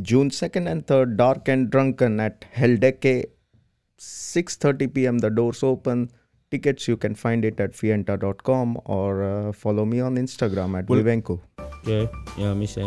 June 0.00 0.30
2nd 0.30 0.66
and 0.70 0.86
3rd, 0.86 1.16
Dark 1.16 1.48
and 1.48 1.70
Drunken 1.70 2.18
at 2.20 2.44
Heldeke, 2.54 3.26
6.30 3.98 4.94
p.m. 4.94 5.18
The 5.18 5.30
doors 5.30 5.62
open. 5.62 6.10
Tickets, 6.50 6.86
you 6.88 6.96
can 6.96 7.14
find 7.14 7.44
it 7.44 7.58
at 7.60 7.72
fienta.com 7.72 8.78
or 8.84 9.22
uh, 9.22 9.52
follow 9.52 9.84
me 9.86 10.00
on 10.00 10.16
Instagram 10.16 10.78
at 10.78 10.88
Well- 10.88 11.00
Vivenko. 11.02 11.40
okei, 11.82 12.08
ja 12.38 12.54
mis 12.54 12.74
see 12.76 12.82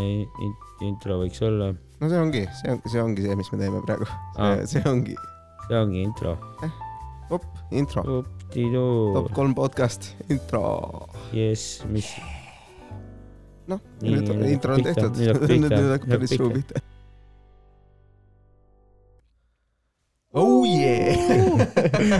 in- 0.46 0.56
intro 0.88 1.18
võiks 1.20 1.42
olla? 1.44 1.74
no 2.00 2.08
see 2.10 2.16
ongi, 2.20 2.44
see 2.62 2.70
on, 2.72 2.82
see 2.88 3.02
ongi 3.02 3.26
see, 3.26 3.36
mis 3.36 3.50
me 3.52 3.58
teeme 3.60 3.82
praegu. 3.88 4.06
Aa. 4.38 4.66
see 4.70 4.80
ongi, 4.86 5.16
see 5.68 5.76
ongi 5.76 6.04
intro. 6.06 6.38
op, 7.30 7.44
intro. 7.72 8.04
Up-di-doo 8.20 9.14
top. 9.18 9.32
kolm 9.36 9.54
podcast, 9.58 10.14
intro. 10.30 11.10
jess, 11.34 11.82
mis. 11.92 12.14
noh, 13.68 13.82
Nii, 14.02 14.14
nüüd 14.16 14.30
nüüd 14.30 14.52
intro 14.54 14.78
on 14.78 14.84
hakkab 14.86 14.96
tehtud. 14.96 15.18
pihta, 15.18 15.26
nüüd 15.26 15.34
hakkab 15.34 15.50
nüüd 15.50 15.70
pihta, 15.70 15.82
nüüd 15.82 15.92
hakkab 15.96 16.08
nüüd 16.08 16.18
päris 16.20 16.32
hakkab 16.32 16.46
suu 16.46 16.54
pihta. 16.60 16.86
Oh 20.38 20.66
yeah 20.66 21.66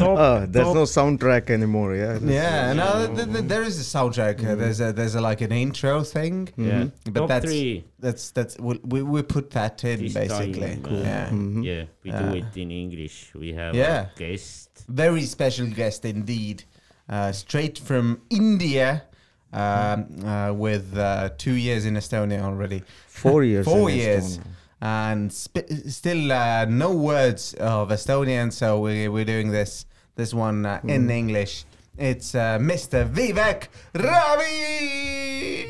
Ah, 0.02 0.46
there's 0.48 0.66
top- 0.66 0.76
no 0.76 0.84
soundtrack 0.84 1.50
anymore, 1.50 1.96
yeah? 1.96 2.18
Yeah, 2.22 2.74
no, 2.74 3.14
th- 3.14 3.28
th- 3.34 3.46
there 3.46 3.62
is 3.64 3.78
a 3.80 3.84
soundtrack. 3.98 4.40
Uh, 4.46 4.56
there's 4.56 4.80
a 4.80 4.94
there's 4.94 5.16
a 5.16 5.22
like 5.22 5.42
an 5.42 5.52
intro 5.52 6.02
thing, 6.04 6.48
Yeah. 6.56 6.86
but 7.12 7.20
top 7.22 7.28
that's 7.28 7.46
three 7.46 7.84
that's 8.00 8.32
that's 8.32 8.58
we 8.58 8.80
we, 8.84 9.02
we 9.04 9.22
put 9.22 9.52
that 9.52 9.84
in 9.84 10.00
This 10.00 10.14
basically. 10.14 10.78
time, 10.78 10.86
uh, 10.86 10.98
Yeah, 11.12 11.30
Mhm. 11.30 11.64
yeah 11.66 11.84
we 12.04 12.10
Yeah. 12.12 12.22
do 12.22 12.28
it 12.42 12.58
in 12.64 12.72
english 12.72 13.18
we 13.36 13.50
have 13.54 13.76
Yeah. 13.76 14.08
a 14.16 14.20
guest 14.20 14.70
very 14.88 15.24
special 15.24 15.68
guest 15.68 16.06
indeed, 16.06 16.64
uh, 17.10 17.32
straight 17.34 17.78
from 17.80 18.22
India, 18.30 19.04
um, 19.52 20.06
uh, 20.24 20.54
with 20.66 20.96
uh, 20.98 21.30
two 21.38 21.56
years 21.68 21.86
in 21.86 21.94
Estonia 21.96 22.42
already, 22.50 22.84
Four 23.08 23.44
years. 23.44 23.66
Four 23.66 23.90
in 23.90 23.96
years. 23.98 24.38
Estonia. 24.38 24.55
And 24.86 25.34
sp- 25.34 25.66
still 25.90 26.32
uh, 26.32 26.66
no 26.66 26.92
words 26.94 27.54
of 27.56 27.90
Estonian. 27.90 28.52
So 28.54 28.80
we, 28.80 29.08
we're 29.08 29.26
doing 29.26 29.50
this 29.52 29.86
this 30.16 30.34
one 30.34 30.66
uh, 30.66 30.80
in 30.84 31.10
English. 31.10 31.66
It's 31.98 32.36
uh, 32.36 32.60
Mr. 32.60 33.10
Vivek 33.10 33.68
Ravi. 33.96 35.66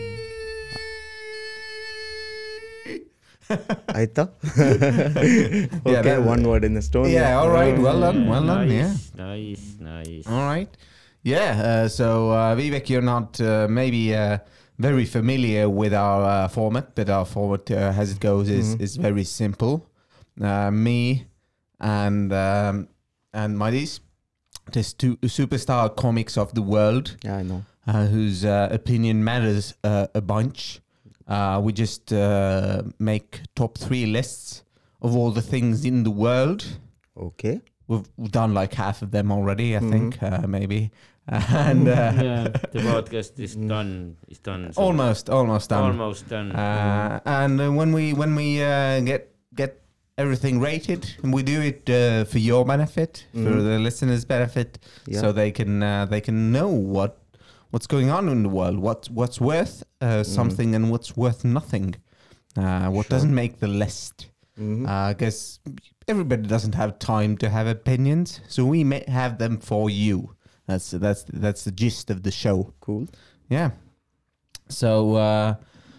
Aita? 3.99 4.25
okay, 5.85 6.01
that- 6.01 6.23
one 6.23 6.43
word 6.47 6.63
in 6.65 6.73
Estonia. 6.75 7.13
Yeah, 7.13 7.39
all 7.39 7.49
right. 7.49 7.77
Well 7.77 7.99
done. 8.01 8.27
Well 8.27 8.45
done. 8.45 8.69
Yeah. 8.71 8.93
nice 9.15 9.75
nice 9.79 9.79
nice 9.79 10.27
All 10.27 10.43
right. 10.43 10.69
Yeah. 11.23 11.61
Uh, 11.61 11.87
so 11.87 12.31
uh, 12.31 12.55
Vivek, 12.55 12.89
you're 12.89 13.01
not 13.15 13.39
uh, 13.39 13.67
maybe 13.69 14.15
uh, 14.15 14.39
very 14.77 15.05
familiar 15.05 15.69
with 15.69 15.93
our 15.93 16.23
uh, 16.23 16.47
format, 16.47 16.95
but 16.95 17.09
our 17.09 17.25
format, 17.25 17.69
uh, 17.71 17.93
as 18.01 18.11
it 18.11 18.19
goes, 18.19 18.49
is 18.49 18.75
Mhm. 18.75 18.81
is 18.81 18.97
very 18.97 19.23
simple. 19.23 19.87
Uh, 20.41 20.69
me 20.71 21.25
and 21.79 22.31
um, 22.33 22.87
and 23.33 23.57
Madis, 23.57 23.99
there's 24.71 24.93
two 24.93 25.17
superstar 25.17 25.89
comics 25.95 26.37
of 26.37 26.53
the 26.53 26.61
world, 26.61 27.15
Yeah, 27.23 27.37
I 27.37 27.43
know. 27.43 27.63
uh, 27.87 28.05
whose 28.07 28.43
uh, 28.45 28.67
opinion 28.71 29.23
matters 29.23 29.73
uh, 29.83 30.07
a 30.13 30.21
bunch. 30.21 30.81
Uh, 31.27 31.59
we 31.63 31.73
just 31.73 32.11
uh, 32.13 32.83
make 32.99 33.41
top 33.55 33.77
three 33.77 34.05
lists 34.05 34.63
of 35.01 35.15
all 35.15 35.31
the 35.31 35.41
things 35.41 35.83
in 35.85 36.03
the 36.03 36.11
world. 36.11 36.65
Okay. 37.17 37.61
We've 37.87 38.07
we've 38.17 38.31
done 38.31 38.53
like 38.53 38.73
half 38.75 39.01
of 39.01 39.11
them 39.11 39.31
already, 39.31 39.75
I 39.75 39.79
Mhm. 39.79 39.91
think, 39.91 40.23
uh, 40.23 40.47
maybe, 40.47 40.91
and 41.67 41.87
uh, 41.87 42.11
yeah 42.27 42.43
the 42.71 42.79
podcast 42.79 43.39
is 43.39 43.55
done 43.55 44.15
is 44.27 44.39
done 44.39 44.71
so- 44.71 44.81
almost, 44.81 45.29
almost 45.29 45.69
done. 45.69 45.83
almost 45.83 46.27
done 46.29 46.51
Uh, 46.51 47.19
and 47.25 47.59
uh, 47.59 47.71
when 47.71 47.91
we 47.93 48.13
when 48.13 48.35
we 48.35 48.61
uh, 48.61 48.99
get 49.01 49.31
get 49.55 49.81
everything 50.17 50.59
rated, 50.61 51.01
and 51.23 51.33
we 51.33 51.41
do 51.43 51.61
it 51.61 51.89
uh, 51.89 52.23
for 52.25 52.37
your 52.39 52.63
benefit, 52.65 53.25
for 53.33 53.39
Mhm. 53.39 53.63
the 53.69 53.79
listeners' 53.79 54.23
benefit, 54.25 54.77
Yeah. 55.07 55.19
so 55.21 55.31
they 55.33 55.51
can 55.51 55.81
uh, 55.83 56.05
they 56.05 56.21
can 56.21 56.51
know 56.51 56.69
what 56.69 57.17
what's 57.71 57.87
going 57.87 58.09
on 58.11 58.29
in 58.29 58.43
the 58.43 58.49
world, 58.49 58.77
what 58.79 59.09
what's 59.19 59.41
worth 59.41 59.83
uh, 60.01 60.23
something 60.23 60.75
and 60.75 60.91
what's 60.91 61.17
worth 61.17 61.43
nothing, 61.43 61.95
uh, 62.55 62.87
what 62.95 63.05
Sure. 63.07 63.15
doesn't 63.15 63.33
make 63.33 63.59
the 63.59 63.67
list. 63.67 64.27
Mhm. 64.59 64.85
Uh, 64.87 65.09
I 65.11 65.13
guess 65.13 65.59
everybody 66.07 66.43
doesn't 66.47 66.75
have 66.75 66.91
time 66.99 67.35
to 67.37 67.49
have 67.49 67.67
opinions, 67.67 68.39
so 68.47 68.63
we 68.65 68.83
may 68.83 69.03
have 69.07 69.37
them 69.37 69.57
for 69.57 69.89
you. 69.89 70.17
That's 70.67 70.91
that's 70.91 71.23
that's 71.31 71.63
the 71.63 71.71
gist 71.71 72.09
of 72.09 72.23
the 72.23 72.31
show. 72.31 72.73
cool. 72.79 73.07
Yeah. 73.49 73.71
So, 74.67 75.15
uh, 75.15 75.55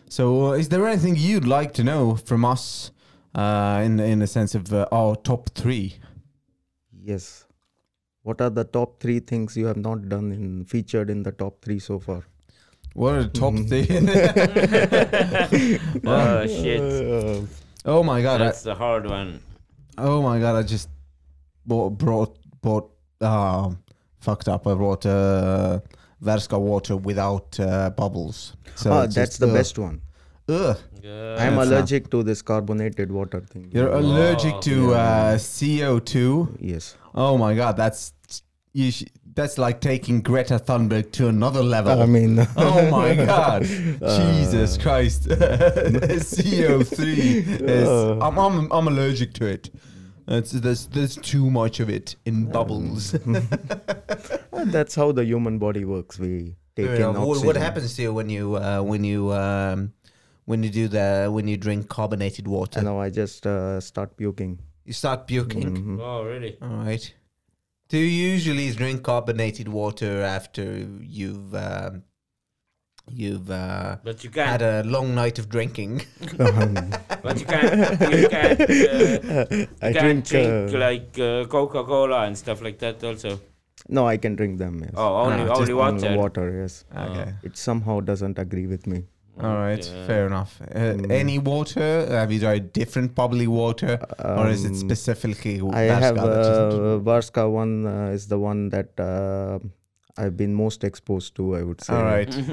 so 0.08 0.52
is 0.52 0.68
there 0.68 0.86
anything 0.88 1.14
you'd 1.16 1.46
like 1.46 1.72
to 1.74 1.84
know 1.84 2.16
from 2.16 2.44
us, 2.44 2.90
uh, 3.34 3.80
in 3.84 4.00
in 4.00 4.18
the 4.18 4.26
sense 4.26 4.56
of 4.56 4.72
uh, 4.72 4.88
our 4.90 5.14
top 5.14 5.50
three? 5.50 5.98
Yes. 6.92 7.44
What 8.22 8.40
are 8.40 8.50
the 8.50 8.64
top 8.64 8.98
three 8.98 9.20
things 9.20 9.56
you 9.56 9.66
have 9.66 9.76
not 9.76 10.08
done 10.08 10.32
in 10.32 10.64
featured 10.64 11.10
in 11.10 11.22
the 11.22 11.30
top 11.30 11.62
three 11.62 11.78
so 11.78 12.00
far? 12.00 12.24
What 12.94 13.14
are 13.14 13.22
the 13.22 13.28
top 13.28 13.54
three? 13.68 13.86
oh 16.04 16.46
shit 16.48 16.80
Uh, 16.80 17.42
oh 17.84 18.02
my 18.02 18.20
god! 18.22 18.40
I, 18.40 18.46
that's 18.46 18.62
the 18.62 18.74
hard 18.74 19.06
one 19.06 19.40
oh 19.96 20.22
my 20.22 20.40
god! 20.40 20.56
I 20.56 20.62
just 20.62 20.88
bought 21.64 21.98
brought 21.98 22.36
bought 22.62 22.90
um 23.20 23.78
fucked 24.26 24.48
up. 24.54 24.66
I 24.66 24.74
brought 24.82 25.04
uh, 25.06 25.80
Värska 26.28 26.58
water 26.70 26.96
without 27.10 27.48
uh, 27.60 27.90
bubbles. 28.00 28.36
So 28.74 28.90
ah, 28.92 29.00
that's 29.02 29.14
just, 29.14 29.40
the 29.40 29.48
ugh, 29.48 29.54
best 29.58 29.78
one. 29.78 29.96
Ugh. 30.48 30.76
Yeah. 31.02 31.36
I'm 31.38 31.54
That's 31.54 31.54
not- 31.56 31.66
allergic 31.68 32.10
to 32.12 32.22
this 32.28 32.40
carbonated 32.42 33.08
water 33.18 33.40
thing. 33.52 33.64
You're 33.74 33.92
Oh, 33.94 34.00
allergic 34.00 34.54
to 34.68 34.76
yeah. 34.90 35.34
uh, 35.34 35.38
CO2. 35.38 36.20
yes. 36.72 36.96
Oh 37.14 37.34
my 37.44 37.54
god, 37.54 37.76
that's 37.82 38.02
you. 38.72 38.90
Sh- 38.90 39.04
that's 39.38 39.56
like 39.58 39.78
taking 39.80 40.22
Greta 40.28 40.58
Thunberg 40.68 41.06
to 41.12 41.28
another 41.28 41.62
level. 41.62 42.02
I 42.02 42.06
mean. 42.06 42.32
oh 42.56 42.90
my 42.90 43.14
god, 43.14 43.62
Uh, 44.02 44.18
Jesus 44.20 44.70
Christ, 44.84 45.20
CO 45.30 46.82
three. 46.96 47.44
Uh. 47.68 48.18
I'm, 48.26 48.36
I'm 48.46 48.56
I'm 48.76 48.86
allergic 48.92 49.30
to 49.40 49.44
it. 49.56 49.64
It's, 50.28 50.52
there's 50.52 50.86
there's 50.88 51.16
too 51.16 51.50
much 51.50 51.80
of 51.80 51.88
it 51.88 52.16
in 52.24 52.50
bubbles. 52.50 53.14
And 54.56 54.72
that's 54.72 54.94
how 54.94 55.12
the 55.12 55.24
human 55.24 55.58
body 55.58 55.84
works. 55.84 56.18
We 56.18 56.56
take 56.74 56.88
in 56.88 57.06
what, 57.08 57.16
oxygen. 57.16 57.46
what 57.46 57.56
happens 57.56 57.94
to 57.96 58.02
you 58.02 58.14
when 58.14 58.30
you 58.30 58.56
uh, 58.56 58.80
when 58.82 59.04
you 59.04 59.32
um, 59.32 59.92
when 60.46 60.62
you 60.62 60.70
do 60.70 60.88
the 60.88 61.28
when 61.30 61.46
you 61.46 61.56
drink 61.56 61.88
carbonated 61.88 62.48
water? 62.48 62.78
And 62.78 62.88
now 62.88 62.98
I 62.98 63.10
just 63.10 63.46
uh, 63.46 63.80
start 63.80 64.16
puking. 64.16 64.58
You 64.84 64.92
start 64.92 65.26
puking. 65.26 65.76
Mhm. 65.76 66.00
oh 66.00 66.24
really 66.24 66.56
All 66.62 66.68
right. 66.68 67.14
Do 67.88 67.98
you 67.98 68.06
usually 68.06 68.70
drink 68.72 69.02
carbonated 69.04 69.68
water 69.68 70.22
after 70.22 70.88
you've 71.00 71.54
um, 71.54 72.02
you've 73.10 73.50
uh, 73.50 73.96
but 74.04 74.24
you 74.24 74.30
had 74.34 74.62
a 74.62 74.82
long 74.84 75.14
night 75.14 75.38
of 75.38 75.48
drinking? 75.48 76.02
but 76.36 77.38
you 77.40 77.46
can't 77.46 78.12
you 78.12 78.28
can't 78.28 78.60
uh, 78.60 79.66
I 79.82 79.92
can't 79.92 80.24
drink. 80.24 80.26
drink 80.26 80.74
uh, 80.74 80.78
like 80.78 81.18
uh, 81.18 81.44
coca-cola 81.46 82.24
and 82.26 82.36
stuff 82.36 82.62
like 82.62 82.78
that 82.78 83.02
also 83.04 83.40
no, 83.88 84.08
I 84.08 84.16
can 84.16 84.34
drink 84.34 84.58
them. 84.58 84.80
Yes. 84.80 84.90
oh 84.96 85.16
only 85.16 85.42
Ah, 85.44 85.54
only 85.54 85.66
Just 85.66 85.72
water 85.74 86.16
water. 86.16 86.60
Yes. 86.60 86.84
Okay. 86.96 87.34
It 87.44 87.56
somehow 87.56 88.00
doesn't 88.00 88.36
agree 88.38 88.66
with 88.66 88.84
me. 88.86 89.04
All 89.40 89.54
right. 89.54 89.78
Okay. 89.78 90.06
Fair 90.06 90.26
enough. 90.26 90.60
Uh, 90.62 90.94
Mm. 90.96 91.12
Any 91.12 91.38
water? 91.38 92.06
Have 92.10 92.32
you 92.32 92.40
tried 92.40 92.72
different 92.72 93.14
bubbly 93.14 93.46
water, 93.46 94.00
or 94.24 94.48
is 94.48 94.64
it 94.64 94.70
Um, 94.70 94.74
specifically 94.88 95.56
I 95.60 95.86
Värska 95.86 96.00
have 96.00 96.14
that 96.16 96.26
doesn't- 96.26 96.80
uh, 96.80 96.98
Värska 97.10 97.44
one 97.48 97.86
uh, 97.86 98.14
is 98.16 98.26
the 98.26 98.38
one 98.38 98.70
that 98.70 98.98
uh, 98.98 99.58
I've 100.18 100.36
been 100.36 100.54
most 100.54 100.84
exposed 100.84 101.34
to. 101.36 101.56
I 101.56 101.62
would 101.62 101.80
say. 101.82 101.94
All 101.94 102.04
right. 102.04 102.34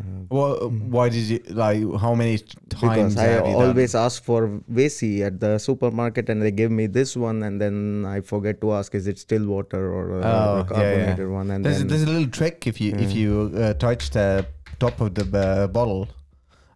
Uh, 0.00 0.24
Well, 0.30 0.70
why 0.96 1.08
did 1.08 1.24
you 1.32 1.40
like? 1.50 1.80
How 2.00 2.14
many 2.14 2.38
times 2.38 2.80
because 2.80 3.16
I 3.16 3.24
have 3.24 3.46
you 3.46 3.52
done? 3.54 3.68
always 3.68 3.94
ask 3.94 4.22
for 4.22 4.60
Vesi 4.72 5.20
at 5.28 5.40
the 5.40 5.58
supermarket 5.58 6.28
and 6.28 6.40
they 6.42 6.50
give 6.50 6.70
me 6.70 6.86
this 6.86 7.16
one 7.16 7.42
and 7.42 7.60
then 7.60 8.04
I 8.06 8.20
forget 8.20 8.60
to 8.60 8.72
ask 8.72 8.94
is 8.94 9.06
it 9.12 9.18
still 9.18 9.46
water 9.46 9.82
or 9.92 10.04
uh, 10.20 10.24
Oh, 10.24 10.30
a 10.30 10.30
yeah, 10.30 10.56
yeah. 10.60 10.64
carbonated 10.68 11.28
one 11.28 11.50
and 11.50 11.64
There's, 11.64 11.78
then 11.78 11.88
there's 11.88 12.02
a 12.04 12.06
little 12.06 12.28
trick 12.28 12.66
if 12.66 12.80
you 12.80 12.94
if 13.06 13.12
you 13.12 13.50
uh, 13.56 13.74
touch 13.74 14.10
the 14.10 14.46
top 14.78 15.00
of 15.00 15.14
the 15.14 15.26
uh, 15.38 15.66
bottle, 15.66 16.08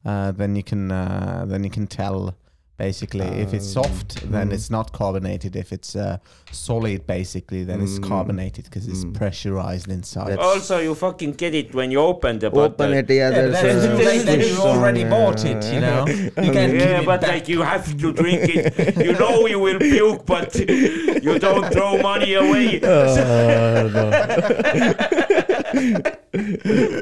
uh, 0.05 0.33
then 0.33 0.57
you 0.57 0.63
can 0.63 0.91
uh, 0.91 1.45
then 1.47 1.63
you 1.65 1.71
can 1.71 1.87
tell 1.87 2.35
basically 2.77 3.27
if 3.45 3.55
it's 3.55 3.77
Um, 3.77 3.85
soft 3.85 4.31
then 4.31 4.49
mm. 4.51 4.53
it's 4.55 4.69
not 4.71 4.93
carbonated. 4.93 5.55
If 5.57 5.73
it's 5.73 5.95
uh, 5.95 6.19
solid, 6.51 7.07
basically 7.07 7.63
then 7.65 7.81
it's 7.81 7.99
Mm. 8.01 8.09
carbonated 8.09 8.65
because 8.65 8.89
it's 8.89 9.05
Mm. 9.05 9.15
pressurized 9.15 9.89
inside. 9.89 10.31
That's- 10.31 10.47
also 10.47 10.81
you 10.81 10.95
fucking 10.95 11.33
get 11.33 11.55
it 11.55 11.73
when 11.75 11.91
you 11.93 12.01
open 12.01 12.39
the 12.41 12.51
bottle 12.51 12.65
open 12.65 12.93
it 12.95 13.09
yeah, 13.11 13.17
Yeah, 13.17 13.31
there's 13.31 13.53
but 13.55 13.63
then 13.63 13.77
it's 13.77 13.85
a 13.85 13.89
too 13.97 14.05
late, 14.05 14.27
then 14.27 14.41
switch 14.41 14.53
you 14.53 14.61
already 14.63 15.01
yeah. 15.01 15.11
bought 15.11 15.45
it, 15.45 15.65
you 15.73 15.81
know. 15.81 16.07
You 16.47 16.53
can't 16.53 16.75
yeah, 16.75 17.03
but 17.05 17.21
back. 17.21 17.31
like 17.31 17.49
you 17.49 17.63
have 17.63 17.87
to 18.03 18.13
drink 18.13 18.43
it. 18.57 18.97
You 19.07 19.13
know 19.13 19.47
you 19.47 19.59
will 19.61 19.79
puke, 19.79 20.27
but 20.27 20.55
you 21.27 21.39
don't 21.39 21.73
throw 21.73 21.99
money 21.99 22.35
away. 22.35 22.81
Uh, 22.83 23.89
no. 23.97 24.05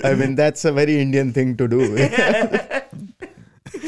I 0.05 0.15
mean 0.15 0.35
that's 0.35 0.65
a 0.65 0.73
very 0.73 1.01
Indian 1.01 1.33
thing 1.33 1.57
to 1.57 1.67
do 1.69 1.81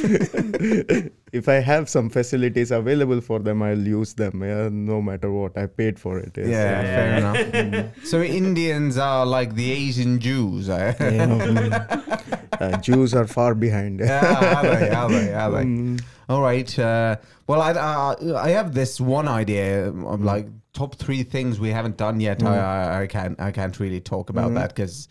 if 1.32 1.48
I 1.48 1.54
have 1.54 1.88
some 1.88 2.10
facilities 2.10 2.70
available 2.70 3.20
for 3.20 3.38
them, 3.40 3.62
I'll 3.62 3.78
use 3.78 4.14
them. 4.14 4.42
Yeah, 4.42 4.68
no 4.70 5.00
matter 5.02 5.30
what, 5.32 5.56
I 5.56 5.66
paid 5.66 5.98
for 5.98 6.18
it. 6.18 6.32
yes. 6.36 6.46
Yeah, 6.48 6.82
Yeah. 6.82 7.32
fair 7.42 7.66
enough. 7.66 7.90
so 8.04 8.22
Indians 8.22 8.98
are 8.98 9.26
like 9.26 9.54
the 9.54 9.70
Asian 9.72 10.18
Jews. 10.20 10.68
eh? 10.68 10.94
Yeah, 11.00 11.26
mm. 11.26 12.50
uh, 12.60 12.76
Jews 12.80 13.14
are 13.14 13.26
far 13.26 13.54
behind. 13.54 14.00
yeah, 14.00 14.56
are 14.56 14.62
they? 14.62 14.90
Are 14.90 15.08
they? 15.10 15.34
Are 15.34 15.50
they? 15.50 15.64
Mm. 15.64 16.02
All 16.28 16.40
right. 16.42 16.78
Uh, 16.78 17.16
well, 17.46 17.60
I, 17.60 17.72
I 17.72 18.14
I 18.46 18.50
have 18.50 18.72
this 18.74 19.00
one 19.00 19.28
idea 19.28 19.88
of 19.88 20.22
like 20.22 20.46
top 20.72 20.94
three 20.96 21.22
things 21.22 21.60
we 21.60 21.70
haven't 21.70 21.96
done 21.98 22.18
yet. 22.20 22.42
I, 22.42 22.56
I 22.56 23.02
I 23.02 23.06
can't 23.06 23.38
I 23.40 23.50
can't 23.52 23.78
really 23.78 24.00
talk 24.00 24.30
about 24.30 24.50
Mm. 24.50 24.54
that 24.54 24.74
because 24.74 25.08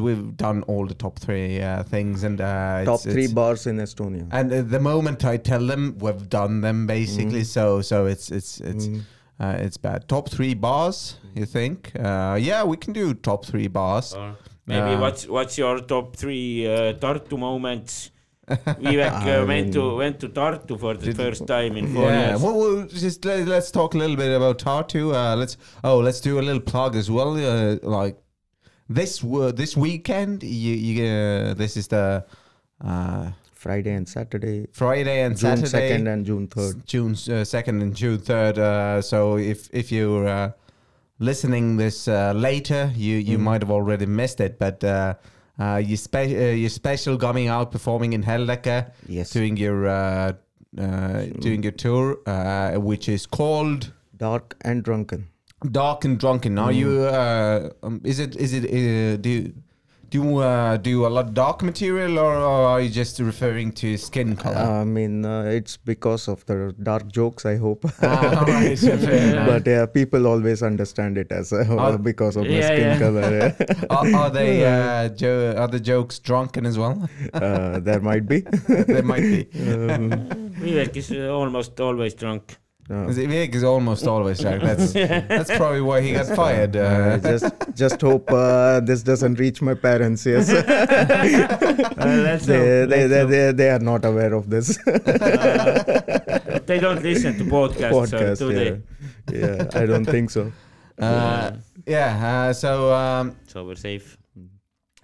we've 0.00 0.36
done 0.36 0.62
all 0.64 0.86
the 0.86 0.94
top 0.94 1.18
three 1.18 1.60
uh, 1.60 1.82
things 1.82 2.22
and 2.24 2.40
uh, 2.40 2.84
Top 2.84 3.00
it's- 3.00 3.12
three 3.12 3.24
it's- 3.24 3.32
bars 3.34 3.66
in 3.66 3.76
Estonia. 3.78 4.26
And 4.30 4.52
uh, 4.52 4.62
the 4.62 4.80
moment 4.80 5.24
I 5.24 5.36
tell 5.36 5.66
them, 5.66 5.96
we've 5.98 6.28
done 6.28 6.60
them 6.60 6.86
basically. 6.86 7.44
So 7.44 7.82
so 7.82 8.06
it's 8.06 8.30
it's 8.30 8.60
it's 8.60 8.86
Mm. 8.88 9.00
uh, 9.40 9.56
it's 9.66 9.76
bad. 9.76 10.08
Top 10.08 10.28
three 10.30 10.54
bars, 10.54 11.18
you 11.34 11.46
think? 11.46 11.92
Uh, 11.98 12.38
yeah, 12.40 12.62
we 12.64 12.76
can 12.76 12.92
do 12.92 13.14
top 13.14 13.44
three 13.46 13.68
bars. 13.68 14.14
Or 14.14 14.36
maybe 14.66 14.94
Uh, 14.94 15.00
what's 15.00 15.26
what's 15.28 15.56
your 15.58 15.80
top 15.80 16.16
three 16.16 16.66
uh, 16.66 16.92
Tartu 16.94 17.38
moments? 17.38 18.10
Vivek 18.48 19.12
I 19.24 19.36
uh, 19.38 19.46
went 19.46 19.72
to 19.72 19.96
went 19.96 20.18
to 20.20 20.28
Tartu 20.28 20.78
for 20.78 20.94
the 20.94 21.06
Did- 21.06 21.16
first 21.16 21.46
time 21.46 21.76
in 21.76 21.86
four 21.94 22.04
Yeah, 22.10 22.28
years. 22.30 22.42
well, 22.42 22.54
we'll 22.58 22.86
just 22.86 23.24
let, 23.24 23.46
let's 23.46 23.70
talk 23.70 23.94
a 23.94 23.98
little 23.98 24.16
bit 24.16 24.34
about 24.36 24.58
Tartu. 24.58 25.14
Uh, 25.14 25.36
let's 25.36 25.56
oh, 25.84 25.98
let's 25.98 26.20
do 26.20 26.38
a 26.38 26.42
little 26.42 26.60
plug 26.60 26.96
as 26.96 27.08
well. 27.10 27.36
Uh, 27.36 27.76
like 27.82 28.16
this 28.88 29.20
this 29.54 29.76
weekend, 29.76 30.42
you, 30.42 30.74
you 30.74 31.04
uh, 31.06 31.54
this 31.54 31.76
is 31.76 31.88
the 31.88 32.24
uh, 32.84 33.30
Friday 33.54 33.94
and 33.94 34.08
Saturday, 34.08 34.66
Friday 34.72 35.22
and 35.22 35.36
June 35.36 35.56
Saturday, 35.64 35.98
2nd 35.98 36.12
and 36.12 36.26
June 36.26 36.48
3rd. 36.48 36.84
June 36.86 37.12
uh, 37.34 37.44
second 37.44 37.82
and 37.82 37.94
June 37.94 38.18
third. 38.18 38.58
Uh, 38.58 39.00
so 39.00 39.36
if 39.38 39.68
if 39.72 39.92
you're 39.92 40.26
uh, 40.26 40.50
listening 41.18 41.76
this 41.76 42.08
uh, 42.08 42.32
later, 42.34 42.90
you 42.96 43.16
you 43.16 43.38
Mm. 43.38 43.42
might 43.42 43.62
have 43.62 43.70
already 43.70 44.06
missed 44.06 44.40
it, 44.40 44.58
but. 44.58 44.82
Uh, 44.84 45.14
uh, 45.60 45.76
you 45.76 45.96
spe- 45.98 46.16
uh, 46.16 46.56
your 46.56 46.70
special 46.70 47.18
coming 47.18 47.46
out 47.46 47.70
performing 47.70 48.14
in 48.14 48.22
Helldecke, 48.24 48.90
Yes. 49.06 49.30
doing 49.30 49.56
your 49.58 49.86
uh, 49.86 50.32
uh, 50.78 51.26
doing 51.40 51.62
your 51.62 51.72
tour, 51.72 52.16
uh, 52.26 52.72
which 52.80 53.06
is 53.06 53.26
called 53.26 53.92
Dark 54.16 54.56
and 54.62 54.82
Drunken. 54.82 55.28
Dark 55.70 56.04
and 56.04 56.18
Drunken. 56.18 56.58
Are 56.58 56.72
you? 56.72 57.02
Uh, 57.02 57.70
um, 57.82 58.00
is 58.04 58.18
it? 58.18 58.36
Is 58.36 58.52
it? 58.52 58.64
Uh, 58.64 59.16
do 59.16 59.28
you, 59.28 59.54
do 60.12 60.22
you 60.22 60.38
uh, 60.38 60.76
do 60.76 61.06
a 61.06 61.08
lot 61.08 61.28
of 61.28 61.34
dark 61.34 61.62
material, 61.62 62.18
or, 62.18 62.34
or 62.34 62.66
are 62.66 62.80
you 62.82 62.90
just 62.90 63.18
referring 63.18 63.72
to 63.72 63.96
skin 63.96 64.36
color? 64.36 64.56
I 64.56 64.84
mean, 64.84 65.24
uh, 65.24 65.44
it's 65.44 65.78
because 65.78 66.28
of 66.28 66.44
the 66.44 66.74
dark 66.82 67.10
jokes, 67.10 67.46
I 67.46 67.56
hope. 67.56 67.86
Ah, 68.02 68.40
all 68.40 68.44
right, 68.44 68.78
fair 68.78 69.46
but 69.46 69.66
yeah, 69.66 69.86
people 69.86 70.26
always 70.26 70.62
understand 70.62 71.16
it 71.16 71.32
as 71.32 71.52
uh, 71.54 71.96
because 72.02 72.36
of 72.36 72.44
my 72.44 72.50
yeah, 72.50 72.66
skin 72.66 72.78
yeah. 72.78 72.98
color. 72.98 73.30
yeah. 73.30 73.84
are, 73.90 74.14
are 74.14 74.30
they? 74.30 74.66
Uh, 74.66 75.08
jo- 75.08 75.54
are 75.56 75.68
the 75.68 75.80
jokes 75.80 76.18
drunken 76.18 76.66
as 76.66 76.76
well? 76.76 77.08
uh, 77.32 77.80
there 77.80 78.00
might 78.00 78.28
be. 78.28 78.40
there 78.68 79.02
might 79.02 79.22
be. 79.22 79.48
Um, 79.60 80.10
Vivek 80.60 80.94
is 80.96 81.10
almost 81.10 81.80
always 81.80 82.12
drunk. 82.12 82.58
Uh, 82.90 83.06
Vivek 83.06 83.54
is 83.54 83.62
almost 83.64 84.06
always 84.06 84.40
drunk. 84.40 84.62
That's 84.68 84.92
that's 84.92 85.56
probably 85.56 85.80
why 85.82 86.00
he 86.00 86.12
got 86.12 86.26
fired. 86.36 86.76
uh, 86.76 87.18
just 87.18 87.44
just 87.74 88.00
hope 88.00 88.30
uh, 88.30 88.80
this 88.80 89.02
doesn't 89.02 89.38
reach 89.38 89.62
my 89.62 89.74
parents. 89.74 90.26
Yes, 90.26 90.50
Uh, 92.02 92.22
let's 92.24 92.46
they, 92.46 92.84
they, 92.86 92.86
let's 92.86 93.10
they, 93.10 93.24
they, 93.24 93.52
they 93.52 93.70
are 93.70 93.78
not 93.78 94.04
aware 94.04 94.34
of 94.34 94.50
this 94.50 94.78
Uh, 94.86 96.58
they 96.66 96.78
don't 96.80 97.02
listen 97.02 97.38
to 97.38 97.44
podcasts, 97.44 97.92
podcast. 97.92 98.38
so 98.38 98.50
do 98.50 98.56
yeah. 98.58 98.76
they? 99.26 99.40
yeah, 99.40 99.70
I 99.74 99.86
don't 99.86 100.04
think 100.04 100.30
so. 100.30 100.52
uh, 100.98 101.52
yeah. 101.86 102.48
Uh, 102.48 102.52
so. 102.52 102.92
Um, 102.92 103.36
So 103.46 103.64
we're 103.64 103.76
safe. 103.76 104.18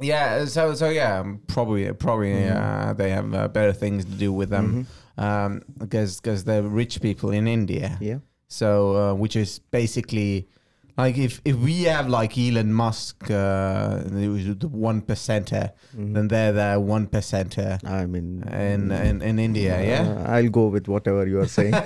Yeah, 0.01 0.45
so 0.45 0.75
so 0.75 0.89
yeah, 0.91 1.21
um, 1.21 1.41
probably 1.49 1.93
probably 1.93 2.45
uh, 2.45 2.93
they 2.95 3.11
have 3.11 3.35
uh, 3.35 3.49
better 3.49 3.73
things 3.73 4.05
to 4.05 4.13
do 4.13 4.33
with 4.33 4.49
them 4.51 4.87
um, 5.19 5.63
because 5.77 6.21
because 6.21 6.45
they're 6.45 6.63
rich 6.63 7.01
people 7.03 7.31
in 7.31 7.47
India. 7.49 7.99
Yeah. 8.01 8.19
So 8.49 8.69
uh, 8.97 9.15
which 9.15 9.37
is 9.37 9.59
basically 9.59 10.49
like 10.97 11.17
if 11.19 11.41
if 11.45 11.55
we 11.57 11.83
have 11.85 12.09
like 12.09 12.37
Elon 12.39 12.73
Musk, 12.73 13.31
uh, 13.31 14.03
the 14.05 14.57
the 14.59 14.69
one 14.69 15.03
percenter, 15.03 15.71
Mhm. 15.97 16.15
then 16.15 16.29
they're 16.29 16.53
the 16.53 16.81
one 16.81 17.07
percenter 17.07 17.79
I 17.85 18.07
mean, 18.07 18.43
in, 18.49 18.91
in 18.91 19.23
in 19.23 19.39
India. 19.39 19.75
Yeah. 19.83 20.09
Uh, 20.09 20.33
I'll 20.37 20.49
go 20.51 20.67
with 20.69 20.89
whatever 20.89 21.27
you 21.27 21.41
are 21.41 21.47
saying. 21.57 21.73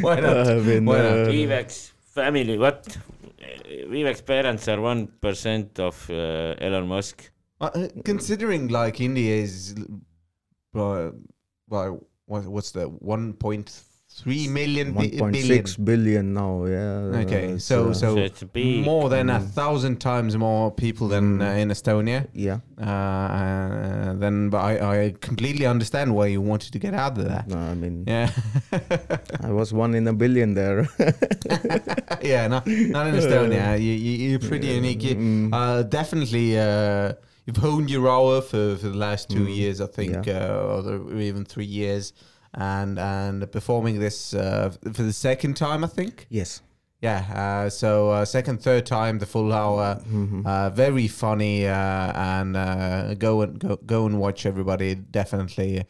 Why 0.00 0.20
not? 0.20 0.46
I 0.48 0.54
mean, 0.60 0.84
Why 0.84 0.98
not? 0.98 1.12
uh, 1.12 1.26
Vivek's 1.30 1.92
family, 2.14 2.58
what? 2.58 2.96
Vivek's 3.90 4.20
parents 4.22 4.68
are 4.68 4.78
1% 4.78 5.78
of 5.78 6.08
uh, 6.10 6.14
Elon 6.64 6.86
Musk. 6.88 7.30
Uh, 7.62 7.70
uh, 7.74 7.88
considering 8.04 8.68
like 8.68 9.00
India 9.00 9.34
is, 9.36 9.74
uh, 10.74 11.10
well, 11.68 12.04
what, 12.26 12.44
what's 12.46 12.72
the 12.72 12.86
one 12.86 13.32
point 13.34 13.82
three 14.14 14.46
million 14.48 14.92
bi- 14.92 15.08
billion? 15.08 15.64
1.6 15.64 15.84
billion 15.84 16.34
now. 16.34 16.64
Yeah. 16.66 17.20
Okay, 17.24 17.52
uh, 17.54 17.58
so- 17.58 17.90
uh, 17.90 17.94
so- 17.94 18.16
So 18.16 18.22
it's 18.22 18.42
big. 18.42 18.84
more 18.84 19.08
than 19.08 19.30
a 19.30 19.38
Mm. 19.38 19.48
thousand 19.50 19.96
times 20.00 20.36
more 20.36 20.70
people 20.72 21.06
than 21.08 21.40
uh, 21.40 21.52
in 21.62 21.68
Estonia. 21.70 22.26
yeah. 22.34 22.58
Uh, 22.78 22.84
uh, 22.90 24.12
then, 24.14 24.50
but 24.50 24.58
I, 24.58 25.04
I 25.04 25.14
completely 25.20 25.64
understand 25.66 26.12
why 26.16 26.26
you 26.26 26.40
wanted 26.42 26.72
to 26.72 26.78
get 26.80 26.94
out 26.94 27.16
of 27.16 27.24
that. 27.28 27.46
No, 27.48 27.58
I 27.58 27.74
mean, 27.74 28.04
Yeah, 28.08 28.28
I 29.40 29.50
was 29.52 29.72
one 29.72 29.94
in 29.94 30.08
a 30.08 30.12
billion 30.12 30.54
there. 30.54 30.88
yeah, 32.22 32.48
not 32.48 32.66
not 32.66 33.06
in 33.06 33.14
Estonia. 33.14 33.78
You, 33.86 33.92
you, 33.92 34.30
you're 34.30 34.40
pretty 34.50 34.66
unique. 34.68 35.02
You, 35.04 35.14
Mm. 35.16 35.50
uh, 35.54 35.82
definitely, 35.84 36.58
uh, 36.58 37.12
you've 37.46 37.56
honed 37.58 37.90
your 37.90 38.08
hour 38.08 38.40
for, 38.40 38.76
for 38.76 38.88
the 38.88 38.96
last 38.96 39.28
two 39.30 39.46
Mm. 39.46 39.56
years, 39.56 39.80
I 39.80 39.86
think, 39.86 40.28
uh, 40.28 40.82
or, 40.86 41.12
even 41.20 41.44
three 41.44 41.64
years, 41.64 42.12
and 42.54 42.98
and 42.98 43.50
performing 43.50 43.98
this 44.00 44.34
uh, 44.34 44.70
for 44.92 45.02
the 45.02 45.12
second 45.12 45.56
time, 45.56 45.84
I 45.84 45.88
think. 45.88 46.26
yes. 46.30 46.60
Yeah. 47.00 47.24
Uh, 47.34 47.68
so 47.68 48.10
uh, 48.10 48.24
second, 48.24 48.62
third 48.62 48.86
time, 48.86 49.18
the 49.18 49.26
full 49.26 49.52
hour. 49.52 50.00
Mhm. 50.08 50.46
Uh, 50.46 50.70
very 50.70 51.08
funny, 51.08 51.66
uh, 51.66 52.12
and 52.14 52.56
uh, 52.56 53.14
go 53.14 53.42
and 53.42 53.58
go, 53.58 53.76
go 53.84 54.06
and 54.06 54.20
watch 54.20 54.46
everybody. 54.46 54.94
Definitely, 54.94 55.80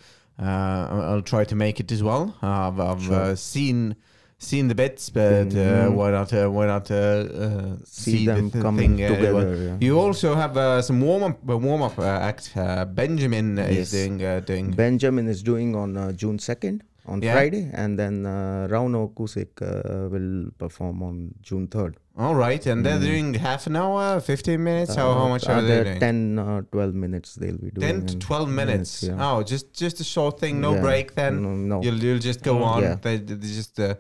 uh, 0.41 0.87
I'll 0.91 1.03
I'll 1.03 1.23
try 1.23 1.45
to 1.45 1.55
make 1.55 1.81
it 1.81 1.93
as 1.93 2.03
well. 2.03 2.35
I've, 2.41 2.81
I've 2.81 3.03
Sure. 3.03 3.15
uh, 3.15 3.35
seen 3.37 3.97
seen 4.43 4.69
the 4.69 4.75
bits, 4.75 5.11
but 5.11 5.23
uh, 5.55 5.87
Mhm. 5.89 5.95
why 5.95 6.11
not? 6.11 6.33
Uh, 6.33 6.49
why 6.57 6.67
not 6.67 6.91
uh, 6.91 6.95
uh, 6.97 7.77
See, 7.85 8.27
the 8.27 8.33
them 8.35 8.51
th- 8.51 8.63
coming 8.63 8.97
thing, 8.97 9.05
uh, 9.07 9.15
together. 9.15 9.57
yeah. 9.57 9.77
You 9.87 9.99
also 9.99 10.35
have 10.35 10.57
uh, 10.57 10.83
some 10.83 11.01
warm 11.01 11.23
up 11.23 11.39
uh, 11.49 11.57
warm 11.69 11.83
up 11.83 11.99
uh, 11.99 12.29
act. 12.31 12.53
Uh, 12.57 12.85
Benjamin 12.85 13.57
Yes. 13.57 13.71
is 13.79 13.91
doing 13.93 14.23
uh, 14.23 14.41
doing. 14.41 14.71
Benjamin 14.73 15.29
is 15.29 15.43
doing 15.43 15.75
on 15.77 15.97
uh, 15.97 16.13
June 16.13 16.39
2nd 16.39 16.81
on 17.07 17.23
Yeah. 17.23 17.33
Friday, 17.35 17.65
and 17.73 17.99
then 17.99 18.27
uh, 18.27 18.67
Rauno 18.71 19.03
Kusik 19.17 19.53
uh, 19.63 20.09
will 20.13 20.51
perform 20.59 21.03
on 21.03 21.35
June 21.43 21.67
3rd. 21.69 21.95
All 22.19 22.35
right, 22.35 22.67
and 22.67 22.85
they're 22.85 22.99
Mm. 23.01 23.11
doing 23.11 23.35
half 23.35 23.67
an 23.67 23.75
hour, 23.77 24.21
fifteen 24.21 24.63
minutes. 24.63 24.95
how, 24.97 25.15
how 25.15 25.25
Uh, 25.27 25.29
much 25.35 25.49
are 25.49 25.63
they 25.63 25.83
doing? 25.85 25.99
10, 26.01 26.39
uh, 26.39 26.61
12 26.71 26.95
minutes 26.95 27.35
they'll 27.37 27.57
be 27.67 27.71
doing. 27.71 27.81
10 27.81 28.07
to 28.07 28.15
12 28.19 28.51
minutes. 28.51 29.03
yeah. 29.03 29.17
Oh, 29.27 29.43
just 29.43 29.67
just 29.83 30.01
a 30.01 30.05
short 30.05 30.39
thing, 30.43 30.61
no 30.61 30.73
break 30.87 31.15
then. 31.15 31.43
No, 31.43 31.51
no. 31.73 31.83
You'll 31.85 32.03
you'll 32.05 32.19
just 32.31 32.43
go 32.43 32.59
Oh. 32.59 32.73
on. 32.75 32.83
They, 33.03 33.17
they're 33.19 33.55
just 33.61 33.81
uh, 33.81 33.95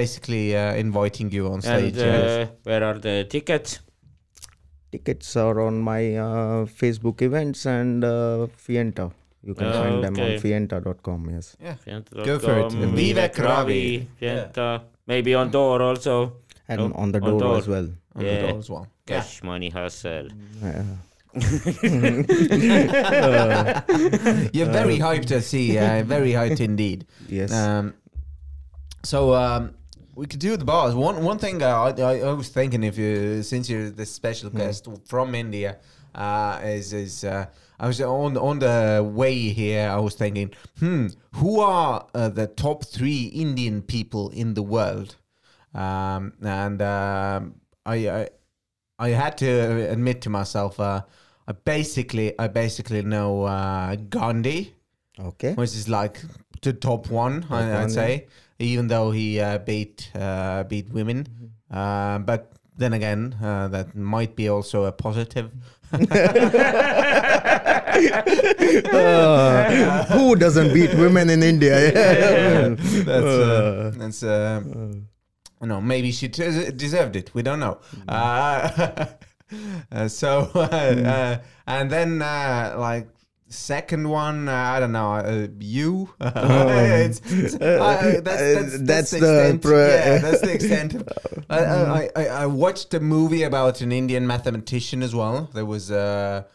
basically 0.00 0.56
uh, 0.56 0.74
inviting 0.74 1.30
you 1.32 1.48
on 1.52 1.60
stage. 1.62 1.96
And 1.96 2.24
yeah. 2.24 2.42
uh, 2.42 2.46
where 2.64 2.82
are 2.84 2.98
the 2.98 3.24
tickets? 3.34 3.80
Tickets 4.92 5.36
are 5.36 5.60
on 5.60 5.80
my 5.80 6.02
uh, 6.16 6.64
Facebook 6.80 7.22
events 7.22 7.66
and 7.66 8.04
uh, 8.04 8.46
Fienta. 8.66 9.10
You 9.42 9.54
can 9.54 9.66
Oh, 9.68 9.72
find 9.82 10.04
them 10.04 10.14
on 10.16 10.20
okay. 10.22 10.38
fienta.com. 10.42 11.30
Yes. 11.30 11.56
yeah. 11.62 11.74
Fienta.com, 11.86 12.24
Go 12.24 12.38
for 12.38 12.58
it. 12.58 12.72
Vivek 12.72 12.94
Vivek 13.00 13.38
Ravi. 13.38 13.48
Ravi, 13.48 14.08
Fienta. 14.20 14.68
Maybe 15.06 15.34
on 15.34 15.50
door 15.50 15.82
also. 15.82 16.16
And 16.68 16.80
Oh, 16.80 16.92
on 17.02 17.12
the 17.12 17.20
on 17.22 17.30
door, 17.30 17.40
door. 17.40 17.56
as 17.58 17.68
well. 17.68 17.88
On 18.16 18.24
the 18.24 18.36
door 18.40 18.58
as 18.58 18.70
well. 18.70 18.86
Yeah. 19.08 19.20
Cash 19.20 19.42
money 19.44 19.70
hustle. 19.70 20.28
Uh, 20.62 20.82
You're 24.56 24.72
very 24.80 24.98
hyped 24.98 25.26
to 25.26 25.40
see. 25.42 25.78
Uh, 25.78 26.02
very 26.02 26.32
hyped 26.32 26.60
indeed. 26.60 27.06
yes. 27.28 27.52
Um, 27.52 27.94
so 29.04 29.34
um, 29.34 29.74
we 30.16 30.26
could 30.26 30.40
do 30.40 30.56
the 30.56 30.64
bars. 30.64 30.94
One 30.94 31.22
one 31.22 31.38
thing 31.38 31.62
I, 31.62 31.90
I, 32.10 32.14
I 32.30 32.32
was 32.32 32.48
thinking 32.48 32.82
if 32.82 32.96
you 32.98 33.42
since 33.42 33.68
you're 33.70 33.90
the 33.90 34.06
special 34.06 34.50
Hmm. 34.50 34.58
guest 34.58 34.88
from 35.04 35.34
India 35.34 35.76
uh, 36.14 36.60
is 36.64 36.92
is 36.92 37.24
uh, 37.24 37.46
I 37.78 37.86
was 37.86 38.00
on 38.00 38.36
on 38.36 38.58
the 38.58 39.08
way 39.20 39.36
here. 39.60 39.88
I 39.90 40.00
was 40.00 40.14
thinking, 40.14 40.50
hmm, 40.80 41.06
who 41.34 41.60
are 41.60 42.06
uh, 42.14 42.28
the 42.30 42.46
top 42.46 42.84
three 42.84 43.24
Indian 43.44 43.82
people 43.82 44.30
in 44.30 44.54
the 44.54 44.62
world? 44.62 45.16
Um, 45.74 46.32
and 46.42 46.80
um, 46.80 47.60
I, 47.84 47.96
I 48.08 48.28
I 48.98 49.08
had 49.10 49.36
to 49.38 49.46
admit 49.92 50.22
to 50.22 50.30
myself. 50.30 50.80
Uh, 50.80 51.02
I 51.46 51.52
basically 51.52 52.32
I 52.38 52.48
basically 52.48 53.02
know 53.02 53.44
uh, 53.44 53.94
Gandhi, 54.08 54.74
Okay. 55.18 55.52
which 55.54 55.74
is 55.74 55.88
like 55.88 56.20
the 56.62 56.72
top 56.72 57.10
one, 57.10 57.44
I, 57.50 57.60
one, 57.60 57.72
I'd 57.82 57.90
say, 57.90 58.26
even 58.58 58.88
though 58.88 59.10
he 59.10 59.40
uh, 59.40 59.58
beat 59.58 60.10
uh, 60.14 60.64
beat 60.64 60.90
women. 60.90 61.24
Mm-hmm. 61.24 61.76
Uh, 61.76 62.18
but 62.20 62.52
then 62.76 62.92
again, 62.92 63.34
uh, 63.42 63.68
that 63.68 63.94
might 63.94 64.36
be 64.36 64.48
also 64.48 64.84
a 64.84 64.92
positive. 64.92 65.50
Uh, 67.96 70.04
who 70.06 70.36
doesn't 70.36 70.74
beat 70.74 70.92
women 70.94 71.30
in 71.30 71.42
India? 71.42 71.90
That's 72.76 73.08
uh, 73.08 73.92
that's 73.96 74.22
uh, 74.22 74.62
you 74.66 75.66
know 75.66 75.80
maybe 75.80 76.12
she 76.12 76.28
des- 76.28 76.72
deserved 76.72 77.16
it. 77.16 77.34
We 77.34 77.42
don't 77.42 77.60
know. 77.60 77.78
Uh, 78.06 79.06
uh, 79.92 80.08
so 80.08 80.50
uh, 80.54 80.58
uh, 80.58 81.38
and 81.66 81.90
then 81.90 82.20
uh, 82.20 82.76
like 82.78 83.08
second 83.48 84.08
one, 84.08 84.48
uh, 84.48 84.52
I 84.52 84.80
don't 84.80 84.92
know. 84.92 85.12
Uh, 85.12 85.46
you. 85.58 86.10
it's, 86.20 87.20
it's, 87.24 87.54
uh, 87.54 88.20
that's, 88.22 88.24
that's, 88.24 88.74
Uh, 88.74 88.78
that's 88.82 89.10
the 89.12 89.60
yeah, 89.64 90.18
that's 90.18 90.40
the 90.40 90.52
extent. 90.52 90.94
of- 90.94 91.08
I, 91.50 91.58
I, 91.58 92.10
I, 92.16 92.26
I 92.26 92.46
watched 92.46 92.92
a 92.94 93.00
movie 93.00 93.42
about 93.44 93.80
an 93.80 93.92
Indian 93.92 94.26
mathematician 94.26 95.02
as 95.02 95.14
well. 95.14 95.48
There 95.54 95.64
was 95.66 95.90
a, 95.90 96.46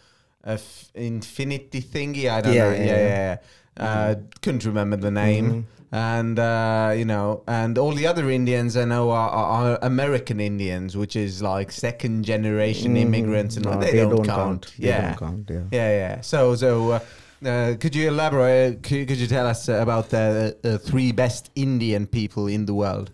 a 0.43 0.51
f- 0.53 0.91
infinity 0.93 1.81
thingy. 1.81 2.29
I 2.29 2.41
don't 2.41 2.53
Yeah, 2.53 2.69
know. 2.69 2.75
yeah, 2.75 2.86
Yeah, 2.86 2.98
yeah. 2.98 3.38
Uh, 3.82 4.16
couldn't 4.42 4.66
remember 4.66 4.96
the 4.96 5.12
name. 5.12 5.68
And 5.94 6.40
uh, 6.40 6.94
you 6.96 7.04
know, 7.04 7.44
and 7.48 7.78
all 7.78 7.92
the 7.92 8.08
other 8.08 8.30
Indians 8.30 8.78
I 8.78 8.86
know 8.86 9.10
are, 9.10 9.30
are, 9.30 9.72
are 9.72 9.80
American 9.82 10.40
Indians, 10.40 10.96
which 10.96 11.18
is 11.18 11.42
like 11.42 11.70
second 11.70 12.24
generation 12.24 12.96
immigrants, 12.96 13.58
and 13.58 13.66
all. 13.66 13.74
Mm-hmm. 13.74 13.82
No, 13.82 13.92
they, 13.92 14.16
don't, 14.16 14.26
count. 14.26 14.74
They 14.78 14.88
Yeah, 14.88 15.08
don't 15.10 15.20
count. 15.20 15.50
Yeah. 15.50 15.64
yeah, 15.72 15.90
yeah. 15.90 16.22
So, 16.22 16.56
so 16.56 16.92
uh, 16.92 17.00
uh, 17.46 17.76
could 17.78 17.94
you 17.94 18.08
elaborate? 18.08 18.84
Could, 18.84 19.10
could 19.10 19.18
you 19.18 19.28
tell 19.28 19.48
us 19.48 19.68
uh, 19.68 19.74
about 19.74 20.10
the 20.10 20.56
uh, 20.64 20.78
three 20.78 21.12
best 21.12 21.52
Indian 21.56 22.08
people 22.08 22.48
in 22.48 22.66
the 22.66 22.74
world? 22.74 23.12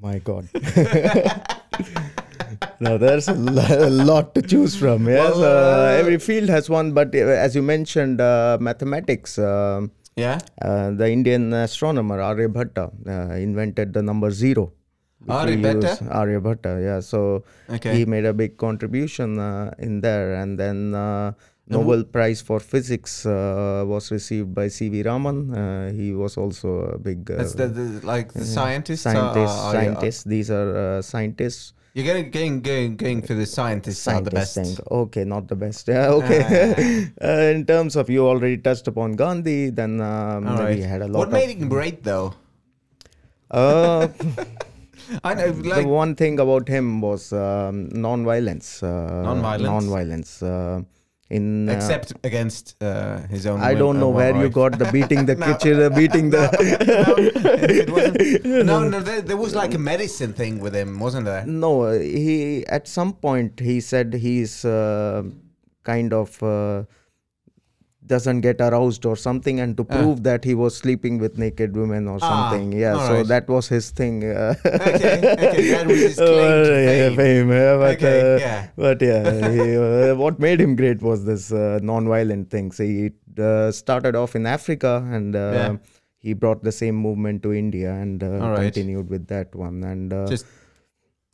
My 0.00 0.20
God. 0.20 0.48
no, 2.80 2.98
there's 2.98 3.28
a, 3.28 3.34
lo- 3.34 3.86
a 3.88 3.90
lot 3.90 4.34
to 4.34 4.42
choose 4.42 4.74
from. 4.76 5.08
Yes, 5.08 5.34
Well, 5.36 5.44
uh, 5.44 5.86
uh, 5.92 6.00
every 6.00 6.18
field 6.18 6.48
has 6.48 6.68
one, 6.70 6.92
but 6.92 7.14
uh, 7.14 7.18
as 7.46 7.54
you 7.56 7.62
mentioned, 7.62 8.20
uh, 8.20 8.58
mathematics. 8.60 9.38
um 9.38 9.90
Yeah, 10.24 10.38
uh, 10.66 10.90
the 11.00 11.06
Indian 11.14 11.42
astronomer 11.52 12.18
Aryabhatta 12.26 12.84
uh, 13.14 13.34
invented 13.46 13.88
the 13.96 14.02
number 14.10 14.30
zero. 14.30 14.62
Aryabhatta? 15.28 15.90
Aryabhatta, 16.20 16.72
yeah. 16.82 17.00
So 17.00 17.44
Okay. 17.70 17.92
he 17.98 18.04
made 18.14 18.24
a 18.24 18.32
big 18.32 18.56
contribution 18.56 19.38
uh, 19.38 19.74
in 19.78 20.00
there, 20.00 20.34
and 20.42 20.58
then 20.58 20.94
uh, 20.94 21.32
Nobel 21.68 22.04
Prize 22.04 22.40
for 22.40 22.60
Physics 22.60 23.26
uh, 23.26 23.84
was 23.86 24.10
received 24.10 24.54
by 24.54 24.68
C.V. 24.68 25.02
Raman. 25.02 25.38
Uh, 25.54 25.92
he 25.92 26.12
was 26.14 26.36
also 26.36 26.68
a 26.94 26.98
big 26.98 27.30
uh, 27.30 27.36
that's 27.38 27.54
the, 27.54 27.66
the 27.68 28.06
like 28.06 28.32
the 28.32 28.44
scientists. 28.44 29.04
are- 29.06 29.12
scientists. 29.14 29.58
are- 29.58 29.66
are- 29.68 29.72
scientists. 29.72 30.24
These 30.24 30.50
are 30.50 30.76
uh, 30.76 31.02
scientists. 31.02 31.72
You're 31.96 32.04
going 32.04 32.30
going 32.30 32.60
going 32.60 32.96
going 32.96 33.22
for 33.22 33.32
the 33.32 33.46
scientists 33.46 34.06
are 34.06 34.20
the 34.20 34.30
Scientists 34.30 34.54
best. 34.54 34.76
saying, 34.76 34.88
okay, 34.90 35.24
not 35.24 35.48
the 35.48 35.56
best. 35.56 35.88
Yeah, 35.92 36.08
okay. 36.10 37.08
uh, 37.24 37.54
in 37.56 37.64
terms 37.64 37.96
of 37.96 38.10
you 38.10 38.26
already 38.26 38.58
touched 38.58 38.86
upon 38.86 39.12
Gandhi, 39.12 39.70
then 39.70 40.02
um, 40.02 40.44
right. 40.44 40.76
we 40.76 40.82
had 40.82 41.00
a 41.00 41.08
lot 41.08 41.20
what 41.20 41.30
made 41.30 41.56
him 41.56 41.70
great 41.70 42.04
though? 42.04 42.34
Uh, 43.50 44.08
I 45.24 45.32
know, 45.32 45.52
the 45.52 45.88
one 45.88 46.14
thing 46.16 46.38
about 46.38 46.68
him 46.68 47.00
was 47.00 47.32
um, 47.32 47.88
non-violence. 47.88 48.82
Uh, 48.82 49.22
Non-violence? 49.22 49.62
Non-violence. 49.62 50.42
In 51.28 51.68
uh, 51.68 51.72
except 51.72 52.12
against 52.22 52.80
uh, 52.80 53.18
his 53.26 53.46
own. 53.46 53.60
I 53.60 53.74
don't 53.74 53.96
uh, 53.96 54.00
know 54.00 54.10
where 54.10 54.36
you 54.36 54.48
got 54.48 54.78
the 54.82 54.90
beating 54.92 55.26
the 55.26 55.34
No. 55.34 55.46
kitchen, 55.46 55.92
beating 55.94 56.30
the. 56.30 56.48
it 57.68 57.90
wasn't, 57.90 58.44
no, 58.64 58.88
no, 58.88 59.00
there, 59.00 59.22
there 59.22 59.36
was 59.36 59.52
like 59.54 59.74
a 59.74 59.78
medicine 59.78 60.32
thing 60.32 60.60
with 60.60 60.74
him, 60.74 61.00
wasn't 61.00 61.24
there? 61.26 61.44
No, 61.44 61.90
he 61.98 62.64
at 62.68 62.86
some 62.86 63.12
point 63.12 63.58
he 63.58 63.80
said 63.80 64.14
he's 64.14 64.64
uh, 64.64 65.24
kind 65.82 66.12
of 66.12 66.40
uh, 66.44 66.84
doesn't 68.06 68.40
get 68.42 68.60
aroused 68.60 69.04
or 69.10 69.16
something, 69.16 69.58
and 69.60 69.76
to 69.76 69.84
prove 69.84 70.22
that 70.24 70.44
he 70.44 70.54
was 70.54 70.76
sleeping 70.76 71.18
with 71.18 71.38
naked 71.38 71.76
women 71.76 72.06
or 72.08 72.18
Ah, 72.22 72.28
something. 72.50 72.72
Yeah, 72.72 72.94
so 73.08 73.22
that 73.24 73.48
was 73.48 73.68
his 73.68 73.90
thing. 73.90 74.22
Uh, 74.24 74.54
Okay, 74.64 75.14
okay, 75.48 75.70
that 75.72 75.86
was 75.86 75.98
his 76.06 76.16
claim 76.16 76.64
to 76.64 76.74
uh, 76.76 76.92
yeah, 76.92 77.16
fame. 77.16 77.50
yeah, 77.50 77.76
but, 77.82 77.94
Okay, 77.96 78.20
uh, 78.34 78.38
yeah. 78.46 78.68
but 78.76 79.02
yeah, 79.02 79.50
he, 79.50 79.76
uh, 79.76 80.14
what 80.14 80.38
made 80.38 80.60
him 80.60 80.76
great 80.76 81.02
was 81.02 81.24
this 81.24 81.52
uh, 81.52 81.78
non-violent 81.82 82.50
things. 82.50 82.78
He 82.78 83.10
uh, 83.38 83.70
started 83.72 84.14
off 84.16 84.34
in 84.36 84.46
Africa 84.46 84.94
and. 85.18 85.34
Uh, 85.34 85.52
Yeah. 85.60 85.76
He 86.26 86.32
brought 86.42 86.62
the 86.66 86.72
same 86.72 86.96
movement 86.96 87.40
to 87.44 87.50
India 87.58 87.90
and 88.04 88.20
uh, 88.20 88.28
Alright. 88.44 88.62
continued 88.74 89.08
with 89.10 89.28
that 89.28 89.54
one. 89.54 89.84
And 89.84 90.12
uh, 90.12 90.26
Just 90.26 90.46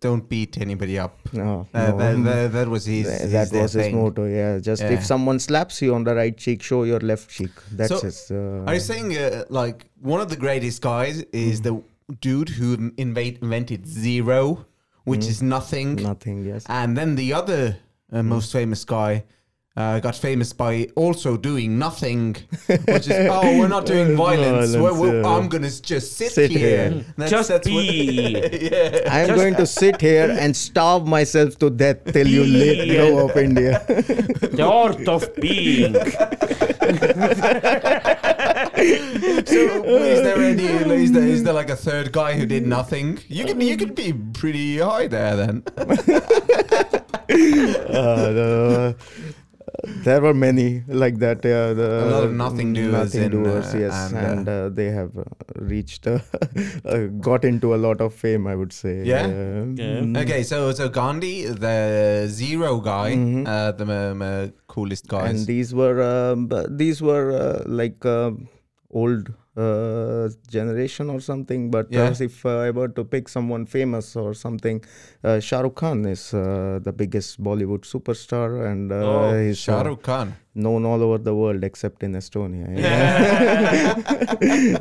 don't 0.03 0.29
beat 0.29 0.59
anybody 0.61 0.99
up. 0.99 1.15
no, 1.33 1.67
Uh, 1.73 1.91
no, 1.91 1.97
that, 1.99 2.25
that, 2.25 2.53
that 2.53 2.69
was 2.69 2.85
his. 2.85 3.07
Th- 3.09 3.21
his 3.23 3.33
that 3.33 3.53
was 3.63 3.73
his 3.73 3.83
thing. 3.85 3.97
motto. 3.97 4.27
Yeah, 4.27 4.59
just 4.59 4.83
Yeah. 4.83 4.91
if 4.97 5.05
someone 5.07 5.39
slaps 5.39 5.81
you 5.83 5.95
on 5.95 6.05
the 6.05 6.15
right 6.15 6.37
cheek, 6.37 6.63
show 6.63 6.83
your 6.85 7.01
left 7.01 7.31
cheek. 7.31 7.51
That's 7.71 7.89
So, 7.89 8.01
his. 8.01 8.31
Uh, 8.31 8.65
Are 8.67 8.75
you 8.75 8.81
saying 8.81 9.17
uh, 9.17 9.45
like 9.49 9.87
one 10.01 10.21
of 10.21 10.29
the 10.29 10.37
greatest 10.37 10.83
guys 10.83 11.23
is 11.33 11.63
the 11.63 11.75
dude 12.21 12.51
who 12.51 12.93
invade, 12.99 13.39
invented 13.43 13.87
zero, 13.87 14.67
which 15.05 15.25
is 15.27 15.41
nothing, 15.43 15.97
nothing. 15.97 16.45
Yes. 16.45 16.65
and 16.69 16.97
then 16.97 17.15
the 17.17 17.33
other 17.33 17.77
uh, 18.13 18.23
most 18.23 18.53
famous 18.53 18.85
guy 18.85 19.25
uh, 19.75 19.99
got 20.01 20.15
famous 20.15 20.53
by 20.53 20.87
also 20.97 21.37
doing 21.39 21.79
nothing, 21.79 22.37
which 22.67 23.09
is 23.09 23.29
oh 23.31 23.59
we're 23.59 23.69
not 23.69 23.87
doing 23.87 24.17
violence. 24.27 24.77
We're, 24.77 24.93
we're, 24.99 25.23
yeah. 25.23 25.29
I'm 25.29 25.49
gonna 25.49 25.71
just 25.71 26.13
sit, 26.19 26.33
Sit 26.33 26.51
here. 26.51 26.91
here. 26.91 27.05
That's, 27.17 27.31
Just 27.31 27.51
what- 27.51 27.65
be. 27.65 28.33
yeah. 28.71 29.09
I'm 29.11 29.29
just- 29.29 29.37
going 29.41 29.55
to 29.57 29.67
sit 29.67 30.01
here 30.01 30.29
and 30.39 30.55
starve 30.55 31.07
myself 31.07 31.59
to 31.61 31.71
death 31.71 32.05
till 32.13 32.27
you 32.29 32.45
let 32.45 32.87
go 32.89 33.29
of 33.29 33.37
India. 33.49 33.83
The 33.89 34.63
art 34.67 35.09
of 35.09 35.35
being. 35.37 35.95
So 39.47 39.85
is 39.85 40.23
there 40.23 40.39
any? 40.39 40.65
Is 41.03 41.13
there, 41.13 41.23
is 41.23 41.43
there 41.45 41.55
like 41.55 41.71
a 41.71 41.77
third 41.77 42.13
guy 42.13 42.35
who 42.35 42.45
did 42.47 42.67
nothing? 42.67 43.19
You 43.29 43.45
can 43.47 43.61
you 43.61 43.77
can 43.77 43.95
be 43.95 44.13
pretty 44.13 44.79
high 44.79 45.07
there 45.07 45.37
then. 45.37 45.63
uh, 45.67 45.83
the- 48.37 48.97
there 49.83 50.21
were 50.21 50.33
many 50.35 50.83
like 50.87 51.19
that. 51.19 51.45
Yeah, 51.45 51.73
the, 51.73 52.05
A 52.05 52.11
lot 52.11 52.25
of 52.25 52.33
nothing 52.33 52.73
doers 52.73 52.93
Nothing 52.93 53.23
in, 53.25 53.31
doers, 53.33 53.75
uh, 53.75 53.79
yes, 53.79 54.13
and, 54.13 54.27
and, 54.27 54.49
uh, 54.49 54.53
uh, 54.53 54.69
they 54.69 54.87
have 54.91 55.17
uh, 55.19 55.25
reached, 55.57 56.07
uh, 56.07 56.19
uh, 56.85 56.99
got 57.29 57.45
into 57.45 57.75
a 57.75 57.77
lot 57.87 58.01
of 58.01 58.15
fame. 58.15 58.47
I 58.47 58.55
would 58.55 58.73
say. 58.73 59.03
Yeah? 59.05 59.27
Yeah. 59.27 60.01
mm, 60.07 60.17
Okay, 60.23 60.43
so 60.45 60.73
so 60.73 60.89
Gandhi, 60.89 61.47
the 61.47 62.27
zero 62.29 62.81
guy, 62.81 63.13
Mhm. 63.17 63.47
uh, 63.47 63.73
the 63.73 63.93
um, 63.99 64.23
uh, 64.23 64.47
coolest 64.69 65.09
guys. 65.09 65.31
and 65.31 65.47
these 65.47 65.75
were 65.75 66.01
um, 66.03 66.49
these 66.71 67.03
were 67.03 67.33
uh, 67.33 67.63
like 67.67 68.05
uh, 68.07 68.31
old 68.91 69.33
uh, 69.57 70.29
generation 70.49 71.11
or 71.11 71.21
something 71.21 71.71
but 71.71 71.87
Yeah. 71.91 72.13
if 72.21 72.45
uh, 72.47 72.59
i 72.67 72.71
were 72.71 72.89
to 72.89 73.05
pick 73.05 73.29
someone 73.29 73.67
famous 73.67 74.17
or 74.17 74.33
something 74.35 74.83
uh, 75.25 75.41
shah 75.41 75.61
rukh 75.61 75.75
khan 75.75 76.05
is 76.07 76.33
uh, 76.35 76.79
the 76.83 76.93
biggest 76.93 77.43
bollywood 77.43 77.83
superstar 77.95 78.49
and 78.71 78.91
uh, 78.93 78.97
Oh, 79.13 79.39
he's 79.47 79.59
Shah 79.59 79.83
Rukh 79.83 80.03
Khan. 80.03 80.35
known 80.55 80.85
all 80.87 81.03
over 81.03 81.19
the 81.19 81.35
world 81.35 81.63
except 81.65 82.03
in 82.03 82.13
estonia 82.15 82.67
yeah. 82.79 83.95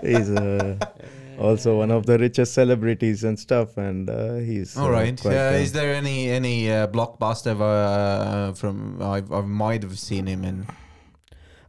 he's 0.12 0.30
uh, 0.30 0.75
also 1.40 1.78
one 1.78 1.92
of 1.92 2.06
the 2.06 2.18
richest 2.18 2.54
celebrities 2.54 3.24
and 3.24 3.38
stuff 3.40 3.78
and 3.78 4.10
uh, 4.10 4.36
he's 4.36 4.78
all 4.78 4.92
right 4.92 5.25
uh, 5.25 5.30
Uh, 5.30 5.63
is 5.66 5.72
there 5.74 5.94
any 6.01 6.18
any 6.40 6.56
uh, 6.72 6.88
blockbuster 6.96 7.56
uh, 7.60 8.54
from 8.54 9.01
I 9.01 9.18
I 9.40 9.42
might 9.42 9.84
have 9.88 9.98
seen 10.00 10.28
him 10.28 10.44
in? 10.51 10.58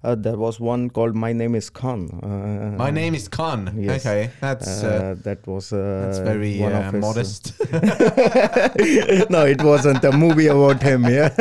Uh, 0.05 0.15
there 0.17 0.37
was 0.37 0.59
one 0.61 0.91
called 0.91 1.15
my 1.15 1.33
name 1.33 1.55
is 1.55 1.71
khan 1.71 2.11
uh, 2.23 2.77
My 2.77 2.91
name 2.91 3.15
is 3.15 3.29
Khan. 3.29 3.73
yes. 3.79 4.05
Okay, 4.07 4.31
that's 4.41 4.83
uh, 4.83 4.87
uh, 4.87 5.15
that 5.23 5.47
was 5.47 5.73
uh, 5.73 6.03
that's 6.05 6.19
very 6.19 6.59
one 6.59 6.73
uh, 6.73 6.79
of 6.81 6.95
his, 6.95 6.95
uh, 6.95 7.07
modest. 7.07 7.53
no, 9.31 9.45
it 9.47 9.63
wasn't 9.63 10.03
a 10.05 10.13
movie 10.13 10.49
about 10.49 10.83
him. 10.83 11.05
Yeah. 11.05 11.31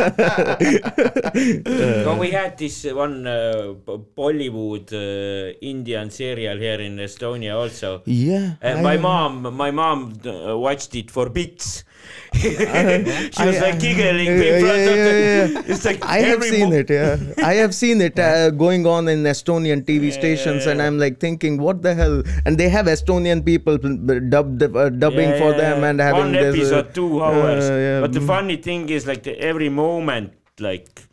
No, 2.05 2.17
we 2.19 2.31
had 2.31 2.57
this 2.57 2.85
one 2.91 3.25
uh, 3.27 3.73
B- 3.85 3.99
Bollywood 4.17 4.91
uh, 4.93 5.53
Indian 5.61 6.09
serial 6.09 6.57
here 6.57 6.79
in 6.81 6.97
Estonia 6.97 7.55
also. 7.55 8.01
yeah. 8.05 8.53
Uh, 8.63 8.67
I- 8.67 8.81
my 8.81 8.97
mom, 8.97 9.53
my 9.55 9.71
mom 9.71 10.13
uh, 10.25 10.57
watched 10.57 10.95
it 10.95 11.11
for 11.11 11.29
bits. 11.29 11.83
she 12.33 12.47
was 12.49 13.57
I- 13.57 13.59
like 13.61 13.79
giggling 13.79 14.27
in 14.27 14.41
Yeah, 14.41 14.59
yeah, 14.59 15.51
yeah. 15.55 15.61
It's 15.71 15.85
like 15.85 16.03
I 16.05 16.19
have 16.19 16.43
seen 16.43 16.69
mo- 16.69 16.75
it. 16.75 16.89
Yeah, 16.89 17.17
I 17.43 17.53
have 17.55 17.73
seen 17.75 18.01
it 18.01 18.17
uh, 18.19 18.49
going 18.51 18.85
on 18.85 19.07
in 19.07 19.23
Estonian 19.23 19.83
TV 19.85 20.11
stations, 20.11 20.65
and. 20.65 20.81
I'm 20.81 20.97
like 20.97 21.19
thinking, 21.19 21.61
what 21.61 21.83
the 21.83 21.93
hell? 21.93 22.23
And 22.45 22.57
they 22.57 22.67
have 22.69 22.87
Estonian 22.87 23.45
people 23.45 23.77
dubbed, 23.77 24.63
uh, 24.63 24.89
dubbing 24.89 25.37
for 25.37 25.53
them 25.53 25.83
and 25.83 25.99
having 25.99 26.21
one 26.21 26.31
this, 26.31 26.71
uh, 26.71 26.77
episode, 26.79 26.95
two 26.95 27.23
hours. 27.23 27.65
uh, 27.69 27.99
But 28.01 28.13
the 28.13 28.21
funny 28.21 28.57
thing 28.57 28.89
is, 28.89 29.05
like 29.05 29.21
the, 29.21 29.37
every 29.39 29.69
moment, 29.69 30.33
like 30.59 31.03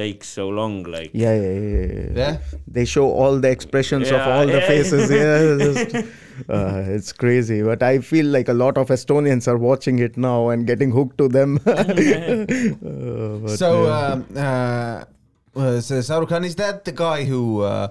takes 0.00 0.28
so 0.38 0.48
long. 0.48 0.82
Like 0.94 1.10
Yeah, 1.12 1.34
yeah, 1.34 1.58
yeah, 1.66 1.86
yeah. 1.92 2.08
Yeah. 2.22 2.38
They 2.66 2.84
show 2.94 3.06
all 3.10 3.38
the 3.44 3.50
expressions 3.50 4.08
of 4.08 4.20
Yeah, 4.20 4.34
all 4.36 4.46
the 4.46 4.60
faces. 4.72 5.10
Yeah, 5.10 5.38
just, 5.66 5.94
uh, 6.48 6.96
it's 6.96 7.12
crazy. 7.12 7.62
But 7.62 7.82
I 7.82 7.98
feel 8.10 8.26
like 8.26 8.48
a 8.48 8.58
lot 8.64 8.78
of 8.78 8.88
Estonians 8.88 9.48
are 9.48 9.58
watching 9.58 9.98
it 9.98 10.16
now 10.16 10.48
and 10.48 10.66
getting 10.66 10.90
hooked 10.90 11.18
to 11.18 11.28
them. 11.28 11.58
Uh, 12.90 13.36
but, 13.42 13.56
so, 13.56 13.84
yeah. 13.84 14.06
um, 14.06 14.26
uh, 14.36 15.04
uh, 15.60 15.80
so 15.80 16.00
Shah 16.02 16.18
Rukh 16.18 16.28
Khan, 16.28 16.44
is 16.44 16.54
that 16.56 16.84
the 16.84 16.92
guy 16.92 17.24
who, 17.24 17.60
uh, 17.60 17.88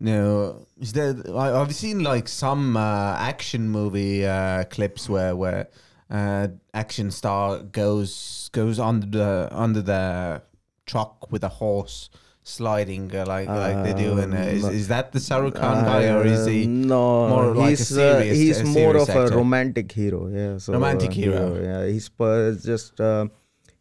you 0.00 0.12
know, 0.12 0.66
is 0.80 0.92
that 0.94 1.30
I, 1.34 1.60
I've 1.60 1.74
seen 1.74 2.02
like 2.02 2.28
some 2.28 2.76
uh, 2.76 3.16
action 3.32 3.68
movie 3.68 4.26
uh, 4.26 4.64
clips 4.64 5.08
where 5.08 5.36
where 5.36 5.68
uh, 6.10 6.48
action 6.74 7.10
star 7.10 7.58
goes 7.58 8.50
goes 8.52 8.78
under 8.78 9.06
the 9.06 9.48
under 9.52 9.82
the 9.82 10.42
truck 10.86 11.30
with 11.30 11.44
a 11.44 11.48
horse 11.48 12.10
sliding 12.44 13.14
uh, 13.14 13.24
like 13.26 13.48
like 13.48 13.84
they 13.84 13.94
do 13.94 14.18
in 14.18 14.32
uh, 14.34 14.36
is, 14.38 14.64
Um, 14.64 14.74
is 14.74 14.88
that 14.88 15.12
the 15.12 15.20
Shah 15.20 15.38
Rukh 15.38 15.54
Khan 15.54 15.84
guy 15.84 16.08
or 16.08 16.24
is 16.26 16.44
he 16.46 16.64
Uh, 16.64 16.68
no 16.68 17.28
more 17.28 17.54
like 17.54 17.66
a 17.66 17.68
he's 17.70 17.86
serious- 17.88 18.58
uh, 18.58 18.64
he's 18.64 18.74
more 18.76 18.96
of 18.96 19.08
a 19.08 19.28
romantic 19.28 19.92
hero 19.92 20.28
yeah 20.28 20.58
so, 20.58 20.72
Romantic 20.72 21.10
uh, 21.10 21.14
hero. 21.14 21.44
yeah 21.62 21.86
he's 21.86 22.08
just 22.64 23.00
uh, 23.00 23.26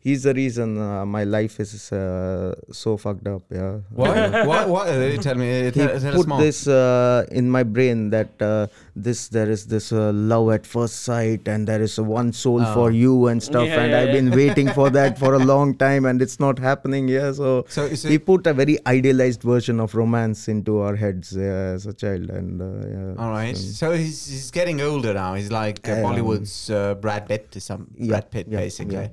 he's 0.03 0.23
the 0.23 0.33
reason 0.33 0.77
uh, 0.81 1.05
my 1.05 1.23
life 1.23 1.59
is 1.63 1.91
uh, 1.91 2.53
so 2.71 2.97
fucked 2.97 3.27
up 3.27 3.43
yeah. 3.51 3.73
Why? 3.99 4.45
Why 4.51 4.65
why? 4.65 4.83
Uh, 4.89 5.17
tell 5.25 5.35
me 5.35 5.47
uh, 5.59 5.63
he 5.65 5.71
tell, 5.71 5.99
tell 5.99 6.13
put 6.23 6.37
this 6.39 6.67
uh, 6.67 7.25
in 7.31 7.49
my 7.49 7.63
brain 7.63 8.09
that 8.15 8.31
uh, 8.41 8.67
this 8.95 9.27
there 9.35 9.49
is 9.55 9.65
this 9.73 9.91
uh, 9.91 10.11
love 10.13 10.49
at 10.57 10.65
first 10.65 11.03
sight 11.09 11.47
and 11.47 11.67
there 11.67 11.81
is 11.81 11.99
one 11.99 12.33
soul 12.33 12.61
Oh. 12.61 12.73
for 12.73 12.87
you 12.91 13.27
and 13.27 13.41
stuff 13.49 13.67
Yeah, 13.67 13.81
and 13.81 13.91
yeah, 13.91 13.99
i've 13.99 14.07
yeah. 14.09 14.19
been 14.19 14.31
waiting 14.41 14.69
for 14.79 14.89
that 14.97 15.17
for 15.23 15.33
a 15.35 15.39
long 15.53 15.75
time 15.85 16.05
and 16.05 16.21
it's 16.21 16.39
not 16.39 16.57
happening 16.59 17.07
yeah. 17.07 17.31
So 17.31 17.65
so 17.69 17.87
he 18.13 18.17
put 18.31 18.47
a 18.47 18.53
very 18.53 18.77
idealized 18.95 19.41
version 19.53 19.79
of 19.79 19.95
romance 19.95 20.47
into 20.55 20.79
our 20.79 20.95
heads 20.95 21.31
yeah, 21.37 21.75
as 21.77 21.85
a 21.85 21.93
child 21.93 22.29
and 22.39 22.61
uh, 22.61 22.67
yeah. 22.95 23.23
All 23.23 23.31
right. 23.39 23.55
So- 23.57 23.69
so 23.81 23.91
he's 24.01 24.19
he's 24.33 24.49
getting 24.51 24.79
older 24.81 25.13
now. 25.13 25.33
He's 25.39 25.51
like 25.51 25.87
uh, 25.89 25.93
Um, 25.93 26.03
Bollywood's 26.05 26.69
uh, 26.69 26.95
Brad 27.05 27.27
Pitt 27.29 27.51
to 27.53 27.59
some 27.69 27.87
yeah, 27.97 28.09
Brad 28.11 28.27
Pitt 28.33 28.47
yeah, 28.49 28.59
basically. 28.65 28.95
yeah. 28.95 29.07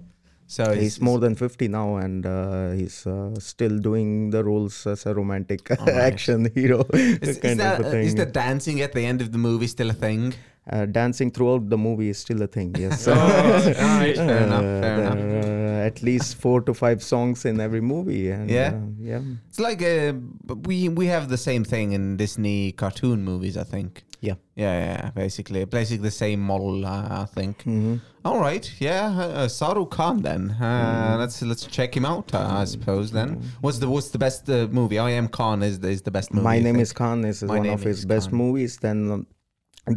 So 0.50 0.73
he's 0.75 0.99
more 1.00 1.19
than 1.21 1.35
50 1.35 1.69
now 1.69 1.97
and 1.97 2.25
uh, 2.25 2.71
he's 2.71 3.07
uh, 3.07 3.35
still 3.38 3.78
doing 3.78 4.31
the 4.31 4.43
roles 4.43 4.87
as 4.87 5.05
a 5.07 5.12
romantic 5.14 5.71
action 5.87 6.50
hero. 6.55 6.85
Is, 6.95 7.19
is 7.28 7.38
kind 7.38 7.61
that, 7.61 7.81
a 7.83 7.87
uh, 7.87 7.90
thing. 7.90 8.05
is 8.05 8.14
the 8.14 8.25
dancing 8.26 8.81
at 8.81 8.93
the 8.95 9.05
end 9.05 9.21
of 9.21 9.31
the 9.31 9.38
movie 9.38 9.67
still 9.67 9.90
a 9.90 9.93
thing? 9.93 10.33
Uh, 10.71 10.85
dancing 10.87 11.31
throughout 11.31 11.69
the 11.71 11.76
movie 11.78 12.09
is 12.11 12.19
still 12.19 12.40
a 12.43 12.47
thing 12.47 12.75
yes. 12.78 13.07
Oh, 13.09 13.12
alright, 13.12 14.17
fair 14.17 14.38
enough, 14.49 14.64
Uh, 14.64 14.81
fair 14.83 15.00
enough. 15.00 15.19
At 15.88 16.02
least 16.09 16.30
four 16.45 16.59
to 16.68 16.73
five 16.85 16.99
songs 17.12 17.45
in 17.50 17.61
every 17.66 17.80
movie 17.92 18.26
and 18.37 18.50
Yeah? 18.50 18.71
uh, 18.75 18.80
yeah 19.11 19.23
It's 19.49 19.61
like 19.68 19.80
uh, 19.95 20.12
we 20.68 20.76
we 21.00 21.07
have 21.14 21.25
the 21.35 21.40
same 21.49 21.64
thing 21.73 21.92
in 21.99 22.16
Disney 22.23 22.73
cartoon 22.83 23.18
movies, 23.30 23.57
I 23.57 23.64
think. 23.75 23.90
Yeah. 24.28 24.37
Yeah, 24.57 24.75
yeah, 24.87 25.11
basically, 25.25 25.64
basically 25.78 26.02
the 26.11 26.16
same 26.25 26.40
model, 26.52 26.85
uh, 26.95 27.23
I 27.25 27.26
think. 27.37 27.54
Mhm. 27.64 28.00
All 28.28 28.40
right, 28.49 28.64
yeah, 28.88 29.04
uh, 29.40 29.49
Shah 29.57 29.73
Rukh 29.78 29.90
Khan 29.99 30.16
then. 30.28 30.42
Uh, 30.50 30.64
Mm-hmm. 30.64 31.21
Let's 31.23 31.37
let's 31.50 31.64
check 31.76 31.90
him 31.99 32.04
out, 32.12 32.26
uh, 32.35 32.62
I 32.62 32.64
suppose. 32.75 33.07
Then, 33.18 33.28
what's 33.64 33.78
the 33.83 33.88
what's 33.95 34.11
the 34.16 34.18
best 34.26 34.42
uh, 34.50 34.57
movie? 34.78 34.99
I 35.09 35.11
Am 35.21 35.28
Khan 35.38 35.59
is 35.71 35.76
the, 35.83 35.88
is 35.97 36.02
the 36.09 36.14
best 36.18 36.28
movie. 36.35 36.49
my 36.52 36.59
name 36.66 36.78
is 36.87 36.92
khan 37.00 37.18
is 37.33 37.38
My 37.42 37.59
one 37.59 37.68
of 37.76 37.83
his 37.90 38.00
best 38.14 38.28
Khan. 38.30 38.38
movies 38.42 38.73
then 38.87 38.99
um, 39.14 39.21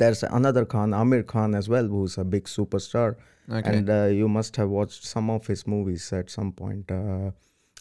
there's 0.02 0.22
another 0.40 0.64
khan 0.74 0.90
Aamir 1.02 1.24
Khan 1.34 1.52
as 1.62 1.66
well 1.74 1.86
who's 1.94 2.16
a 2.24 2.26
big 2.36 2.46
superstar 2.58 3.10
Okay. 3.50 3.78
and 3.78 3.90
uh, 3.90 4.06
you 4.06 4.28
must 4.30 4.56
have 4.56 4.70
watched 4.70 5.04
some 5.06 5.30
of 5.30 5.48
his 5.48 5.66
movies 5.68 6.12
at 6.14 6.30
some 6.30 6.52
point 6.54 6.90
uh, 6.92 7.32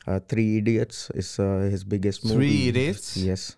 uh, 0.07 0.19
three 0.29 0.59
idiots 0.59 1.11
is 1.15 1.39
uh, 1.39 1.69
his 1.71 1.85
biggest 1.85 2.25
movie 2.25 2.37
Three 2.37 2.69
Idiots? 2.69 3.17
yes 3.17 3.57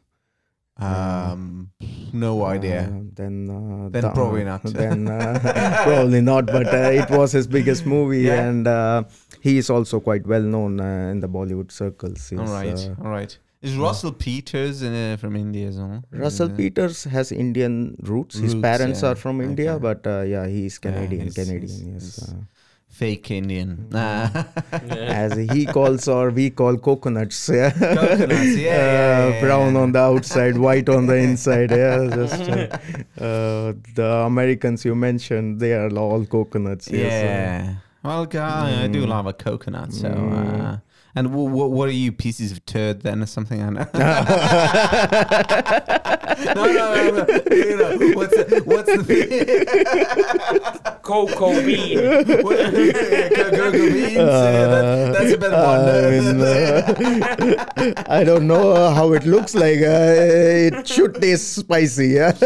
um, 0.78 1.70
no 2.12 2.44
idea. 2.44 2.82
Uh, 2.84 3.00
then 3.14 3.48
uh, 3.50 3.88
Then 3.90 4.02
the- 4.02 4.10
probably 4.10 4.44
not. 4.44 4.62
then 4.82 5.08
uh, 5.08 5.82
probably 5.84 6.20
not 6.20 6.46
but 6.46 6.66
uh, 6.66 6.90
it 6.90 7.10
was 7.10 7.32
his 7.32 7.46
biggest 7.46 7.86
movie 7.86 8.22
Yeah. 8.22 8.42
and 8.48 8.66
uh, 8.66 9.04
he 9.40 9.58
is 9.58 9.70
also 9.70 10.00
quite 10.00 10.26
well 10.26 10.42
known 10.42 10.80
uh, 10.80 11.10
in 11.12 11.20
the 11.20 11.28
bollywood 11.28 11.70
circles 11.70 12.28
He's, 12.30 12.38
all 12.38 12.46
right, 12.46 12.74
uh, 12.78 13.04
all 13.04 13.10
right. 13.10 13.36
Is 13.62 13.76
Russell 13.76 14.12
Peters 14.12 14.82
uh, 14.82 15.16
from 15.20 15.36
India 15.36 15.68
as 15.68 15.76
well? 15.78 16.02
Russell 16.10 16.50
Uh, 16.50 16.56
Peters 16.56 17.04
has 17.04 17.30
Indian 17.30 17.96
roots. 18.02 18.36
His 18.36 18.54
Roots, 18.54 18.62
parents 18.62 19.02
yeah. 19.02 19.10
are 19.10 19.14
from 19.14 19.40
India, 19.40 19.74
Okay. 19.74 19.82
but 19.82 20.06
uh, 20.06 20.22
yeah, 20.22 20.46
he's 20.48 20.78
Canadian. 20.78 21.22
he's- 21.28 21.34
Canadian, 21.34 21.62
he's- 21.62 21.86
yes. 21.92 22.16
he's- 22.16 22.28
Uh, 22.28 22.42
Fake 22.88 23.30
Indian. 23.30 23.86
Mm-hmm. 23.92 24.92
as 24.92 25.32
he 25.54 25.64
calls 25.66 26.08
or 26.08 26.30
we 26.30 26.50
call 26.50 26.76
coconuts. 26.76 27.48
Yeah. 27.60 27.70
Coconuts, 27.70 28.56
yeah, 28.56 28.66
yeah, 28.66 29.24
Uh, 29.24 29.28
yeah, 29.30 29.40
brown 29.40 29.76
on 29.76 29.92
the 29.92 29.98
outside, 30.00 30.58
white 30.58 30.88
on 30.90 31.06
the 31.06 31.16
inside. 31.16 31.70
Yeah, 31.70 32.10
just 32.14 32.42
uh, 32.50 32.66
uh, 33.24 33.72
the 33.94 34.10
Americans 34.26 34.84
you 34.84 34.94
mentioned, 34.94 35.58
they 35.60 35.72
are 35.72 35.88
all 35.96 36.26
coconuts. 36.26 36.90
Yeah. 36.90 36.98
Yes, 36.98 37.76
Well, 38.04 38.26
guy, 38.26 38.84
I 38.84 38.88
do 38.88 39.04
Mm. 39.04 39.08
love 39.08 39.26
a 39.26 39.32
coconut. 39.32 39.92
So, 39.94 40.08
Mm. 40.10 40.82
And 41.14 41.28
w- 41.28 41.48
w- 41.48 41.68
what 41.70 41.88
are 41.88 41.92
you 41.92 42.12
pieces 42.12 42.52
of 42.52 42.64
turd 42.66 43.02
then, 43.02 43.22
or 43.22 43.26
something? 43.26 43.62
I 43.62 43.70
know. 43.70 43.86
no, 46.54 46.66
no, 46.66 46.72
no, 46.72 47.10
no. 47.10 47.26
You 47.50 47.76
know, 47.76 48.16
what's 48.16 48.36
the, 48.36 48.62
what's 48.64 48.96
the 48.96 49.04
thing? 49.04 50.92
Cocoa 51.02 51.60
bean. 51.64 51.98
What- 52.42 52.58
yeah, 52.58 53.28
go, 53.28 53.50
go, 53.50 53.72
go 53.72 53.72
beans. 53.72 54.14
yeah, 54.14 54.66
that, 54.66 55.12
that's 55.12 55.32
a 55.32 55.38
better 55.38 55.56
one. 55.56 55.88
I, 55.88 56.98
mean, 57.00 57.22
uh, 57.22 58.04
I 58.08 58.24
don't 58.24 58.46
know 58.46 58.72
uh, 58.72 58.94
how 58.94 59.12
it 59.12 59.24
looks 59.24 59.54
like. 59.54 59.80
Uh, 59.80 60.78
it 60.78 60.86
should 60.86 61.14
taste 61.16 61.54
spicy. 61.54 62.08
Yeah. 62.08 62.32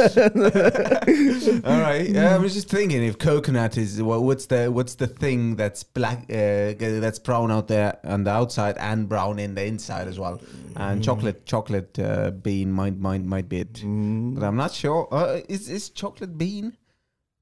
All 1.64 1.80
right. 1.80 2.08
Yeah, 2.08 2.34
I 2.34 2.38
was 2.38 2.54
just 2.54 2.68
thinking 2.68 3.02
if 3.04 3.18
coconut 3.18 3.76
is 3.76 4.02
well, 4.02 4.22
what's 4.24 4.46
the 4.46 4.68
what's 4.68 4.94
the 4.94 5.06
thing 5.06 5.56
that's 5.56 5.82
black 5.82 6.24
uh, 6.30 6.74
that's 6.78 7.18
brown 7.18 7.50
out 7.50 7.68
there 7.68 7.98
on 8.04 8.24
the 8.24 8.30
outside 8.30 8.76
and 8.78 9.08
brown 9.08 9.38
in 9.38 9.54
the 9.54 9.64
inside 9.64 10.08
as 10.08 10.18
well. 10.18 10.40
And 10.76 11.02
chocolate 11.02 11.46
chocolate 11.46 11.98
uh, 11.98 12.30
bean 12.30 12.70
might 12.72 12.98
might 12.98 13.24
might 13.24 13.48
be 13.48 13.60
it, 13.60 13.75
but 13.82 14.42
I'm 14.46 14.56
not 14.56 14.72
sure. 14.72 15.08
Uh, 15.10 15.40
is 15.48 15.68
is 15.68 15.90
chocolate 15.90 16.36
bean 16.38 16.76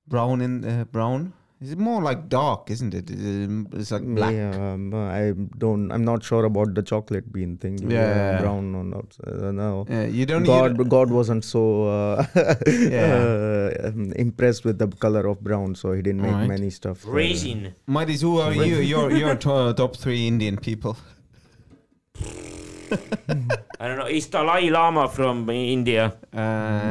brown 0.06 0.40
in 0.40 0.64
uh, 0.64 0.84
brown? 0.84 1.32
Is 1.60 1.70
it 1.72 1.78
more 1.78 2.02
like 2.02 2.28
dark, 2.28 2.70
isn't 2.70 2.92
it? 2.92 3.08
It's 3.10 3.90
like 3.90 4.02
black. 4.04 4.34
Yeah, 4.34 4.50
um, 4.72 4.92
I 4.92 5.32
don't. 5.56 5.90
I'm 5.92 6.04
not 6.04 6.22
sure 6.22 6.44
about 6.44 6.74
the 6.74 6.82
chocolate 6.82 7.32
bean 7.32 7.56
thing. 7.56 7.78
Yeah. 7.90 8.40
brown 8.42 8.74
or 8.74 8.84
not. 8.84 9.16
Uh, 9.26 9.50
no. 9.50 9.86
Yeah, 9.88 10.04
you 10.04 10.26
don't. 10.26 10.42
God, 10.42 10.76
you 10.76 10.84
God 10.84 11.10
wasn't 11.10 11.42
so 11.42 11.86
uh, 11.88 12.26
Yeah. 12.66 13.14
uh, 13.14 13.88
um, 13.88 14.12
impressed 14.16 14.66
with 14.66 14.78
the 14.78 14.88
color 14.88 15.26
of 15.26 15.40
brown, 15.42 15.74
so 15.74 15.92
he 15.92 16.02
didn't 16.02 16.20
make 16.20 16.32
Alright. 16.32 16.48
many 16.48 16.68
stuff. 16.68 17.06
uh, 17.06 17.12
Raisin. 17.12 17.74
Mighties, 17.88 18.20
who 18.20 18.40
are 18.40 18.52
you? 18.52 18.76
You're 18.76 19.10
you're 19.12 19.36
to- 19.36 19.72
top 19.74 19.96
three 19.96 20.26
Indian 20.26 20.58
people. 20.58 20.98
I 23.80 23.88
don't 23.88 23.98
know. 23.98 24.06
Is 24.06 24.26
Dalai 24.28 24.70
Lama 24.70 25.08
from 25.08 25.48
India? 25.50 26.16
Uh, 26.32 26.38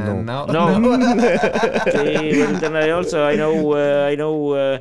No. 0.06 0.22
no. 0.22 0.46
No. 0.46 0.94
okay, 1.88 2.39
well, 2.39 2.60
then 2.60 2.76
I 2.76 2.89
also 2.92 3.24
I 3.26 3.36
know 3.36 3.74
uh, 3.74 4.08
I 4.12 4.16
know 4.16 4.52
uh, 4.52 4.80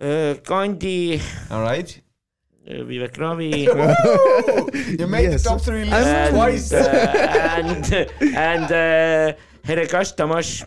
uh, 0.00 0.34
Gandhi, 0.44 1.20
All 1.50 1.62
right. 1.62 2.00
uh, 2.68 2.72
Vivek 2.88 3.16
Ravi. 3.18 3.50
you 4.98 5.06
made 5.06 5.30
Yes. 5.30 5.42
the 5.42 5.48
top 5.50 5.60
three 5.60 5.84
list 5.84 6.06
and, 6.06 6.34
twice. 6.34 6.72
uh, 6.72 7.56
and 7.58 7.92
and 8.36 8.64
uh, 8.64 9.36
Herekash 9.66 10.14
Tamash. 10.16 10.64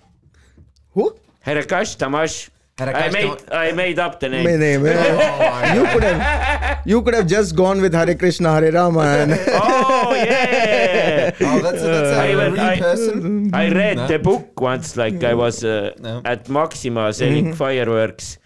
Who? 0.94 1.16
Herekash 1.46 1.98
Tamash. 1.98 2.50
I 2.80 2.86
Herakash 2.86 3.14
made 3.14 3.52
I 3.52 3.72
made 3.72 4.00
up 4.00 4.20
the 4.20 4.30
name. 4.30 4.44
My 4.46 4.56
name. 4.56 4.86
eh? 4.88 5.76
you 5.76 5.84
could 5.94 6.04
have, 6.04 6.82
you 6.88 7.02
could 7.04 7.14
have 7.14 7.28
just 7.28 7.56
gone 7.56 7.80
with 7.82 7.94
Hare 7.94 8.16
Krishna, 8.16 8.54
Hare 8.54 8.72
Rama, 8.72 9.02
and 9.02 9.32
Oh 9.48 10.14
yeah. 10.16 11.32
oh, 11.40 11.60
that's 11.62 11.82
a, 11.84 11.86
that's 11.86 12.18
a 12.18 12.22
I 12.22 12.36
will- 12.36 12.52
real 12.52 12.60
I- 12.62 12.80
person. 12.80 13.54
I 13.54 13.70
read 13.72 13.98
No. 13.98 14.08
the 14.08 14.18
book 14.18 14.60
once, 14.60 14.98
like 14.98 15.24
I 15.24 15.36
was 15.36 15.64
uh, 15.64 15.94
No. 16.00 16.22
at 16.26 16.50
Maxima 16.50 17.14
selling 17.14 17.54
fireworks, 17.54 18.40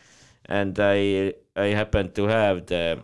and 0.46 0.78
I 0.78 1.34
I 1.56 1.68
happened 1.68 2.13
to 2.16 2.28
have 2.28 2.66
the 2.66 3.00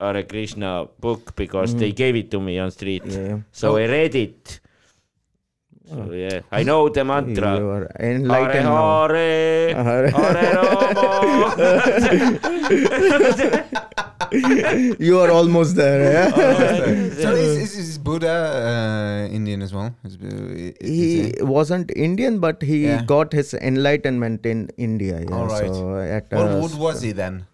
Hare 0.00 0.24
Krishna 0.24 0.86
book 0.98 1.36
because 1.36 1.76
they 1.76 1.92
gave 1.92 2.16
it 2.16 2.32
to 2.32 2.40
me 2.40 2.58
on 2.58 2.72
street. 2.72 3.04
yeah. 3.06 3.38
So 3.52 3.76
I 3.76 3.86
read 3.86 4.16
it, 4.16 4.58
So 5.86 6.12
yeah, 6.12 6.40
I 6.50 6.62
know 6.62 6.88
the 6.88 7.04
mantra. 7.04 7.56
You 7.58 7.68
are 7.68 7.90
Hare 7.98 8.12
enlightened 8.16 8.64
now. 8.64 9.06
Hare, 9.06 9.74
Hare- 9.74 10.10
Hare 10.10 10.54
You 14.98 15.20
are 15.20 15.30
almost 15.30 15.76
there. 15.76 16.00
Yeah? 16.12 16.30
so 17.22 17.34
is, 17.34 17.56
is, 17.76 17.76
is 17.90 17.98
Buddha 17.98 18.32
uh, 18.32 19.26
Indian 19.34 19.60
as 19.62 19.74
well? 19.74 19.94
Is, 20.04 20.16
is 20.16 20.74
he 20.80 21.20
it- 21.28 21.46
wasn't 21.46 21.90
Indian, 21.94 22.38
but 22.40 22.62
he 22.62 22.84
Yeah. 22.86 23.02
got 23.04 23.32
his 23.32 23.52
enlightenment 23.54 24.46
in 24.46 24.70
India. 24.78 25.20
Yeah. 25.20 25.34
All 25.36 25.46
right. 25.46 25.66
So 25.66 25.98
at 25.98 26.32
what, 26.32 26.46
uh, 26.48 26.58
what 26.60 26.74
was 26.76 27.02
he 27.02 27.12
then? 27.12 27.46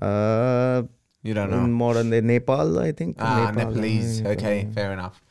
uh, 0.00 0.82
You 1.22 1.34
don't 1.34 1.50
know. 1.50 1.58
in 1.64 1.72
modern 1.72 2.10
day 2.10 2.20
Nepal, 2.20 2.78
I 2.80 2.90
think. 2.92 3.16
Ah, 3.20 3.52
Nepal, 3.54 3.70
Nepalese. 3.70 4.22
Okay, 4.26 4.66
fair 4.74 4.92
enough. 4.92 5.22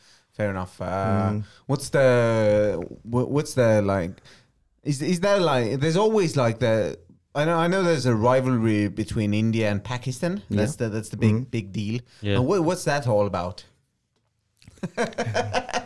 Fair 0.42 0.50
enough. 0.50 0.76
Uh, 0.82 1.30
Mm. 1.32 1.44
What's 1.70 1.88
the 1.90 2.08
wha- 3.14 3.30
what's 3.36 3.54
the 3.54 3.70
like? 3.94 4.14
Is 4.84 4.98
is 5.14 5.20
there 5.26 5.40
like? 5.40 5.80
There's 5.82 5.98
always 6.06 6.32
like 6.36 6.58
the. 6.66 6.98
I 7.40 7.46
know. 7.46 7.58
I 7.64 7.68
know. 7.72 7.82
There's 7.84 8.08
a 8.08 8.16
rivalry 8.30 8.88
between 9.02 9.34
India 9.34 9.66
and 9.72 9.80
Pakistan. 9.94 10.34
That's 10.50 10.76
the 10.82 10.88
that's 10.90 11.10
the 11.14 11.18
big 11.26 11.34
Mhm. 11.36 11.52
big 11.58 11.66
deal. 11.72 11.98
Yeah. 12.22 12.38
And 12.38 12.44
what, 12.48 12.60
what's 12.68 12.86
that 12.92 13.04
all 13.08 13.26
about? 13.34 13.58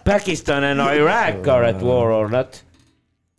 Pakistan 0.05 0.63
and 0.63 0.79
Iraq 0.79 1.45
are 1.47 1.63
at 1.71 1.81
war 1.81 2.11
or 2.11 2.29
not? 2.29 2.61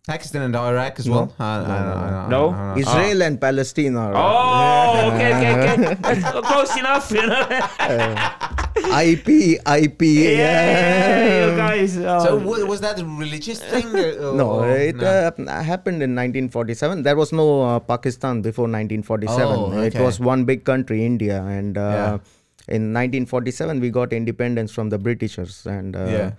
Pakistan 0.06 0.42
and 0.42 0.54
Iraq 0.54 1.00
as 1.00 1.06
No. 1.06 1.12
well. 1.12 1.34
I- 1.40 1.44
I- 1.44 1.48
I- 1.48 2.26
I- 2.26 2.28
No? 2.28 2.42
I- 2.50 2.74
I- 2.74 2.78
Israel 2.78 3.22
and 3.22 3.40
Palestine 3.40 3.96
are 3.96 4.12
Oh, 4.14 5.10
okay, 5.10 5.30
okay, 5.36 5.52
okay. 5.72 5.94
That's 6.06 6.24
close 6.50 6.72
enough, 6.82 7.10
you 7.10 7.26
know. 7.26 7.42
IP, 8.94 9.58
IP. 9.64 10.02
yeah, 10.02 11.50
you 11.50 11.56
guys. 11.56 11.96
Oh. 11.98 12.24
So 12.24 12.36
wa- 12.36 12.64
was 12.66 12.80
that 12.80 12.98
a 13.00 13.04
religious 13.04 13.60
thing? 13.60 13.86
or- 13.94 14.32
No, 14.40 14.62
it 14.62 14.96
no? 14.96 15.06
Uh, 15.06 15.62
happened 15.62 16.02
in 16.02 16.14
1947. 16.14 17.02
There 17.02 17.16
was 17.16 17.32
no 17.32 17.62
uh, 17.62 17.78
Pakistan 17.80 18.42
before 18.42 18.64
1947. 18.64 19.56
Oh, 19.58 19.80
It 19.82 19.94
was 19.96 20.20
one 20.20 20.44
big 20.44 20.64
country, 20.64 21.04
India, 21.04 21.42
and 21.42 21.76
uh, 21.76 21.80
Yeah. 21.80 22.74
in 22.76 22.92
1947 22.94 23.80
we 23.80 23.90
got 23.90 24.12
independence 24.12 24.72
from 24.72 24.88
the 24.90 24.98
Britishers. 24.98 25.66
And 25.66 25.94
uh, 25.96 26.06
Yeah. 26.06 26.30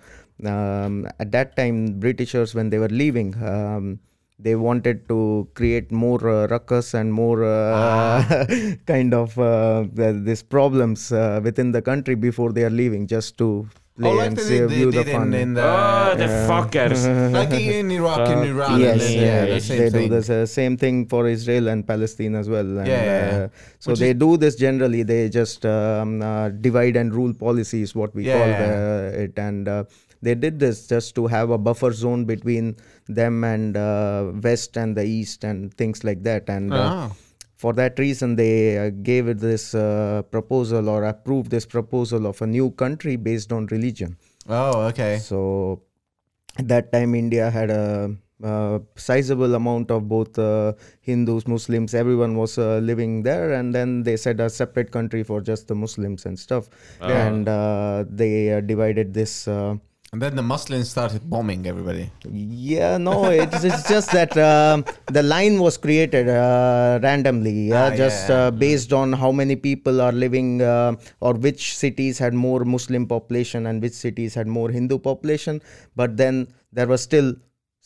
um, 0.84 1.06
at 1.18 1.32
that 1.32 1.56
time, 1.56 1.98
Britishers 2.00 2.54
when 2.54 2.70
they 2.70 2.78
were 2.78 2.88
leaving. 2.88 3.34
Um, 3.42 4.00
they 4.38 4.54
wanted 4.54 5.08
to 5.08 5.48
create 5.54 5.90
more 5.90 6.28
uh, 6.28 6.46
ruckus 6.46 6.94
and 6.94 7.12
more 7.12 7.42
uh, 7.44 8.46
kind 8.86 9.12
of 9.14 9.36
uh, 9.38 9.84
these 9.94 10.42
problems 10.42 11.10
uh, 11.12 11.40
within 11.42 11.72
the 11.72 11.82
country 11.82 12.14
before 12.14 12.52
they 12.52 12.64
are 12.64 12.70
leaving, 12.70 13.06
just 13.06 13.36
to 13.38 13.68
play 13.96 14.10
oh, 14.10 14.14
like 14.14 14.28
and 14.28 14.36
they, 14.36 14.42
say, 14.44 14.58
they 14.60 14.66
view 14.76 14.90
the 14.92 15.02
did 15.02 15.12
fun. 15.12 15.34
in, 15.34 15.40
in 15.40 15.54
the 15.54 15.62
oh, 15.62 16.14
the 16.16 16.24
Yeah. 16.26 16.48
fuckers. 16.48 17.32
like 17.38 17.50
in 17.52 17.90
Iraq 17.90 18.28
and 18.28 18.40
Fuck. 18.40 18.48
Iran. 18.48 18.80
yes, 18.80 19.06
and, 19.06 19.14
yeah, 19.14 19.20
yeah, 19.22 19.44
the 19.44 19.50
yes, 19.54 19.64
same 19.64 19.78
they 19.78 19.90
thing. 19.90 20.08
do 20.08 20.20
the 20.20 20.42
uh, 20.42 20.46
same 20.46 20.76
thing 20.76 21.06
for 21.06 21.26
Israel 21.26 21.66
and 21.68 21.84
Palestine 21.86 22.36
as 22.36 22.48
well. 22.48 22.78
And, 22.78 22.86
Yeah, 22.86 23.04
yeah, 23.04 23.26
yeah. 23.38 23.44
uh, 23.44 23.48
so 23.80 23.90
Which 23.90 23.98
they 24.00 24.12
do 24.12 24.36
this 24.36 24.54
generally. 24.54 25.02
They 25.02 25.28
just 25.28 25.66
um, 25.66 26.22
uh, 26.22 26.50
divide 26.50 26.94
and 26.94 27.12
rule 27.12 27.34
policy 27.34 27.82
is 27.82 27.94
what 27.96 28.14
we 28.14 28.24
Yeah, 28.26 28.38
call 28.38 28.46
yeah. 28.48 28.66
the, 28.66 29.22
it, 29.24 29.38
and 29.38 29.66
uh, 29.66 29.84
they 30.22 30.34
did 30.36 30.58
this 30.60 30.86
just 30.86 31.14
to 31.16 31.26
have 31.26 31.50
a 31.50 31.58
buffer 31.58 31.92
zone 31.92 32.24
between 32.24 32.76
them 33.08 33.42
and 33.44 33.76
uh, 33.76 34.32
West 34.42 34.76
and 34.76 34.96
the 34.96 35.04
East 35.04 35.44
and 35.44 35.72
things 35.74 36.04
like 36.04 36.22
that. 36.24 36.48
And 36.48 36.72
uh, 36.72 36.76
Ah. 36.76 37.12
for 37.56 37.72
that 37.74 37.98
reason, 37.98 38.36
they 38.36 38.78
uh, 38.78 38.90
gave 39.02 39.28
it 39.28 39.38
this 39.40 39.74
uh, 39.74 40.22
proposal 40.30 40.88
or 40.88 41.04
approved 41.04 41.50
this 41.50 41.66
proposal 41.66 42.26
of 42.26 42.40
a 42.42 42.46
new 42.46 42.70
country 42.70 43.16
based 43.16 43.52
on 43.52 43.66
religion. 43.66 44.16
Oh, 44.48 44.82
okay. 44.88 45.18
So 45.18 45.82
at 46.58 46.68
that 46.68 46.92
time, 46.92 47.14
India 47.14 47.50
had 47.50 47.70
a, 47.70 48.14
uh 48.44 48.78
sizable 48.94 49.56
amount 49.56 49.90
of 49.90 50.08
both 50.08 50.38
uh, 50.38 50.72
Hindus, 51.00 51.48
Muslims, 51.48 51.92
everyone 51.92 52.36
was 52.36 52.56
uh, 52.56 52.78
living 52.78 53.22
there, 53.24 53.52
and 53.54 53.74
then 53.74 54.04
they 54.04 54.16
said 54.16 54.38
a 54.40 54.48
separate 54.48 54.92
country 54.92 55.24
for 55.24 55.40
just 55.40 55.66
the 55.66 55.74
Muslims 55.74 56.24
and 56.24 56.38
stuff. 56.38 56.68
Ah. 57.00 57.08
And 57.08 57.48
uh, 57.48 58.04
they 58.08 58.52
uh, 58.52 58.60
divided 58.60 59.12
this. 59.12 59.48
And 60.10 60.22
then 60.22 60.36
the 60.36 60.42
Muslims 60.42 60.88
started 60.88 61.28
bombing 61.28 61.66
everybody. 61.66 62.10
yeah, 62.32 62.96
no, 62.96 63.24
it's, 63.26 63.62
it's 63.62 63.86
just 63.88 64.10
that 64.12 64.34
um 64.38 64.84
the 65.12 65.22
line 65.22 65.58
was 65.60 65.76
created 65.76 66.30
uh, 66.30 66.98
randomly, 67.02 67.68
yeah, 67.68 67.90
Ah, 67.92 67.96
just 67.96 68.28
yeah. 68.30 68.36
Uh, 68.36 68.50
based 68.50 68.94
on 69.00 69.12
how 69.12 69.30
many 69.30 69.54
people 69.54 70.00
are 70.00 70.12
living 70.12 70.62
uh, 70.62 70.94
or 71.20 71.34
which 71.34 71.76
cities 71.76 72.18
had 72.18 72.32
more 72.32 72.64
Muslim 72.64 73.06
population 73.06 73.66
and 73.66 73.82
which 73.82 73.92
cities 73.92 74.34
had 74.34 74.46
more 74.46 74.70
Hindu 74.70 74.98
population. 74.98 75.60
But 75.94 76.16
then 76.16 76.48
there 76.72 76.86
was 76.86 77.02
still 77.02 77.34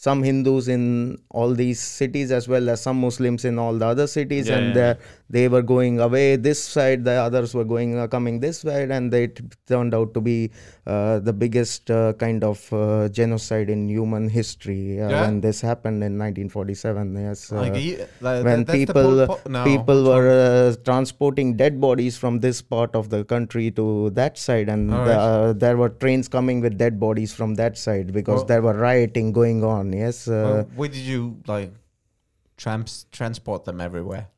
some 0.04 0.20
Hindus 0.28 0.66
in 0.74 0.84
all 1.30 1.50
these 1.54 1.80
cities 1.98 2.32
as 2.38 2.48
well 2.52 2.68
as 2.72 2.80
some 2.86 2.98
Muslims 3.06 3.44
in 3.50 3.56
all 3.64 3.74
the 3.82 3.86
other 3.94 4.06
cities, 4.14 4.48
Yeah, 4.48 4.56
and 4.58 4.74
yeah. 4.78 4.88
uh, 4.90 4.94
they 5.34 5.46
were 5.52 5.62
going 5.62 6.00
away 6.06 6.24
this 6.46 6.60
side, 6.76 7.04
the 7.08 7.12
others 7.26 7.54
were 7.58 7.64
going 7.74 7.90
uh, 7.96 8.06
coming 8.14 8.40
this 8.40 8.58
side, 8.66 8.90
and 8.96 9.14
it 9.14 9.40
turned 9.72 9.94
out 9.98 10.12
to 10.14 10.20
be 10.20 10.50
uh, 10.88 11.20
the 11.28 11.32
biggest 11.32 11.88
uh, 11.98 12.12
kind 12.24 12.42
of 12.48 12.58
uh, 12.72 13.08
genocide 13.10 13.70
in 13.70 13.88
human 13.88 14.28
history 14.38 15.00
uh, 15.00 15.08
Yeah? 15.12 15.20
when 15.22 15.40
this 15.40 15.60
happened 15.60 16.02
in 16.08 16.18
1947. 16.18 17.14
Yes, 17.26 17.52
Like, 17.52 17.72
like, 18.20 18.44
when 18.44 18.64
people 18.64 19.26
Pot- 19.28 19.48
no, 19.48 19.62
people 19.64 20.02
were 20.10 20.28
uh, 20.32 20.74
transporting 20.84 21.56
dead 21.56 21.80
bodies 21.80 22.18
from 22.18 22.40
this 22.40 22.60
part 22.60 22.96
of 22.96 23.08
the 23.14 23.22
country 23.36 23.70
to 23.80 24.10
that 24.20 24.36
side, 24.48 24.68
and 24.68 24.90
the- 24.90 24.96
right. 24.96 25.22
uh, 25.28 25.52
there 25.52 25.76
were 25.76 25.90
trains 25.90 26.26
coming 26.26 26.60
with 26.60 26.76
dead 26.76 26.98
bodies 27.06 27.32
from 27.32 27.54
that 27.62 27.78
side 27.86 28.12
because 28.12 28.44
there 28.46 28.62
were 28.68 28.74
rioting 28.74 29.32
going 29.32 29.62
on. 29.62 29.91
Yes, 29.92 30.28
uh, 30.28 30.64
where 30.74 30.88
did 30.88 31.02
you 31.02 31.38
like 31.46 31.72
trans- 32.56 33.06
transport 33.12 33.64
them 33.64 33.80
everywhere? 33.80 34.28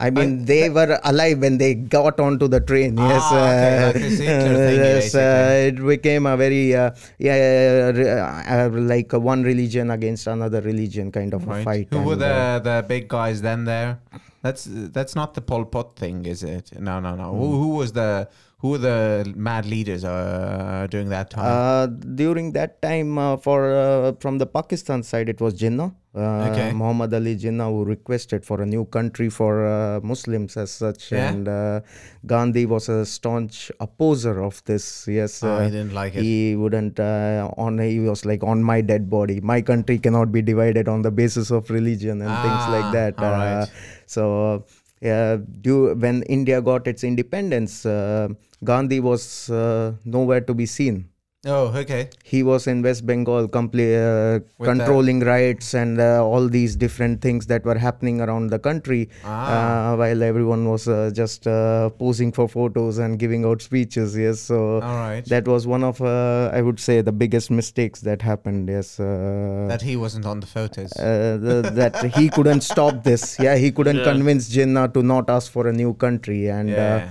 I 0.00 0.10
mean, 0.10 0.44
they 0.44 0.70
were 0.70 1.00
alive 1.02 1.40
when 1.40 1.58
they 1.58 1.74
got 1.74 2.20
onto 2.20 2.46
the 2.46 2.60
train. 2.60 2.96
Yes, 2.96 3.20
Ah, 3.24 3.50
okay, 3.50 3.84
like 3.86 3.94
this 3.94 4.20
yes, 4.20 5.14
uh, 5.16 5.72
it 5.74 5.84
became 5.84 6.24
a 6.26 6.36
very 6.36 6.72
uh, 6.76 6.92
yeah, 7.18 7.90
uh, 7.92 8.54
uh, 8.54 8.68
like 8.72 9.12
one 9.12 9.42
religion 9.42 9.90
against 9.90 10.28
another 10.28 10.60
religion 10.60 11.10
kind 11.10 11.34
of 11.34 11.48
a 11.48 11.64
fight. 11.64 11.88
Who 11.90 12.02
were 12.02 12.14
the 12.14 12.26
uh, 12.26 12.58
the 12.60 12.84
big 12.86 13.08
guys 13.08 13.42
then 13.42 13.64
there? 13.64 13.98
That's 14.40 14.68
that's 14.70 15.16
not 15.16 15.34
the 15.34 15.40
Pol 15.40 15.64
Pot 15.64 15.96
thing, 15.96 16.26
is 16.26 16.44
it? 16.44 16.70
No, 16.78 17.00
no, 17.00 17.16
no. 17.16 17.32
Hmm. 17.32 17.38
Who, 17.38 17.60
who 17.60 17.68
was 17.74 17.90
the 17.92 18.28
who 18.60 18.70
were 18.70 18.78
the 18.78 19.32
mad 19.36 19.66
leaders 19.66 20.04
uh, 20.04 20.86
during 20.90 21.08
that 21.10 21.30
time? 21.30 21.44
Uh, 21.46 21.86
during 21.86 22.52
that 22.52 22.80
time, 22.82 23.16
uh, 23.18 23.36
for 23.36 23.72
uh, 23.72 24.12
from 24.20 24.38
the 24.38 24.46
Pakistan 24.46 25.02
side, 25.02 25.28
it 25.28 25.40
was 25.40 25.54
Jinnah, 25.54 25.94
uh, 26.14 26.48
Okay. 26.50 26.72
Muhammad 26.72 27.14
Ali 27.14 27.36
Jinnah, 27.36 27.68
who 27.70 27.84
requested 27.84 28.44
for 28.44 28.60
a 28.60 28.66
new 28.66 28.84
country 28.86 29.28
for 29.30 29.64
uh, 29.66 30.00
Muslims 30.02 30.56
as 30.56 30.72
such, 30.72 31.12
Yeah? 31.12 31.28
and 31.30 31.46
uh, 31.46 31.80
Gandhi 32.26 32.66
was 32.66 32.88
a 32.88 33.06
staunch 33.06 33.70
opposer 33.78 34.42
of 34.42 34.60
this. 34.64 35.06
Yes, 35.06 35.42
oh, 35.44 35.54
I 35.54 35.66
didn't 35.70 35.94
like 35.94 36.16
it. 36.16 36.22
he 36.24 36.56
wouldn't 36.56 36.98
uh, 36.98 37.50
on. 37.56 37.78
He 37.78 38.00
was 38.00 38.24
like, 38.24 38.42
on 38.42 38.64
my 38.64 38.80
dead 38.80 39.08
body, 39.08 39.40
my 39.40 39.60
country 39.62 39.98
cannot 40.00 40.32
be 40.32 40.42
divided 40.42 40.88
on 40.88 41.02
the 41.02 41.12
basis 41.12 41.52
of 41.52 41.70
religion 41.70 42.20
and 42.22 42.34
things 42.46 42.64
Ah, 42.66 42.76
like 42.76 42.92
that. 42.92 43.14
all 43.22 43.34
Uh, 43.34 43.38
right. 43.38 43.68
so. 44.06 44.64
Yeah, 45.00 45.36
do, 45.60 45.94
when 45.94 46.24
India 46.24 46.60
got 46.60 46.88
its 46.88 47.04
independence, 47.04 47.86
uh, 47.86 48.26
Gandhi 48.64 49.00
was 49.00 49.50
uh, 49.50 49.92
nowhere 50.04 50.40
to 50.40 50.54
be 50.54 50.66
seen 50.66 51.08
oh, 51.46 51.68
okay. 51.76 52.10
he 52.24 52.42
was 52.42 52.66
in 52.66 52.82
West 52.82 53.06
Bengal, 53.06 53.46
complete, 53.48 53.94
uh, 53.96 54.40
With 54.58 54.68
controlling 54.68 55.20
riots 55.20 55.72
and 55.74 56.00
uh, 56.00 56.24
all 56.24 56.48
these 56.48 56.74
different 56.76 57.20
things 57.22 57.46
that 57.46 57.64
were 57.64 57.78
happening 57.78 58.20
around 58.20 58.50
the 58.50 58.58
country, 58.58 59.08
Ah. 59.24 59.92
uh, 59.92 59.96
while 59.96 60.22
everyone 60.22 60.68
was 60.68 60.88
uh, 60.88 61.10
just 61.14 61.46
uh, 61.46 61.90
posing 61.90 62.32
for 62.32 62.48
photos 62.48 62.98
and 62.98 63.18
giving 63.20 63.44
out 63.44 63.62
speeches. 63.62 64.16
Yes, 64.16 64.40
so 64.40 64.80
All 64.80 64.96
right. 64.96 65.24
that 65.26 65.46
was 65.46 65.66
one 65.66 65.84
of, 65.84 66.00
uh, 66.02 66.50
I 66.52 66.60
would 66.60 66.80
say, 66.80 67.00
the 67.02 67.12
biggest 67.12 67.50
mistakes 67.52 68.00
that 68.00 68.20
happened. 68.22 68.68
Yes, 68.68 68.98
uh, 68.98 69.66
that 69.68 69.82
he 69.82 69.96
wasn't 69.96 70.26
on 70.26 70.40
the 70.40 70.46
photos. 70.48 70.92
uh, 70.98 71.38
the, 71.40 71.70
that 71.74 72.12
he 72.16 72.28
couldn't 72.30 72.62
stop 72.62 73.04
this. 73.04 73.38
Yeah, 73.38 73.56
he 73.56 73.70
couldn't 73.70 73.98
Yeah. 73.98 74.04
convince 74.12 74.48
Jinnah 74.58 74.92
to 74.94 75.02
not 75.14 75.30
ask 75.30 75.52
for 75.52 75.66
a 75.68 75.72
new 75.72 75.94
country, 75.94 76.48
and. 76.58 76.68
yeah. 76.68 77.08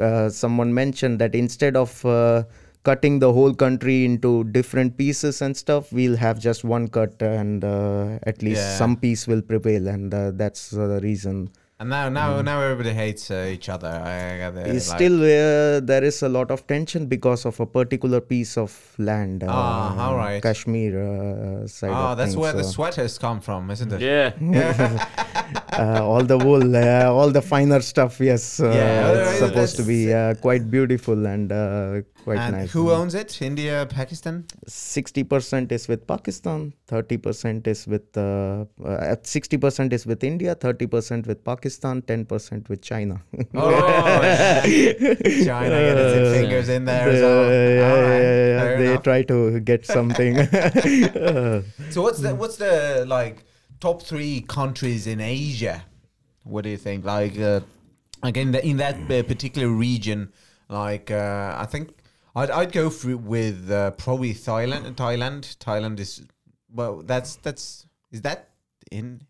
Uh, 0.00 0.28
someone 0.28 0.72
mentioned 0.72 1.18
that 1.18 1.34
instead 1.34 1.76
of 1.76 2.04
uh, 2.04 2.42
cutting 2.84 3.18
the 3.18 3.32
whole 3.32 3.54
country 3.54 4.04
into 4.04 4.44
different 4.44 4.96
pieces 4.96 5.42
and 5.42 5.56
stuff, 5.56 5.92
we'll 5.92 6.16
have 6.16 6.38
just 6.38 6.64
one 6.64 6.86
cut, 6.88 7.20
and 7.22 7.64
uh, 7.64 8.18
at 8.24 8.42
least 8.42 8.60
Yeah. 8.60 8.76
some 8.78 8.96
piece 8.96 9.26
will 9.26 9.42
prevail, 9.42 9.88
and 9.88 10.12
uh, 10.12 10.30
that's 10.32 10.72
uh, 10.72 10.86
the 10.86 11.00
reason. 11.00 11.50
And 11.78 11.90
now 11.90 12.08
now 12.08 12.40
now 12.40 12.60
everybody 12.60 12.94
hates 12.94 13.30
uh, 13.30 13.48
each 13.52 13.68
other. 13.68 13.88
I, 13.88 14.34
I 14.34 14.38
gather, 14.38 14.66
like- 14.66 14.80
Still, 14.80 15.22
uh, 15.22 15.80
there 15.80 16.02
is 16.04 16.22
a 16.22 16.28
lot 16.28 16.50
of 16.50 16.66
tension 16.66 17.06
because 17.06 17.44
of 17.44 17.60
a 17.60 17.66
particular 17.66 18.20
piece 18.20 18.56
of 18.56 18.72
land, 18.98 19.42
uh, 19.42 19.48
Ah, 19.50 20.08
all 20.08 20.16
right. 20.16 20.42
Kashmir 20.42 20.98
uh, 20.98 21.66
side. 21.66 21.90
Oh, 21.90 22.12
of 22.12 22.18
that's 22.18 22.30
things, 22.30 22.36
where 22.38 22.52
the 22.54 22.64
so, 22.64 22.70
sweaters 22.70 23.18
come 23.18 23.40
from, 23.40 23.70
isn't 23.70 23.92
it? 23.92 24.00
Yeah. 24.00 24.32
uh, 25.78 26.02
all 26.02 26.22
the 26.24 26.38
wool, 26.38 26.74
uh, 26.76 27.04
all 27.12 27.30
the 27.30 27.42
finer 27.42 27.80
stuff. 27.80 28.20
Yes, 28.20 28.58
uh, 28.58 28.70
Yeah, 28.70 29.12
it's 29.12 29.38
supposed 29.38 29.76
to 29.76 29.82
be 29.82 30.12
uh, 30.14 30.34
quite 30.36 30.70
beautiful 30.70 31.26
and 31.26 31.52
uh, 31.52 32.00
quite 32.26 32.38
and 32.44 32.56
nice. 32.56 32.72
who 32.76 32.84
owns 32.94 33.14
it? 33.20 33.40
India, 33.48 33.86
Pakistan? 33.90 34.38
Sixty 34.66 35.22
percent 35.32 35.70
is 35.76 35.86
with 35.90 36.06
Pakistan, 36.12 36.72
thirty 36.92 37.16
percent 37.26 37.66
is 37.72 37.86
with 37.86 38.16
uh, 38.22 38.64
uh, 38.84 39.16
sixty 39.22 39.56
percent 39.64 39.92
is 39.98 40.06
with 40.12 40.24
India, 40.30 40.54
thirty 40.66 40.86
percent 40.94 41.26
with 41.32 41.44
Pakistan, 41.50 42.02
ten 42.12 42.24
percent 42.32 42.68
with 42.68 42.82
China. 42.92 43.20
Oh, 43.54 43.70
China 45.44 45.76
gets 45.86 46.16
its 46.16 46.36
fingers 46.38 46.68
in 46.68 46.84
there 46.84 47.08
as 47.08 47.20
well. 47.22 47.44
Uh, 47.44 47.50
yeah, 47.50 47.94
yeah, 47.94 48.70
yeah, 48.70 48.76
They 48.76 48.90
enough. 48.92 49.02
try 49.02 49.22
to 49.22 49.60
get 49.60 49.86
something. 49.96 50.38
Uh, 50.38 51.62
So 51.90 52.02
what's 52.02 52.18
the 52.18 52.34
what's 52.34 52.56
the 52.56 53.04
like 53.06 53.44
top 53.80 54.02
three 54.02 54.40
countries 54.40 55.06
in 55.06 55.20
Asia? 55.20 55.84
What 56.44 56.62
do 56.64 56.70
you 56.70 56.76
think? 56.76 57.04
Like, 57.04 57.38
uh, 57.38 57.60
like 58.22 58.36
in 58.36 58.52
the, 58.52 58.64
in 58.64 58.76
that 58.78 58.96
uh, 59.10 59.22
particular 59.22 59.68
region, 59.68 60.32
like 60.68 61.10
uh, 61.10 61.54
I 61.58 61.66
think 61.66 61.95
I'd 62.36 62.50
I'd 62.50 62.72
go 62.72 62.90
through 62.90 63.18
with 63.18 63.70
uh, 63.70 63.90
probably 63.92 64.34
Thailand. 64.34 64.94
Thailand, 64.94 65.56
Thailand 65.56 65.98
is 65.98 66.22
well. 66.70 67.02
That's 67.02 67.36
that's 67.36 67.86
is 68.12 68.20
that 68.22 68.50
in? 68.92 69.22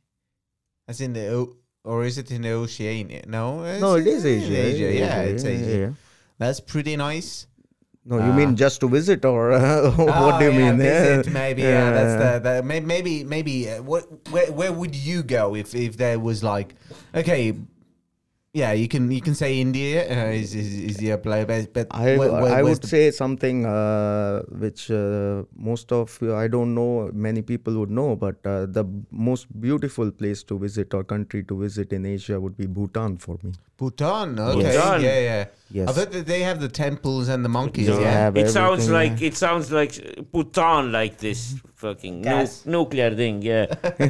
That's 0.87 1.01
in 1.01 1.13
the 1.13 1.29
o- 1.39 1.57
or 1.85 2.05
is 2.05 2.19
it 2.19 2.31
in 2.31 2.43
the 2.43 2.51
Oceania? 2.53 3.23
No, 3.27 3.63
no, 3.79 3.95
it 3.95 4.07
is 4.07 4.27
Asia. 4.27 4.57
Asia, 4.71 4.93
yeah, 4.93 5.21
it's 5.23 5.45
Asia. 5.45 5.79
yeah. 5.79 5.91
That's 6.39 6.59
pretty 6.61 6.97
nice. 6.97 7.47
No, 8.09 8.17
you 8.19 8.31
Ah. 8.33 8.37
mean 8.37 8.55
just 8.57 8.81
to 8.83 8.89
visit, 8.89 9.25
or 9.25 9.53
uh, 9.53 9.91
what 9.97 10.35
Oh, 10.35 10.39
do 10.39 10.45
you 10.47 10.51
yeah, 10.53 10.71
mean? 10.71 10.79
Visit, 10.79 11.27
Yeah. 11.27 11.33
maybe. 11.33 11.63
Yeah, 11.63 11.91
that's 11.91 12.15
the, 12.23 12.31
the 12.51 12.63
may- 12.63 12.81
maybe 12.95 13.25
maybe. 13.25 13.71
Uh, 13.71 13.83
what 13.83 14.05
where 14.31 14.51
where 14.53 14.73
would 14.73 14.95
you 14.95 15.23
go 15.23 15.55
if 15.57 15.75
if 15.75 15.97
there 15.97 16.19
was 16.19 16.43
like 16.43 16.75
okay. 17.15 17.55
Yeah, 18.59 18.73
you 18.81 18.89
can 18.93 19.11
you 19.15 19.21
can 19.25 19.35
say 19.39 19.49
India 19.61 20.03
uh, 20.17 20.31
is, 20.43 20.53
is 20.61 20.69
is 20.91 20.97
the 21.01 21.17
play, 21.25 21.41
but, 21.49 21.73
but 21.79 21.89
I, 21.91 22.05
where- 22.21 22.31
where- 22.43 22.55
I 22.59 22.63
would 22.67 22.85
say 22.93 23.01
something 23.11 23.59
uh, 23.73 24.43
which 24.65 24.85
uh, 24.91 25.43
most 25.71 25.93
of 25.97 26.17
you, 26.23 26.35
I 26.35 26.47
don't 26.55 26.75
know 26.79 27.11
many 27.27 27.43
people 27.51 27.75
would 27.81 27.91
know, 27.99 28.07
but 28.25 28.37
uh, 28.53 28.65
the 28.79 28.85
most 29.29 29.47
beautiful 29.67 30.11
place 30.23 30.43
to 30.53 30.59
visit 30.67 30.95
or 31.01 31.05
country 31.15 31.43
to 31.53 31.59
visit 31.67 31.93
in 31.99 32.07
Asia 32.15 32.41
would 32.47 32.57
be 32.63 32.67
Bhutan 32.79 33.19
for 33.27 33.37
me. 33.43 33.53
Bhutan. 33.79 34.39
Okay, 34.39 34.63
Bhutan. 34.63 35.01
yeah, 35.03 35.21
yeah. 35.21 35.45
Yes. 35.69 35.89
I 35.89 35.93
thought 35.93 36.13
that 36.13 36.27
they 36.27 36.43
have 36.43 36.61
the 36.61 36.69
temples 36.69 37.29
and 37.29 37.45
the 37.45 37.49
monkeys. 37.49 37.89
They 37.89 38.01
yeah. 38.01 38.31
It 38.35 38.49
sounds 38.51 38.89
like 38.89 39.21
yeah. 39.21 39.27
it 39.29 39.37
sounds 39.37 39.71
like 39.73 39.93
Bhutan, 40.33 40.93
like 40.93 41.19
this 41.19 41.57
fucking 41.75 42.23
nu- 42.23 42.47
nuclear 42.65 43.15
thing, 43.15 43.43
yeah, 43.43 43.67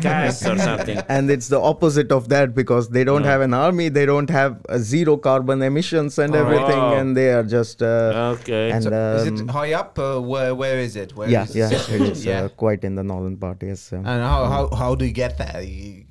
gas 0.06 0.46
or 0.46 0.56
something. 0.58 0.98
And 1.08 1.30
it's 1.30 1.48
the 1.48 1.58
opposite 1.58 2.12
of 2.12 2.28
that 2.28 2.54
because 2.54 2.90
they 2.90 3.04
don't 3.04 3.24
have 3.24 3.40
an 3.40 3.54
army, 3.54 3.88
they 3.88 4.04
don't 4.06 4.28
have 4.30 4.58
uh, 4.68 4.78
zero 4.78 5.16
carbon 5.16 5.62
emissions 5.62 6.18
and 6.18 6.36
All 6.36 6.42
right. 6.42 6.52
everything, 6.52 6.78
Wow. 6.78 6.94
and 6.98 7.16
they 7.16 7.32
are 7.32 7.42
just. 7.42 7.82
Uh, 7.82 8.34
Okay. 8.38 8.70
and 8.70 8.84
So 8.84 8.90
is 9.16 9.26
it 9.26 9.40
um, 9.40 9.48
high 9.48 9.72
up? 9.72 9.98
Uh, 9.98 10.20
where 10.20 10.54
where 10.54 10.78
is 10.78 10.94
it? 10.94 11.16
Where 11.16 11.28
yeah, 11.28 11.44
is 11.44 11.56
yeah, 11.56 11.70
it? 11.70 11.88
it 11.88 12.00
is 12.02 12.24
Yeah. 12.30 12.42
uh, 12.44 12.48
quite 12.50 12.84
in 12.84 12.94
the 12.96 13.02
northern 13.02 13.36
part. 13.38 13.62
Yes. 13.62 13.92
um, 13.92 14.04
And 14.06 14.22
how 14.22 14.44
how 14.54 14.62
how 14.82 14.94
do 14.94 15.04
you 15.06 15.12
get 15.24 15.38
there? 15.38 15.62
You, 15.62 16.04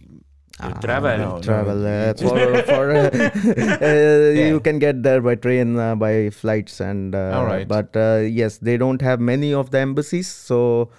You 0.64 0.74
travel. 0.82 1.18
no. 1.18 1.40
travel 1.42 1.86
uh, 1.86 2.14
you- 2.18 2.28
for 2.30 2.62
for 2.64 2.92
uh, 2.92 3.10
uh, 3.12 4.32
Yeah. 4.40 4.48
you 4.52 4.60
can 4.62 4.80
get 4.80 5.04
there 5.04 5.22
by 5.22 5.36
train 5.36 5.78
uh, 5.78 5.96
by 5.96 6.30
flights 6.30 6.80
and 6.80 7.14
uh, 7.14 7.32
Alright. 7.40 7.68
but 7.68 7.96
uh, 7.96 8.20
yes 8.42 8.58
they 8.60 8.78
don't 8.78 9.02
have 9.02 9.20
many 9.20 9.54
of 9.54 9.72
the 9.72 9.80
embassies 9.80 10.28
so 10.30 10.90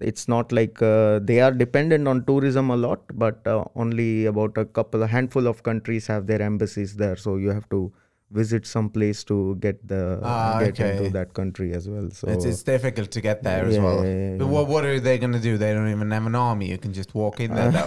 it's 0.00 0.28
not 0.28 0.50
like 0.50 0.80
uh, 0.80 1.18
they 1.22 1.40
are 1.40 1.52
dependent 1.52 2.08
on 2.08 2.24
tourism 2.24 2.70
a 2.70 2.76
lot 2.76 3.00
but 3.12 3.46
uh, 3.46 3.62
only 3.76 4.24
about 4.24 4.56
a 4.56 4.64
couple 4.64 5.02
a 5.02 5.06
handful 5.06 5.46
of 5.46 5.62
countries 5.62 6.06
have 6.06 6.26
their 6.26 6.40
embassies 6.40 6.96
there 6.96 7.14
so 7.16 7.36
you 7.36 7.50
have 7.50 7.68
to 7.68 7.92
visit 8.32 8.66
some 8.66 8.88
place 8.88 9.22
to 9.24 9.56
get 9.60 9.76
the 9.86 10.18
Ah, 10.22 10.58
get 10.60 10.68
okay. 10.70 10.96
into 10.96 11.10
that 11.10 11.34
country 11.34 11.72
as 11.78 11.88
well 11.88 12.08
so 12.10 12.28
It's, 12.28 12.44
it's 12.44 12.62
difficult 12.62 13.10
to 13.16 13.20
get 13.20 13.42
there 13.42 13.64
as 13.66 13.78
well. 13.78 14.04
yeah, 14.04 14.30
yeah, 14.30 14.36
But 14.38 14.46
what, 14.48 14.66
what 14.68 14.84
are 14.84 14.98
they 15.00 15.18
going 15.18 15.32
to 15.32 15.38
do? 15.38 15.58
They 15.58 15.72
don't 15.74 15.90
even 15.90 16.10
have 16.10 16.26
an 16.26 16.34
army. 16.34 16.66
You 16.70 16.78
can 16.78 16.92
just 16.92 17.14
walk 17.14 17.40
in 17.40 17.54
there. 17.54 17.72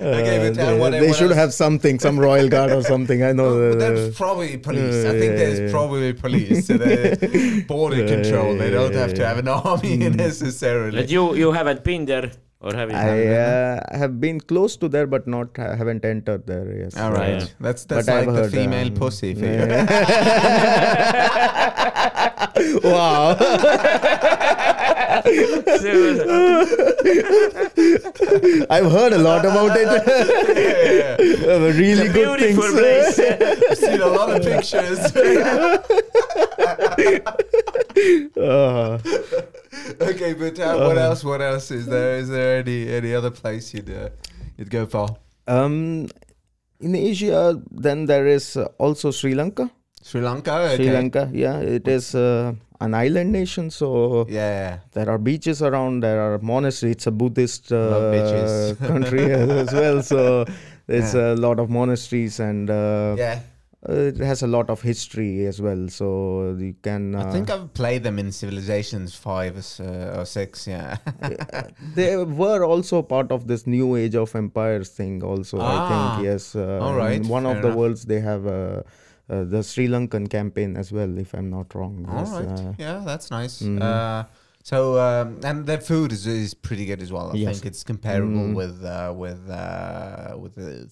Uh, 0.00 0.12
okay, 0.18 0.38
but 0.48 0.54
tell 0.54 0.74
they, 0.74 0.78
what, 0.80 0.90
they 0.90 1.06
what 1.08 1.16
should 1.16 1.30
else? 1.30 1.36
have 1.42 1.52
something 1.54 1.98
some 1.98 2.18
royal 2.18 2.48
guard 2.48 2.70
or 2.70 2.82
something 2.82 3.22
i 3.22 3.32
know 3.32 3.70
uh, 3.70 3.74
that's 3.76 4.16
probably 4.16 4.56
police. 4.56 5.04
I 5.04 5.08
uh, 5.08 5.12
think 5.12 5.32
yeah, 5.32 5.36
there's 5.42 5.60
yeah. 5.60 5.70
probably 5.70 6.12
police. 6.12 6.66
So 6.66 6.74
the 6.76 7.64
border 7.66 8.02
Yeah, 8.04 8.14
control. 8.14 8.52
yeah, 8.52 8.58
They 8.62 8.70
don't 8.70 8.92
yeah, 8.92 8.98
have 9.00 9.14
to 9.14 9.26
have 9.26 9.38
an 9.38 9.48
army 9.48 9.96
necessarily. 10.26 10.96
But 11.00 11.10
you 11.10 11.34
you 11.34 11.52
haven't 11.52 11.82
been 11.84 12.04
there, 12.06 12.30
or 12.60 12.74
have 12.74 12.90
you? 12.90 12.96
I 12.96 13.26
uh, 13.34 13.96
have 13.96 14.20
been 14.20 14.40
close 14.40 14.76
to 14.78 14.88
there, 14.88 15.06
but 15.06 15.26
not 15.26 15.56
ha- 15.56 15.74
haven't 15.76 16.04
entered 16.04 16.46
there. 16.46 16.66
Yes. 16.78 16.96
All 16.96 17.12
right, 17.12 17.40
Yeah. 17.40 17.46
that's 17.60 17.84
that's 17.84 18.06
But 18.06 18.14
I've 18.14 18.26
like 18.26 18.34
the 18.36 18.42
heard, 18.42 18.52
female 18.52 18.86
um, 18.88 18.94
pussy 18.94 19.34
for 19.34 19.46
you. 19.46 19.66
wow. 22.90 23.36
I've 28.70 28.90
heard 28.90 29.12
a 29.12 29.18
lot 29.18 29.44
about 29.44 29.76
it. 29.76 29.88
Uh, 31.48 31.60
really 31.72 32.08
good 32.12 32.38
things. 32.38 32.56
beautiful 32.58 32.72
place. 32.78 33.18
I've 33.18 33.78
seen 33.78 34.00
a 34.02 34.06
lot 34.06 34.30
of 34.30 34.42
pictures. 34.42 34.98
Uh, 38.36 38.98
okay, 40.00 40.32
but 40.34 40.58
uh, 40.58 40.76
what 40.86 40.98
else? 40.98 41.24
What 41.24 41.40
else 41.42 41.70
is 41.70 41.86
there? 41.86 42.16
Is 42.18 42.28
there 42.28 42.58
any 42.58 42.88
any 42.88 43.14
other 43.14 43.30
place 43.30 43.72
you'd 43.74 43.90
uh, 43.90 44.08
you'd 44.56 44.70
go 44.70 44.86
for? 44.86 45.08
um, 45.46 46.08
in 46.80 46.94
Asia, 46.94 47.60
then 47.70 48.06
there 48.06 48.26
is 48.26 48.56
uh, 48.56 48.66
also 48.78 49.10
Sri 49.10 49.34
Lanka. 49.34 49.70
Sri 50.02 50.20
Lanka. 50.20 50.52
Okay. 50.52 50.76
Sri 50.76 50.90
Lanka, 50.90 51.30
yeah, 51.32 51.58
it 51.58 51.88
is 51.88 52.14
uh, 52.14 52.52
an 52.80 52.94
island 52.94 53.32
nation, 53.32 53.70
so 53.70 54.26
Yeah. 54.28 54.78
there 54.92 55.10
are 55.10 55.18
beaches 55.18 55.60
around. 55.62 56.00
There 56.04 56.20
are 56.20 56.38
monasteries. 56.38 56.96
It's 56.96 57.06
a 57.06 57.10
Buddhist 57.10 57.72
uh, 57.72 58.74
country 58.86 59.32
as 59.32 59.72
well, 59.72 60.02
so 60.02 60.44
there's 60.86 61.14
Yeah. 61.14 61.32
a 61.32 61.34
lot 61.34 61.58
of 61.58 61.68
monasteries 61.70 62.38
and. 62.40 62.70
Uh, 62.70 63.16
Yeah. 63.18 63.40
Uh, 63.88 63.92
it 64.10 64.16
has 64.16 64.42
a 64.42 64.46
lot 64.48 64.68
of 64.70 64.82
history 64.82 65.46
as 65.46 65.60
well, 65.62 65.86
so 65.88 66.56
you 66.58 66.74
can. 66.82 67.14
Uh, 67.14 67.24
I 67.26 67.30
think 67.30 67.48
I've 67.48 67.72
played 67.74 68.02
them 68.02 68.18
in 68.18 68.32
Civilizations 68.32 69.14
five 69.14 69.54
or, 69.56 69.84
uh, 69.84 70.24
six. 70.24 70.66
Yeah. 70.66 70.96
they 71.94 72.16
were 72.16 72.64
also 72.64 73.02
part 73.02 73.30
of 73.30 73.46
this 73.46 73.68
new 73.68 73.94
age 73.94 74.16
of 74.16 74.34
empires 74.34 74.88
thing. 74.88 75.22
Also, 75.22 75.58
I 75.60 75.62
Ah, 75.76 76.14
think 76.16 76.24
yes. 76.26 76.56
Uh, 76.56 76.80
all 76.82 76.96
right, 76.96 77.24
one 77.26 77.46
of 77.46 77.62
the 77.62 77.68
enough. 77.68 77.76
worlds 77.78 78.04
they 78.04 78.18
have 78.18 78.46
uh, 78.48 78.82
uh, 79.30 79.44
the 79.44 79.62
Sri 79.62 79.86
Lankan 79.86 80.28
campaign 80.28 80.76
as 80.76 80.90
well, 80.90 81.16
if 81.16 81.32
I'm 81.32 81.48
not 81.48 81.72
wrong. 81.76 82.04
All 82.08 82.18
Yes, 82.18 82.30
right. 82.32 82.58
uh, 82.66 82.72
yeah, 82.78 83.02
that's 83.06 83.30
nice. 83.30 83.62
mhm. 83.62 84.26
Uh, 84.70 84.76
so 84.76 84.98
um, 85.00 85.40
and 85.44 85.66
their 85.66 85.80
food 85.80 86.12
is, 86.12 86.26
is 86.26 86.54
pretty 86.54 86.84
good 86.86 87.00
as 87.02 87.10
well. 87.12 87.30
I 87.30 87.34
Yes. 87.34 87.54
think 87.60 87.66
it's 87.66 87.84
comparable 87.84 88.46
Mm. 88.48 88.54
with 88.54 88.84
uh, 88.84 89.12
with 89.16 89.48
uh, 89.50 90.36
with 90.42 90.54
the 90.54 90.88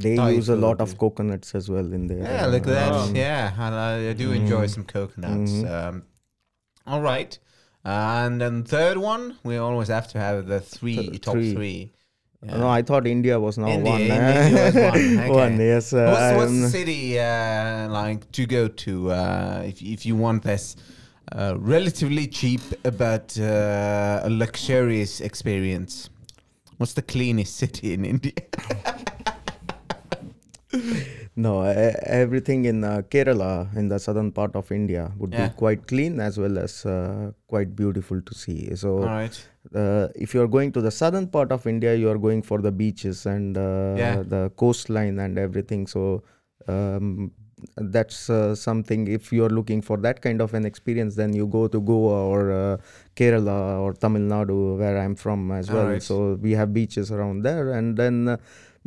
they 0.00 0.16
Thai 0.16 0.30
use 0.30 0.48
a 0.48 0.56
lot 0.56 0.80
of 0.80 0.96
coconuts 0.98 1.54
as 1.54 1.68
well 1.68 1.92
in 1.92 2.06
there. 2.08 2.18
yeah. 2.22 2.46
Look 2.46 2.66
at 2.66 2.72
that. 2.74 2.92
Oh. 2.92 3.12
Yeah, 3.14 3.52
and 3.58 3.74
I, 3.74 4.10
I 4.10 4.12
do 4.12 4.32
enjoy 4.32 4.64
Mhm. 4.66 4.70
some 4.74 4.84
coconuts. 4.84 5.52
Mhm. 5.52 5.70
Um, 5.70 6.02
all 6.86 7.00
right. 7.02 7.38
and 7.88 8.40
then 8.40 8.64
third 8.64 8.96
one, 8.98 9.36
we 9.44 9.56
always 9.58 9.88
have 9.88 10.08
to 10.08 10.18
have 10.18 10.46
the 10.48 10.58
three 10.60 10.96
Th- 10.96 11.20
top 11.20 11.34
three. 11.34 11.54
three. 11.54 11.92
Yeah. 12.42 12.56
No, 12.58 12.68
I 12.68 12.82
thought 12.82 13.06
India 13.06 13.38
was 13.38 13.56
now 13.58 13.68
India- 13.68 13.92
one. 13.92 14.00
India 14.00 14.64
was 14.66 14.74
one, 14.74 15.18
okay. 15.20 15.30
One, 15.30 15.56
yes. 15.60 15.92
Uh, 15.92 16.06
what's, 16.12 16.36
what's 16.38 16.60
the 16.64 16.68
city 16.78 17.18
uh, 17.20 17.88
like 18.00 18.20
to 18.32 18.42
go 18.46 18.62
to 18.84 18.92
uh, 19.12 19.62
if 19.70 19.80
if 19.82 20.04
you 20.08 20.16
want 20.16 20.42
this 20.42 20.74
uh, 21.32 21.54
relatively 21.58 22.26
cheap 22.26 22.60
but 22.98 23.38
uh, 23.40 24.20
a 24.24 24.30
luxurious 24.30 25.20
experience? 25.20 26.08
What's 26.78 26.92
the 26.94 27.02
cleanest 27.02 27.56
city 27.56 27.92
in 27.94 28.04
India? 28.04 28.32
No, 31.38 31.62
e- 31.64 31.94
everything 32.02 32.64
in 32.64 32.82
uh, 32.82 33.02
Kerala, 33.10 33.74
in 33.76 33.88
the 33.88 33.98
southern 33.98 34.32
part 34.32 34.56
of 34.56 34.70
India, 34.72 35.12
would 35.18 35.32
Yeah. 35.32 35.48
be 35.48 35.54
quite 35.54 35.86
clean 35.86 36.18
as 36.18 36.38
well 36.38 36.58
as 36.58 36.84
uh, 36.86 37.32
quite 37.46 37.76
beautiful 37.76 38.20
to 38.22 38.34
see. 38.34 38.74
So, 38.74 39.00
right. 39.00 39.48
uh, 39.74 40.08
if 40.14 40.34
you 40.34 40.40
are 40.42 40.48
going 40.48 40.72
to 40.72 40.80
the 40.80 40.90
southern 40.90 41.28
part 41.28 41.52
of 41.52 41.66
India, 41.66 41.94
you 41.94 42.08
are 42.10 42.18
going 42.18 42.42
for 42.42 42.60
the 42.62 42.72
beaches 42.72 43.26
and 43.26 43.56
uh, 43.56 43.94
Yeah. 43.98 44.22
the 44.26 44.50
coastline 44.56 45.18
and 45.18 45.38
everything. 45.38 45.86
So, 45.86 46.22
um, 46.68 47.32
that's 47.76 48.28
uh, 48.30 48.54
something. 48.54 49.06
If 49.08 49.32
you 49.32 49.44
are 49.44 49.50
looking 49.50 49.82
for 49.82 49.96
that 49.98 50.20
kind 50.22 50.40
of 50.40 50.54
an 50.54 50.64
experience, 50.66 51.14
then 51.16 51.32
you 51.32 51.46
go 51.46 51.68
to 51.68 51.80
Goa 51.80 52.24
or 52.26 52.52
uh, 52.52 52.76
Kerala 53.16 53.80
or 53.80 53.92
Tamil 53.94 54.22
Nadu, 54.22 54.78
where 54.78 54.98
I'm 54.98 55.14
from 55.16 55.50
as 55.52 55.70
well. 55.70 55.86
Alright. 55.86 56.02
So 56.02 56.34
we 56.34 56.52
have 56.52 56.72
beaches 56.72 57.10
around 57.10 57.42
there, 57.42 57.72
and 57.72 57.96
then. 57.96 58.28
Uh, 58.28 58.36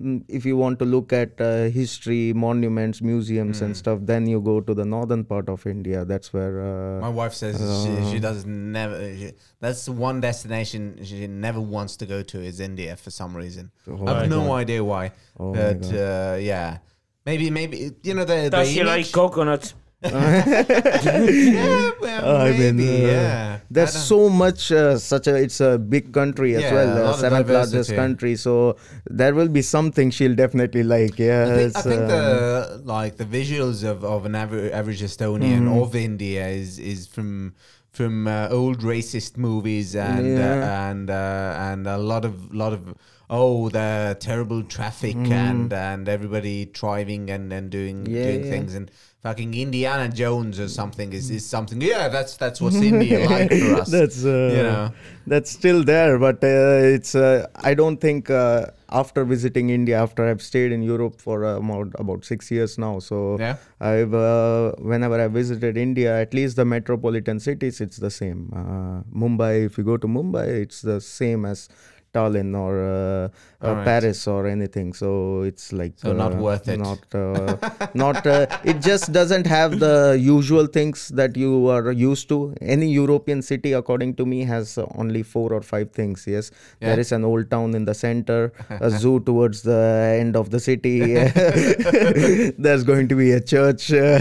mm, 0.02 0.24
if 0.30 0.46
you 0.46 0.56
want 0.56 0.80
to 0.80 0.86
look 0.86 1.12
at 1.12 1.40
uh, 1.42 1.64
history, 1.78 2.32
monuments, 2.34 3.02
museums, 3.02 3.62
and 3.62 3.74
Mm. 3.74 3.78
stuff, 3.80 4.00
then 4.12 4.28
you 4.34 4.40
go 4.40 4.62
to 4.62 4.74
the 4.74 4.86
northern 4.86 5.24
part 5.32 5.50
of 5.50 5.66
India. 5.68 6.06
That's 6.06 6.32
where 6.36 6.54
uh, 6.68 7.02
My 7.02 7.10
wife 7.10 7.34
says 7.34 7.58
she, 7.84 7.92
she 8.12 8.18
Uh, 8.18 8.22
does 8.28 8.46
never. 8.46 8.96
She, 9.18 9.32
that's 9.60 9.84
the 9.86 9.92
one 9.92 10.22
destination 10.22 11.00
she 11.04 11.28
never 11.28 11.60
wants 11.60 11.98
to 11.98 12.06
go 12.06 12.22
to 12.32 12.40
is 12.52 12.62
India 12.62 12.96
for 12.96 13.12
some 13.12 13.36
reason. 13.36 13.72
oh 13.90 14.08
I 14.08 14.22
have 14.22 14.30
no 14.30 14.42
God. 14.46 14.56
idea 14.64 14.84
why, 14.92 15.12
Oh 15.38 15.52
but 15.54 15.84
uh, 15.92 16.38
yeah, 16.52 16.78
maybe 17.26 17.50
maybe 17.50 17.92
you 18.04 18.14
know 18.14 18.26
the 18.26 18.50
Does 18.50 18.68
the 18.68 18.74
she 18.74 18.84
like 18.84 19.12
coconuts? 19.12 19.74
yeah, 20.02 21.92
well, 22.00 22.38
I 22.38 22.52
mean, 22.52 22.78
maybe, 22.78 23.06
uh, 23.06 23.08
yeah. 23.12 23.60
There's 23.70 23.96
I 23.96 24.00
so 24.00 24.30
much, 24.30 24.72
uh, 24.72 24.98
such 24.98 25.28
a 25.28 25.36
it's 25.36 25.60
a 25.60 25.78
big 25.78 26.14
country 26.14 26.56
as 26.56 26.64
Yeah, 26.64 26.72
a 26.72 26.76
well, 26.76 26.96
lot 27.04 27.14
uh, 27.16 27.18
seventh 27.18 27.50
largest 27.50 27.94
country. 27.96 28.36
So 28.38 28.78
there 29.10 29.36
will 29.36 29.50
be 29.50 29.62
something 29.62 30.10
she'll 30.12 30.36
definitely 30.36 30.84
like. 30.84 31.20
Yeah, 31.20 31.48
I 31.48 31.58
think, 31.58 31.76
I 31.76 31.82
think 31.82 32.02
um, 32.04 32.08
the 32.08 32.82
like 32.86 33.18
the 33.18 33.26
visuals 33.26 33.84
of, 33.84 34.06
of 34.06 34.26
an 34.26 34.36
average, 34.36 34.72
average 34.72 35.02
Estonian 35.02 35.68
Mm-hmm. 35.68 35.82
of 35.82 35.96
India 35.96 36.48
is 36.48 36.80
is 36.80 37.06
from 37.08 37.54
from 37.92 38.28
uh, 38.28 38.48
old 38.52 38.80
racist 38.80 39.36
movies 39.38 39.96
and 39.96 40.38
Yeah. 40.38 40.54
uh, 40.64 40.90
and 40.92 41.10
uh, 41.10 41.56
and 41.70 41.88
a 41.88 41.98
lot 41.98 42.24
of 42.24 42.54
lot 42.54 42.72
of 42.72 42.96
oh 43.30 43.70
the 43.70 44.18
terrible 44.20 44.64
traffic 44.64 45.16
and 45.16 45.72
and 45.72 46.10
everybody 46.10 46.66
driving 46.66 47.30
and 47.30 47.52
and 47.54 47.70
doing. 47.70 48.06
Yeah, 48.06 48.24
doing 48.24 48.44
yeah. 48.44 48.50
things 48.50 48.76
and 48.76 48.92
fucking 49.22 49.54
Indiana 49.54 50.08
Jones 50.10 50.60
or 50.60 50.70
something 50.70 51.12
is, 51.12 51.30
is 51.30 51.46
something 51.46 51.82
yeah 51.82 52.08
that's 52.08 52.38
that's 52.38 52.62
what's 52.62 52.78
India 52.78 53.20
like 53.30 53.52
for 53.52 53.74
us 53.82 53.92
that's 53.92 54.24
uh, 54.24 54.54
you 54.56 54.64
know 54.64 54.94
that's 55.28 55.52
still 55.52 55.84
there 55.84 56.18
but 56.18 56.44
uh, 56.44 56.96
it's 56.96 57.16
uh, 57.16 57.46
i 57.56 57.74
don't 57.74 57.98
think 57.98 58.30
uh, 58.30 58.66
after 58.90 59.26
visiting 59.26 59.70
india 59.70 60.02
after 60.02 60.26
i've 60.28 60.42
stayed 60.42 60.72
in 60.72 60.82
europe 60.82 61.20
for 61.22 61.46
uh, 61.46 61.58
about, 61.58 61.92
about 62.00 62.24
six 62.26 62.50
years 62.50 62.78
now 62.78 62.98
so 63.00 63.38
Yeah. 63.40 63.58
i've 63.80 64.14
uh, 64.14 64.72
whenever 64.80 65.20
i 65.22 65.28
visited 65.28 65.78
india 65.78 66.20
at 66.22 66.34
least 66.34 66.56
the 66.56 66.66
metropolitan 66.66 67.40
cities 67.40 67.82
it's 67.82 67.98
the 67.98 68.10
same 68.22 68.50
uh, 68.56 69.04
mumbai 69.24 69.66
if 69.66 69.78
you 69.78 69.84
go 69.84 69.98
to 69.98 70.08
mumbai 70.08 70.48
it's 70.66 70.82
the 70.82 71.00
same 71.02 71.46
as 71.46 71.68
Tallinn 72.14 72.56
or 72.58 72.84
uh, 72.84 73.28
uh, 73.62 73.68
Alright. 73.68 73.86
Paris 73.86 74.28
or 74.28 74.48
anything, 74.48 74.94
so 74.94 75.42
it's 75.44 75.72
like 75.74 75.94
So 75.98 76.14
not 76.14 76.34
uh, 76.34 76.38
worth 76.38 76.68
it. 76.68 76.80
Not, 76.80 77.00
uh, 77.14 77.56
not. 77.94 78.26
It 78.66 78.82
just 78.82 79.12
doesn't 79.12 79.46
have 79.48 79.80
the 79.80 80.18
usual 80.20 80.66
things 80.68 81.10
that 81.10 81.36
you 81.36 81.68
are 81.68 81.92
used 81.92 82.30
to. 82.30 82.54
Any 82.62 82.90
European 82.92 83.42
city, 83.42 83.74
according 83.74 84.16
to 84.16 84.26
me, 84.26 84.44
has 84.46 84.78
only 84.96 85.24
four 85.24 85.52
or 85.54 85.62
five 85.62 85.92
things. 85.92 86.26
Yes, 86.28 86.52
Yeah. 86.82 86.90
there 86.90 87.00
is 87.00 87.12
an 87.12 87.24
old 87.26 87.50
town 87.52 87.76
in 87.76 87.86
the 87.86 87.94
center, 87.94 88.52
a 88.70 88.90
zoo 89.02 89.20
towards 89.20 89.62
the 89.64 90.18
end 90.20 90.36
of 90.36 90.50
the 90.50 90.60
city. 90.60 91.00
There's 92.58 92.84
going 92.84 93.08
to 93.10 93.16
be 93.16 93.32
a 93.32 93.42
church, 93.42 93.92
a 93.92 94.20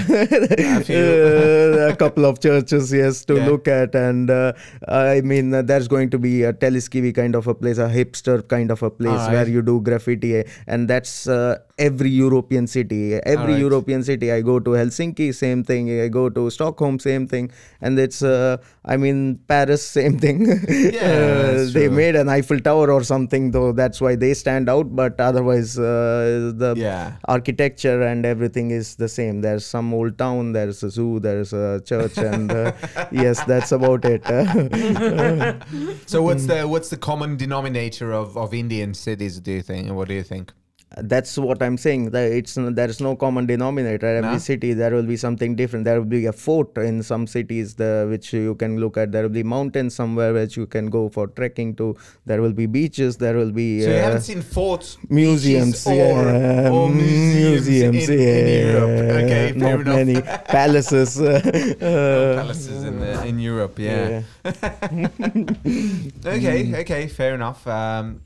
couple 1.98 2.24
of 2.24 2.40
churches, 2.40 2.92
yes, 2.92 3.24
to 3.26 3.36
Yeah. 3.36 3.46
look 3.46 3.68
at, 3.68 3.94
and 3.94 4.30
uh, 4.30 4.52
I 4.88 5.20
mean, 5.22 5.54
uh, 5.54 5.62
there's 5.62 5.88
going 5.88 6.10
to 6.10 6.18
be 6.18 6.42
a 6.42 6.52
Telliskivi 6.52 7.14
kind 7.14 7.34
of 7.34 7.46
a 7.46 7.54
place, 7.54 7.77
a 7.78 7.88
hipster 7.88 8.46
kind 8.46 8.70
of 8.70 8.82
a 8.82 8.90
place 8.90 9.26
where 9.28 9.48
you 9.48 9.62
do 9.62 9.80
graffiti, 9.80 10.44
and 10.66 10.88
that's 10.88 11.26
uh, 11.28 11.58
every 11.78 12.10
European 12.10 12.66
city. 12.66 13.14
Every 13.14 13.36
Alright. 13.54 13.58
European 13.60 14.02
city, 14.02 14.32
I 14.32 14.40
go 14.40 14.58
to 14.60 14.70
Helsinki, 14.70 15.34
same 15.34 15.62
thing. 15.64 16.00
I 16.00 16.08
go 16.08 16.28
to 16.28 16.50
Stockholm, 16.50 16.98
same 16.98 17.26
thing, 17.26 17.50
and 17.80 17.98
it's, 17.98 18.22
uh, 18.22 18.56
I 18.84 18.96
mean, 18.96 19.38
Paris, 19.46 19.86
same 19.98 20.18
thing. 20.18 20.50
Uh, 20.50 21.66
they 21.72 21.88
made 21.88 22.16
an 22.16 22.28
Eiffel 22.28 22.60
Tower 22.60 22.90
or 22.90 23.02
something, 23.04 23.50
though. 23.50 23.72
That's 23.72 24.00
why 24.00 24.16
they 24.16 24.34
stand 24.34 24.68
out. 24.68 24.94
But 24.94 25.20
otherwise, 25.20 25.78
uh, 25.78 26.52
the 26.56 26.74
Yeah. 26.76 27.12
architecture 27.26 28.02
and 28.02 28.26
everything 28.26 28.70
is 28.70 28.96
the 28.96 29.08
same. 29.08 29.40
There's 29.40 29.64
some 29.66 29.92
old 29.94 30.18
town, 30.18 30.52
there's 30.52 30.82
a 30.82 30.90
zoo, 30.90 31.20
there's 31.20 31.52
a 31.52 31.80
church, 31.84 32.18
and 32.18 32.50
uh, 32.50 32.72
yes, 33.12 33.42
that's 33.44 33.72
about 33.72 34.04
it. 34.04 34.24
so 36.06 36.22
what's 36.22 36.46
the 36.46 36.66
what's 36.66 36.88
the 36.88 36.96
common 36.96 37.36
denominator 37.36 37.67
of, 38.12 38.36
of 38.36 38.54
Indian 38.54 38.94
cities 38.94 39.40
do 39.40 39.52
you 39.52 39.62
think? 39.62 39.90
What 39.92 40.08
do 40.08 40.14
you 40.14 40.22
think 40.22 40.52
that's 40.96 41.36
what 41.36 41.62
I'm 41.62 41.76
saying. 41.76 42.10
That 42.12 42.32
it's 42.32 42.54
there 42.54 42.88
is 42.88 43.00
no 43.00 43.14
common 43.14 43.46
denominator. 43.46 44.06
Every 44.06 44.32
No? 44.32 44.38
city 44.38 44.72
there 44.72 44.94
will 44.94 45.02
be 45.02 45.16
something 45.16 45.54
different. 45.54 45.84
There 45.84 45.98
will 46.00 46.06
be 46.08 46.24
a 46.26 46.32
fort 46.32 46.76
in 46.78 47.02
some 47.02 47.26
cities, 47.26 47.74
the, 47.74 48.06
which 48.08 48.32
you 48.32 48.54
can 48.54 48.78
look 48.80 48.96
at. 48.96 49.12
There 49.12 49.22
will 49.22 49.28
be 49.28 49.42
mountains 49.42 49.94
somewhere 49.94 50.32
which 50.32 50.56
you 50.56 50.66
can 50.66 50.88
go 50.88 51.08
for 51.10 51.26
trekking 51.26 51.74
to. 51.76 51.94
There 52.24 52.40
will 52.40 52.54
be 52.54 52.66
beaches. 52.66 53.18
There 53.18 53.36
will 53.36 53.52
be 53.52 53.82
So 53.82 53.90
you 53.90 53.96
uh, 53.96 54.00
haven't 54.00 54.22
seen 54.22 54.40
forts, 54.42 54.96
museums, 55.10 55.86
or, 55.86 55.94
yeah, 55.94 56.70
or 56.70 56.88
museums, 56.88 58.08
in, 58.08 58.18
in 58.18 58.26
yeah, 58.26 58.72
Europe. 58.72 59.24
Okay, 59.24 59.52
fair 59.52 59.78
not 59.78 59.80
enough. 59.80 59.94
many 59.96 60.22
palaces. 60.56 61.20
uh, 61.20 61.40
Palaces 62.42 62.84
in, 62.84 63.02
uh, 63.02 63.22
in 63.26 63.38
Europe, 63.38 63.78
yeah. 63.78 64.22
yeah. 64.44 65.08
Okay, 66.24 66.80
okay, 66.80 67.06
fair 67.08 67.34
enough. 67.34 67.66
Um, 67.66 68.22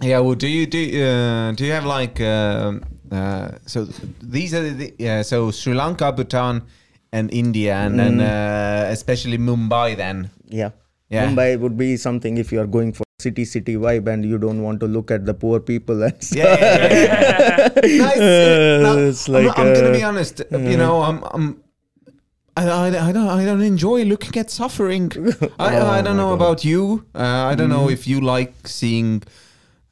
yeah, 0.00 0.18
well, 0.20 0.34
do 0.34 0.48
you 0.48 0.66
do 0.66 0.78
uh, 1.04 1.52
do 1.52 1.64
you 1.64 1.72
have 1.72 1.84
like 1.86 2.20
um 2.20 2.82
uh, 3.12 3.52
so 3.66 3.86
these 4.22 4.54
are 4.54 4.62
the 4.70 4.92
yeah 4.98 5.22
so 5.22 5.50
Sri 5.50 5.74
Lanka, 5.74 6.12
Bhutan, 6.12 6.62
and 7.12 7.32
India, 7.32 7.74
and 7.76 7.98
then 7.98 8.20
uh, 8.20 8.86
especially 8.90 9.38
Mumbai. 9.38 9.96
Then 9.96 10.30
Yeah. 10.48 10.70
Yeah. 11.10 11.28
Mumbai 11.28 11.60
would 11.60 11.76
be 11.76 11.96
something 11.96 12.38
if 12.38 12.50
you 12.50 12.60
are 12.60 12.66
going 12.66 12.92
for 12.92 13.04
city 13.20 13.44
city 13.44 13.76
vibe 13.76 14.08
and 14.08 14.24
you 14.24 14.36
don't 14.38 14.62
want 14.62 14.80
to 14.80 14.86
look 14.86 15.10
at 15.10 15.24
the 15.24 15.32
poor 15.32 15.60
people 15.60 16.02
and 16.02 16.16
yeah, 16.32 16.56
yeah, 16.58 16.92
yeah, 16.92 16.92
yeah. 16.92 17.68
It's, 17.84 18.20
uh, 18.20 18.80
no, 18.82 18.98
It's 19.08 19.28
I'm, 19.28 19.34
like, 19.34 19.58
I'm 19.58 19.74
gonna 19.74 19.88
uh, 19.88 19.92
be 19.92 20.02
honest. 20.02 20.42
You 20.50 20.76
know, 20.76 21.02
I'm. 21.02 21.22
I'm 21.32 21.60
I, 22.56 22.68
I, 22.68 23.08
I 23.08 23.12
don't 23.12 23.28
I 23.28 23.44
don't 23.44 23.62
enjoy 23.62 24.04
looking 24.04 24.36
at 24.40 24.48
suffering. 24.50 25.10
I, 25.58 25.76
Oh 25.76 25.86
I 25.90 26.02
don't 26.02 26.16
know 26.16 26.30
God. 26.36 26.42
about 26.42 26.64
you. 26.64 27.04
Uh, 27.14 27.50
I 27.50 27.54
don't 27.56 27.68
know 27.68 27.88
if 27.90 28.06
you 28.06 28.20
like 28.20 28.54
seeing 28.66 29.22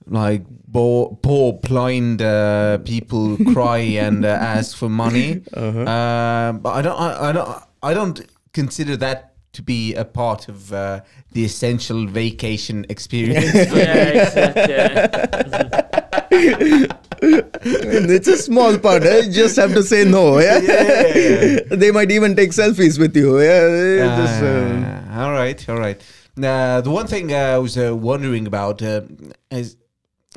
like 0.06 0.44
poor, 0.72 1.18
poor 1.22 1.54
blind 1.54 2.22
uh, 2.22 2.78
people 2.78 3.36
cry 3.52 3.78
and 3.78 4.24
uh, 4.24 4.28
ask 4.28 4.76
for 4.76 4.88
money. 4.88 5.42
Uh, 5.54 6.52
but 6.52 6.70
I 6.70 6.82
don't 6.82 7.00
I, 7.00 7.28
I 7.28 7.32
don't 7.32 7.62
I 7.82 7.94
don't 7.94 8.20
consider 8.52 8.96
that 8.98 9.34
to 9.52 9.62
be 9.62 9.94
a 9.94 10.04
part 10.04 10.48
of 10.48 10.72
uh, 10.72 11.00
the 11.32 11.44
essential 11.44 12.06
vacation 12.06 12.86
experience. 12.88 13.54
yeah, 13.54 14.24
exactly. 14.24 16.18
It's 17.24 18.28
a 18.28 18.36
small 18.36 18.78
part. 18.78 19.04
eh? 19.04 19.20
You 19.20 19.32
just 19.32 19.56
have 19.56 19.72
to 19.74 19.82
say 19.82 20.04
no. 20.04 20.38
Yeah. 20.38 20.58
Yeah. 20.58 21.16
yeah 21.16 21.60
they 21.70 21.90
might 21.90 22.10
even 22.10 22.34
take 22.34 22.50
selfies 22.50 22.98
with 22.98 23.16
you. 23.16 23.40
Yeah. 23.40 23.68
It's 23.68 24.16
just, 24.22 24.42
um, 24.42 24.84
Ah, 25.10 25.24
all 25.26 25.32
right, 25.32 25.68
all 25.68 25.78
right. 25.78 26.00
Now, 26.36 26.80
the 26.80 26.90
one 26.90 27.06
thing 27.06 27.32
uh, 27.32 27.36
I 27.36 27.58
was 27.58 27.76
uh, 27.76 27.94
wondering 27.94 28.46
about 28.46 28.80
uh, 28.82 29.02
is 29.50 29.76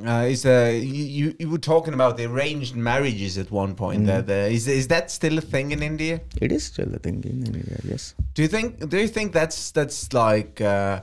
uh, 0.03 0.25
is 0.27 0.45
uh, 0.45 0.71
you 0.73 1.35
you 1.39 1.49
were 1.49 1.57
talking 1.57 1.93
about 1.93 2.17
the 2.17 2.25
arranged 2.25 2.75
marriages 2.75 3.37
at 3.37 3.51
one 3.51 3.75
point. 3.75 4.03
Mm-hmm. 4.03 4.27
That 4.27 4.29
uh, 4.29 4.53
is 4.53 4.67
is 4.67 4.87
that 4.89 5.11
still 5.11 5.37
a 5.37 5.41
thing 5.41 5.71
in 5.71 5.81
India? 5.81 6.21
it 6.41 6.51
is 6.51 6.65
still 6.65 6.93
a 6.93 6.99
thing 6.99 7.23
in 7.23 7.45
India. 7.45 7.79
Yes. 7.83 8.13
Do 8.33 8.41
you 8.41 8.47
think 8.49 8.89
do 8.89 8.97
you 8.97 9.07
think 9.07 9.31
that's 9.31 9.71
that's 9.71 10.11
like 10.11 10.59
uh, 10.59 11.01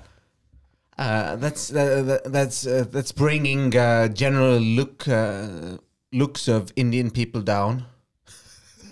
uh, 0.99 1.37
that's 1.37 1.73
uh, 1.73 2.19
that's 2.27 2.67
uh, 2.67 2.85
that's 2.91 3.13
bringing 3.13 3.75
uh, 3.77 4.09
general 4.09 4.59
look 4.59 5.09
uh, 5.09 5.79
looks 6.13 6.49
of 6.49 6.73
Indian 6.77 7.11
people 7.11 7.41
down? 7.41 7.87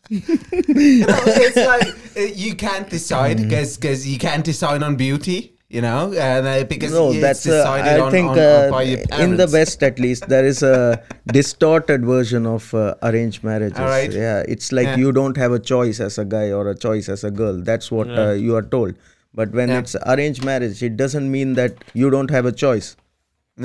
you 0.10 1.06
know, 1.06 1.19
it's 1.28 1.58
like 1.58 2.38
you 2.38 2.56
can't 2.56 2.89
decide 2.89 3.38
because 3.38 3.76
because 3.76 4.08
you 4.08 4.17
can't 4.17 4.45
decide 4.45 4.82
on 4.82 4.95
beauty. 4.95 5.54
You 5.75 5.81
know, 5.81 6.13
and 6.13 6.47
uh, 6.47 6.63
because 6.63 6.93
no, 6.93 7.11
it's 7.11 7.19
that's 7.21 7.45
uh, 7.45 7.51
decided 7.57 7.99
I 8.01 8.05
on, 8.05 8.11
think 8.11 8.29
on, 8.31 8.39
uh, 8.39 8.67
by 8.71 8.83
your 8.83 8.99
in 9.23 9.35
the. 9.35 9.47
West 9.55 9.83
at 9.88 9.97
least 9.99 10.27
there 10.33 10.45
is 10.51 10.63
a 10.63 10.75
distorted 11.38 12.05
version 12.05 12.45
of 12.51 12.73
uh, 12.73 12.95
arranged 13.03 13.43
marriages. 13.43 13.77
All 13.79 13.88
right. 13.95 14.11
Yeah, 14.11 14.43
it's 14.47 14.71
like 14.71 14.88
Yeah. 14.91 14.95
you 15.03 15.11
don't 15.17 15.35
have 15.43 15.51
a 15.51 15.59
choice 15.71 15.99
as 15.99 16.17
a 16.17 16.23
guy 16.35 16.45
or 16.59 16.69
a 16.69 16.75
choice 16.85 17.09
as 17.15 17.25
a 17.25 17.31
girl. 17.41 17.59
That's 17.71 17.91
what 17.97 18.07
Yeah. 18.07 18.21
uh, 18.27 18.31
you 18.45 18.55
are 18.55 18.61
told. 18.77 18.95
But 19.41 19.51
when 19.59 19.67
Yeah. 19.73 19.79
it's 19.79 19.97
arranged 20.13 20.45
marriage, 20.45 20.81
it 20.89 20.95
doesn't 21.03 21.29
mean 21.35 21.55
that 21.55 21.83
you 22.03 22.09
don't 22.15 22.29
have 22.38 22.45
a 22.45 22.53
choice. 22.63 22.95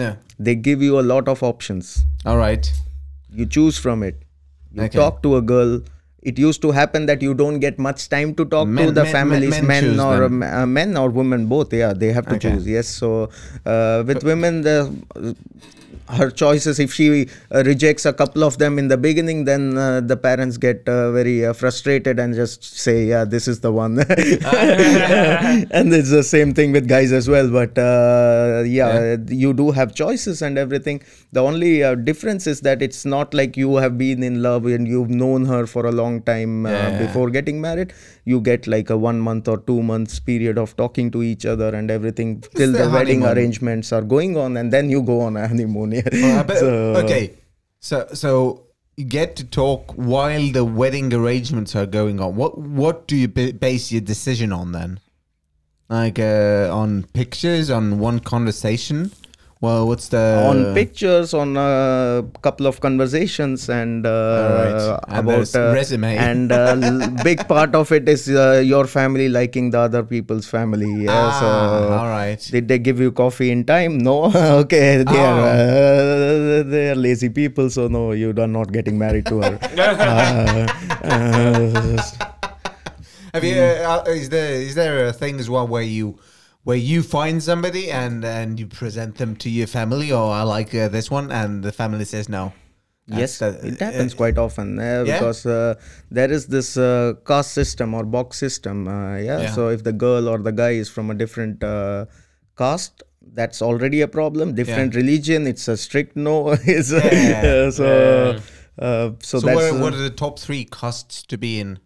Yeah. 0.02 0.16
They 0.48 0.56
give 0.70 0.82
you 0.88 0.98
a 0.98 1.06
lot 1.12 1.28
of 1.36 1.44
options. 1.52 1.92
All 2.26 2.38
right. 2.38 2.72
You 3.42 3.46
choose 3.58 3.78
from 3.86 4.02
it. 4.10 4.20
You 4.72 4.82
Okay. 4.88 4.98
talk 5.04 5.22
to 5.28 5.36
a 5.36 5.42
girl. 5.54 5.80
It 6.22 6.38
used 6.38 6.60
to 6.62 6.70
happen 6.70 7.06
that 7.06 7.22
you 7.22 7.32
don't 7.34 7.60
get 7.60 7.78
much 7.78 8.08
time 8.10 8.34
to 8.34 8.44
talk 8.44 8.68
to 8.68 8.90
the 8.92 9.04
men- 9.04 9.12
families, 9.12 9.50
men 9.62 9.66
men, 9.66 10.00
or 10.00 10.24
uh, 10.24 10.66
men 10.66 10.96
or 10.96 11.08
women, 11.08 11.46
both. 11.46 11.72
Yeah, 11.72 11.94
they 11.94 12.12
have 12.12 12.26
to 12.26 12.34
Okay. 12.34 12.50
choose. 12.50 12.66
Yes. 12.66 12.88
So 12.88 13.30
uh, 13.64 14.04
with 14.06 14.22
women, 14.22 14.60
the 14.62 15.34
her 16.10 16.30
choices. 16.30 16.78
If 16.78 16.92
she 16.92 17.28
uh, 17.54 17.62
rejects 17.64 18.04
a 18.06 18.12
couple 18.12 18.42
of 18.44 18.58
them 18.58 18.78
in 18.78 18.88
the 18.88 18.96
beginning 18.96 19.44
then 19.44 19.76
uh, 19.78 20.00
the 20.00 20.16
parents 20.16 20.56
get 20.56 20.88
uh, 20.88 21.12
very 21.12 21.46
uh, 21.46 21.52
frustrated 21.52 22.18
and 22.18 22.34
just 22.34 22.64
say 22.64 23.04
yeah 23.04 23.24
this 23.24 23.48
is 23.48 23.60
the 23.60 23.72
one. 23.72 23.98
And 25.70 25.92
it's 25.92 26.10
the 26.10 26.22
same 26.22 26.54
thing 26.54 26.72
with 26.72 26.88
guys 26.88 27.12
as 27.12 27.28
well 27.28 27.50
but 27.50 27.76
uh, 27.78 28.62
yeah, 28.66 29.16
you 29.28 29.52
do 29.52 29.70
have 29.70 29.94
choices 29.94 30.42
and 30.42 30.58
everything. 30.58 31.02
The 31.32 31.40
only 31.40 31.82
uh, 31.84 31.94
difference 31.94 32.46
is 32.46 32.60
that 32.62 32.82
it's 32.82 33.04
not 33.04 33.32
like 33.34 33.56
you 33.56 33.76
have 33.76 33.96
been 33.98 34.22
in 34.22 34.42
love 34.42 34.66
and 34.66 34.86
you've 34.86 35.10
known 35.10 35.44
her 35.46 35.66
for 35.66 35.86
a 35.86 35.92
long 35.92 36.22
time 36.22 36.66
uh, 36.66 36.70
Yeah. 36.70 36.98
before 37.06 37.30
getting 37.30 37.60
married 37.60 37.92
you 38.30 38.40
get 38.48 38.66
like 38.74 38.90
a 38.90 38.96
one 39.04 39.20
month 39.28 39.48
or 39.52 39.58
two 39.70 39.82
months 39.90 40.18
period 40.30 40.58
of 40.64 40.74
talking 40.80 41.10
to 41.16 41.22
each 41.32 41.46
other 41.52 41.68
and 41.80 41.90
everything 41.98 42.32
till 42.56 42.72
the 42.72 42.84
the, 42.84 42.90
wedding 42.96 43.24
arrangements 43.32 43.92
are 43.98 44.02
going 44.16 44.36
on 44.46 44.56
and 44.62 44.72
then 44.78 44.90
you 44.94 45.02
go 45.12 45.20
on 45.28 45.36
a 45.36 45.46
honeymoon 45.52 45.92
yeah. 45.92 46.46
So- 46.62 46.94
okay, 47.04 47.22
so 47.90 48.06
so 48.24 48.34
get 49.08 49.36
to 49.36 49.44
talk 49.44 49.92
while 49.92 50.50
the 50.52 50.64
wedding 50.64 51.12
arrangements 51.14 51.74
are 51.74 51.86
going 51.86 52.20
on. 52.20 52.36
What 52.36 52.58
what 52.58 53.06
do 53.06 53.16
you 53.16 53.28
ba- 53.28 53.52
base 53.52 53.90
your 53.92 54.00
decision 54.02 54.52
on 54.52 54.72
then? 54.72 55.00
Like 55.88 56.18
uh, 56.18 56.68
on 56.72 57.04
pictures, 57.14 57.70
on 57.70 57.98
one 57.98 58.20
conversation. 58.20 59.10
Well, 59.62 59.86
what's 59.86 60.08
the 60.08 60.46
on 60.48 60.72
pictures, 60.72 61.34
on 61.34 61.54
a 61.54 62.24
couple 62.40 62.66
of 62.66 62.80
conversations, 62.80 63.68
and, 63.68 64.06
uh, 64.06 64.10
Alright. 64.10 65.00
And 65.08 65.18
about 65.28 65.54
uh, 65.54 65.74
resume. 65.74 66.16
and 66.28 66.50
uh, 66.50 67.10
big 67.22 67.46
part 67.46 67.74
of 67.74 67.92
it 67.92 68.08
is 68.08 68.26
uh, 68.30 68.62
your 68.64 68.86
family 68.86 69.28
liking 69.28 69.68
the 69.68 69.80
other 69.80 70.02
people's 70.02 70.46
family. 70.48 71.04
Yeah, 71.04 71.10
Ah, 71.12 71.40
so 71.40 71.92
all 71.92 72.08
right. 72.08 72.40
did 72.50 72.68
they 72.68 72.78
give 72.78 73.00
you 73.00 73.12
coffee 73.12 73.50
in 73.50 73.64
time? 73.66 73.98
No. 73.98 74.32
okay, 74.64 75.02
they 75.04 75.18
are 75.18 75.40
Oh. 75.40 75.44
uh, 75.44 76.62
they 76.62 76.90
are 76.92 76.94
lazy 76.94 77.28
people, 77.28 77.68
so 77.68 77.86
no, 77.88 78.12
you 78.12 78.30
are 78.38 78.46
not 78.48 78.72
getting 78.72 78.96
married 78.98 79.26
to 79.26 79.42
her. 79.42 79.58
uh, 79.76 80.66
uh, 81.04 82.02
Have 83.34 83.44
you? 83.44 83.60
Uh, 83.60 84.04
is 84.08 84.30
there 84.30 84.54
is 84.54 84.74
there 84.74 85.04
a 85.06 85.12
thing 85.12 85.38
as 85.38 85.50
well 85.50 85.68
where 85.68 85.82
you 85.82 86.18
where 86.64 86.76
you 86.76 87.02
find 87.02 87.42
somebody 87.42 87.90
and 87.90 88.24
and 88.24 88.58
you 88.60 88.66
present 88.66 89.16
them 89.16 89.36
to 89.36 89.50
your 89.50 89.66
family? 89.66 90.12
Or 90.12 90.30
I 90.32 90.42
like 90.42 90.74
uh, 90.74 90.88
this 90.88 91.10
one, 91.10 91.30
and 91.32 91.62
the 91.62 91.72
family 91.72 92.04
says 92.04 92.28
no. 92.28 92.52
Yes, 93.06 93.38
the- 93.38 93.58
it 93.66 93.80
happens 93.80 94.14
quite 94.14 94.38
often 94.38 94.78
uh, 94.78 95.02
Yeah? 95.04 95.18
because 95.18 95.44
uh, 95.44 95.74
there 96.12 96.30
is 96.30 96.46
this 96.46 96.76
uh, 96.76 97.14
caste 97.26 97.52
system 97.52 97.92
or 97.94 98.04
box 98.04 98.38
system. 98.38 98.86
Uh, 98.86 99.16
yeah? 99.16 99.40
Yeah. 99.40 99.52
so 99.52 99.68
if 99.68 99.82
the 99.82 99.92
girl 99.92 100.28
or 100.28 100.38
the 100.38 100.52
guy 100.52 100.70
is 100.70 100.88
from 100.88 101.10
a 101.10 101.14
different 101.14 101.64
uh, 101.64 102.06
caste, 102.56 103.02
that's 103.34 103.62
already 103.62 104.00
a 104.02 104.06
problem. 104.08 104.54
Different 104.54 104.94
religion, 104.94 105.46
it's 105.48 105.66
a 105.66 105.76
strict 105.76 106.14
no. 106.16 106.54
Yeah. 106.66 107.70
so, 107.80 108.38
uh, 108.78 109.10
so, 109.20 109.40
So, 109.40 109.40
that's 109.40 109.56
what, 109.56 109.74
uh, 109.74 109.82
what 109.82 109.94
are 109.94 110.02
the 110.02 110.10
top 110.10 110.38
three 110.38 110.64
castes 110.64 111.22
to 111.24 111.36
be 111.36 111.58
in? 111.58 111.80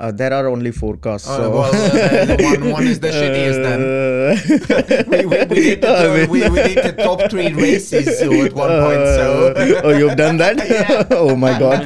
Uh, 0.00 0.12
there 0.12 0.32
are 0.32 0.46
only 0.48 0.70
four 0.70 0.96
castes. 0.96 1.28
Oh, 1.28 1.36
so. 1.36 1.50
well, 1.50 1.74
uh, 1.74 2.36
one, 2.50 2.70
one 2.70 2.86
is 2.86 3.00
the 3.00 3.08
shittiest 3.18 3.62
then. 3.66 3.80
We, 5.08 5.24
we, 5.26 5.36
we, 5.46 5.60
did 5.62 5.80
the, 5.80 6.28
we, 6.30 6.48
we 6.50 6.62
did 6.62 6.84
the 6.84 7.02
top 7.02 7.30
three 7.30 7.52
races 7.54 8.20
at 8.22 8.52
one 8.52 8.68
point. 8.84 9.04
So, 9.18 9.54
Uh, 9.56 9.80
oh, 9.84 9.90
you've 9.98 10.16
done 10.16 10.36
that? 10.38 11.08
oh 11.10 11.34
my 11.34 11.58
god. 11.58 11.80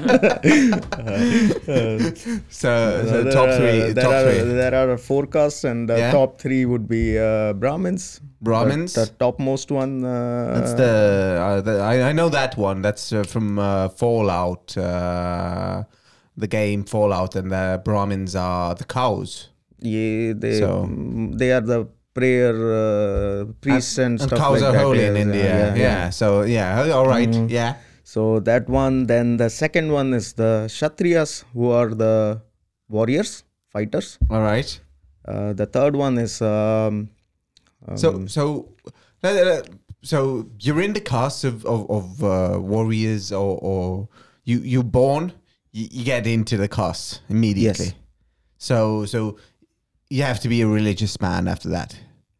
so, 2.51 3.07
so 3.07 3.23
there 3.23 3.33
top 3.33 3.51
three, 3.57 3.93
there 3.93 4.05
top 4.05 4.13
are, 4.13 4.25
three. 4.33 4.53
There 4.53 4.75
are 4.93 4.99
four 4.99 5.27
castes, 5.27 5.65
and 5.65 5.89
the 5.89 5.99
Yeah. 5.99 6.13
top 6.13 6.41
three 6.41 6.65
would 6.65 6.89
be 6.89 7.19
uh, 7.19 7.53
Brahmins. 7.55 8.21
Brahmins? 8.41 8.95
The, 8.95 9.05
the 9.05 9.11
topmost 9.19 9.71
one. 9.71 10.05
Uh, 10.05 10.55
That's 10.59 10.75
the, 10.75 11.39
uh, 11.41 11.61
the 11.61 11.81
I, 11.81 12.09
I 12.11 12.13
know 12.13 12.29
that 12.29 12.57
one. 12.57 12.83
That's 12.83 13.13
uh, 13.13 13.23
from 13.23 13.59
uh, 13.59 13.89
Fallout, 13.91 14.77
uh, 14.77 15.85
the 16.37 16.47
game 16.47 16.85
Fallout, 16.85 17.37
and 17.37 17.51
the 17.51 17.81
Brahmins 17.85 18.35
are 18.37 18.75
the 18.75 18.85
cows. 18.85 19.49
Yeah, 19.79 20.33
they 20.37 20.59
So- 20.61 20.87
mm, 20.89 21.37
they 21.39 21.53
are 21.53 21.61
the 21.61 21.87
prayer 22.15 22.53
uh, 22.55 23.45
priests 23.61 23.99
and, 23.99 24.21
and 24.21 24.29
stuff 24.29 24.39
cows 24.39 24.61
like 24.61 24.69
are 24.69 24.73
that. 24.73 24.83
holy 24.83 25.01
yeah, 25.01 25.09
in 25.09 25.17
yeah, 25.17 25.23
India. 25.23 25.45
Yeah, 25.45 25.75
yeah, 25.77 26.09
Mm. 26.09 26.15
So 26.15 26.43
yeah, 26.43 26.93
all 26.93 27.07
right, 27.07 27.35
yeah. 27.51 27.75
So 28.05 28.41
that 28.41 28.69
one. 28.69 29.07
Then 29.07 29.37
the 29.39 29.49
second 29.49 29.93
one 29.93 30.13
is 30.13 30.35
the 30.35 30.67
Kshatriyas, 30.69 31.45
who 31.55 31.71
are 31.71 31.89
the 31.95 32.43
warriors, 32.89 33.45
fighters. 33.73 34.19
All 34.31 34.43
right. 34.43 34.69
Uh, 35.25 35.53
the 35.55 35.67
third 35.67 35.97
one 35.97 36.19
is. 36.19 36.41
Um, 36.43 37.09
So 37.97 38.27
so 38.27 38.69
uh, 39.25 39.63
so 40.03 40.47
you're 40.61 40.83
in 40.83 40.93
the 40.93 41.01
caste 41.01 41.45
of 41.45 41.65
of, 41.65 41.91
of 41.91 42.05
uh, 42.23 42.61
warriors, 42.61 43.33
or 43.33 43.59
or 43.63 44.09
you 44.45 44.59
you 44.61 44.83
born, 44.83 45.33
you, 45.73 45.89
you 45.91 46.05
get 46.05 46.27
into 46.27 46.57
the 46.57 46.69
caste 46.69 47.21
immediately. 47.29 47.87
Yes. 47.87 47.95
So 48.59 49.05
so 49.07 49.39
you 50.11 50.23
have 50.23 50.41
to 50.41 50.49
be 50.49 50.61
a 50.63 50.67
religious 50.67 51.21
man 51.21 51.49
after 51.49 51.69
that. 51.71 51.99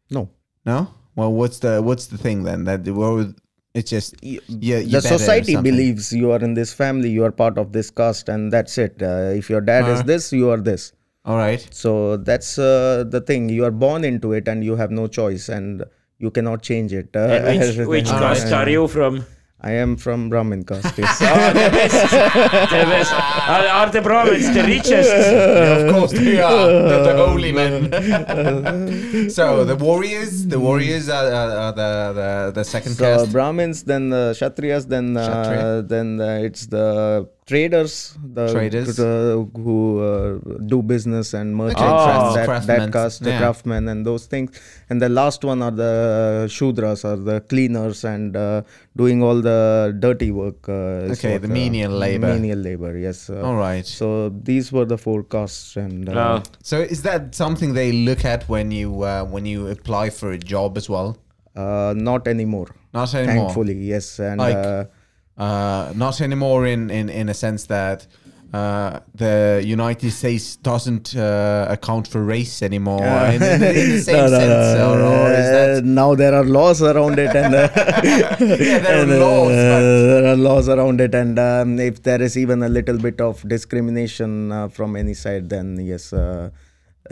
no. 0.09 0.29
No. 0.65 0.87
Well, 1.15 1.31
what's 1.33 1.59
the 1.59 1.81
what's 1.81 2.07
the 2.07 2.17
thing 2.17 2.43
then? 2.43 2.63
That 2.63 2.87
well, 2.87 3.33
it's 3.75 3.89
just 3.89 4.15
Y- 4.23 4.39
yeah. 4.47 4.79
the 4.81 5.01
society 5.01 5.55
believes 5.57 6.11
you 6.13 6.31
are 6.31 6.39
in 6.39 6.53
this 6.53 6.71
family, 6.73 7.09
you 7.09 7.23
are 7.25 7.31
part 7.31 7.57
of 7.57 7.71
this 7.73 7.91
caste, 7.91 8.29
and 8.29 8.51
that's 8.53 8.77
it. 8.77 9.01
Uh, 9.01 9.33
if 9.41 9.49
your 9.49 9.61
dad 9.61 9.87
is 9.89 9.99
Uh. 9.99 10.03
this, 10.03 10.31
you 10.31 10.49
are 10.49 10.57
this. 10.57 10.93
All 11.25 11.37
right. 11.37 11.65
So 11.71 12.17
that's 12.17 12.57
uh, 12.57 13.03
the 13.07 13.21
thing. 13.21 13.49
You 13.49 13.65
are 13.65 13.71
born 13.71 14.03
into 14.05 14.31
it, 14.33 14.47
and 14.47 14.63
you 14.63 14.75
have 14.75 14.89
no 14.91 15.07
choice, 15.07 15.49
and 15.49 15.83
you 16.19 16.31
cannot 16.31 16.61
change 16.63 16.93
it. 16.93 17.09
Uh, 17.15 17.19
And 17.51 17.59
which, 17.77 17.87
which 17.95 18.09
uh, 18.09 18.19
caste 18.19 18.51
are 18.53 18.69
you 18.69 18.87
from? 18.87 19.25
I 19.65 19.71
am 19.79 19.95
from 19.95 20.27
Brahmin 20.27 20.65
caste. 20.65 20.97
yes. 20.97 21.21
Oh, 21.21 21.47
the 21.53 21.69
best. 21.71 22.11
the 22.11 22.83
best. 22.91 23.13
Are, 23.13 23.65
are 23.79 23.89
the 23.89 24.01
Brahmins 24.01 24.53
the 24.53 24.63
richest? 24.63 25.09
Yeah, 25.09 25.77
of 25.77 25.93
course 25.93 26.11
they 26.11 26.41
are 26.41 26.67
the, 26.67 27.03
the 27.07 27.15
holy 27.25 27.51
men. 27.53 29.29
so 29.29 29.63
the 29.63 29.77
warriors, 29.77 30.47
the 30.47 30.59
warriors 30.59 31.07
are, 31.07 31.27
are, 31.31 31.51
are 31.63 31.71
the, 31.71 31.91
the 32.13 32.51
the 32.55 32.63
second 32.65 32.95
so 32.95 33.03
caste. 33.05 33.31
Brahmins, 33.31 33.83
then 33.83 34.09
the 34.09 34.35
Kshatriyas, 34.35 34.87
then 34.89 35.15
uh, 35.15 35.23
Kshatriya. 35.23 35.81
then 35.83 36.19
uh, 36.19 36.43
it's 36.43 36.65
the 36.67 37.29
traders, 37.45 38.17
the 38.33 38.51
Traders. 38.51 38.95
the- 38.95 39.47
who 39.55 39.77
uh, 40.01 40.39
do 40.65 40.81
business 40.81 41.33
and 41.33 41.55
merchants, 41.55 41.81
Oh. 41.83 42.09
and 42.27 42.35
that, 42.37 42.45
Craftsmen, 42.45 42.79
that 42.79 42.91
caste, 42.93 43.23
the 43.23 43.29
yeah. 43.31 43.39
craftsmen, 43.39 43.87
and 43.89 44.05
those 44.05 44.25
things. 44.25 44.51
And 44.89 45.01
the 45.01 45.09
last 45.09 45.43
one 45.43 45.61
are 45.61 45.71
the 45.71 46.45
Shudras, 46.49 47.03
or 47.03 47.17
the 47.17 47.41
cleaners, 47.41 48.03
and 48.05 48.35
uh, 48.35 48.61
doing 48.95 49.21
all 49.23 49.41
the 49.41 49.95
dirty 49.99 50.31
work. 50.31 50.67
Uh, 50.69 51.11
Okay, 51.13 51.33
what, 51.33 51.41
the 51.41 51.47
uh, 51.49 51.51
menial 51.51 51.91
labor. 51.91 52.27
Menial 52.33 52.59
labor, 52.59 52.97
yes. 52.97 53.29
Uh, 53.29 53.41
All 53.41 53.55
right. 53.55 53.85
So 53.85 54.29
these 54.29 54.71
were 54.71 54.85
the 54.85 54.97
four 54.97 55.23
castes, 55.23 55.75
and 55.75 56.07
uh, 56.09 56.13
No. 56.13 56.43
So 56.61 56.79
is 56.79 57.01
that 57.03 57.35
something 57.35 57.73
they 57.73 57.91
look 57.91 58.23
at 58.25 58.47
when 58.47 58.71
you 58.71 59.03
uh, 59.03 59.25
when 59.25 59.45
you 59.45 59.67
apply 59.67 60.09
for 60.11 60.31
a 60.31 60.37
job 60.37 60.77
as 60.77 60.89
well? 60.89 61.17
uh, 61.55 61.93
not 61.95 62.27
anymore. 62.27 62.67
Not 62.93 63.13
anymore. 63.13 63.35
Thankfully, 63.35 63.75
yes, 63.75 64.19
and 64.19 64.39
Like- 64.39 64.89
uh, 65.37 65.93
not 65.95 66.21
anymore 66.21 66.65
in, 66.65 66.89
in, 66.89 67.09
in 67.09 67.29
a 67.29 67.33
sense 67.33 67.65
that 67.67 68.07
uh, 68.53 68.99
the 69.15 69.63
United 69.65 70.11
States 70.11 70.57
doesn't 70.57 71.15
uh, 71.15 71.65
account 71.69 72.07
for 72.07 72.23
race 72.23 72.61
anymore. 72.61 73.03
In, 73.03 73.41
in, 73.41 73.41
in 73.41 73.59
the 73.61 74.01
same 74.05 74.15
No, 74.15 74.27
no, 74.27 74.39
sense, 74.39 74.77
no, 74.77 74.93
or, 74.93 75.01
or 75.01 75.33
uh, 75.33 75.81
now 75.83 76.13
there 76.13 76.35
are 76.35 76.43
laws 76.43 76.83
around 76.83 77.17
it, 77.17 77.35
and 77.35 77.55
uh, 77.55 77.69
Yeah, 78.03 78.35
there 78.37 78.99
are 78.99 79.01
and, 79.01 79.11
uh, 79.11 79.17
laws, 79.17 79.49
there 79.49 80.25
are 80.27 80.35
laws 80.35 80.69
around 80.69 81.01
it, 81.01 81.15
and 81.15 81.39
um, 81.39 81.79
if 81.79 82.03
there 82.03 82.21
is 82.21 82.37
even 82.37 82.61
a 82.61 82.69
little 82.69 82.99
bit 82.99 83.19
of 83.19 83.47
discrimination 83.49 84.51
uh, 84.51 84.67
from 84.67 84.95
any 84.95 85.15
side, 85.15 85.49
then 85.49 85.79
yes. 85.83 86.13
Uh, 86.13 86.51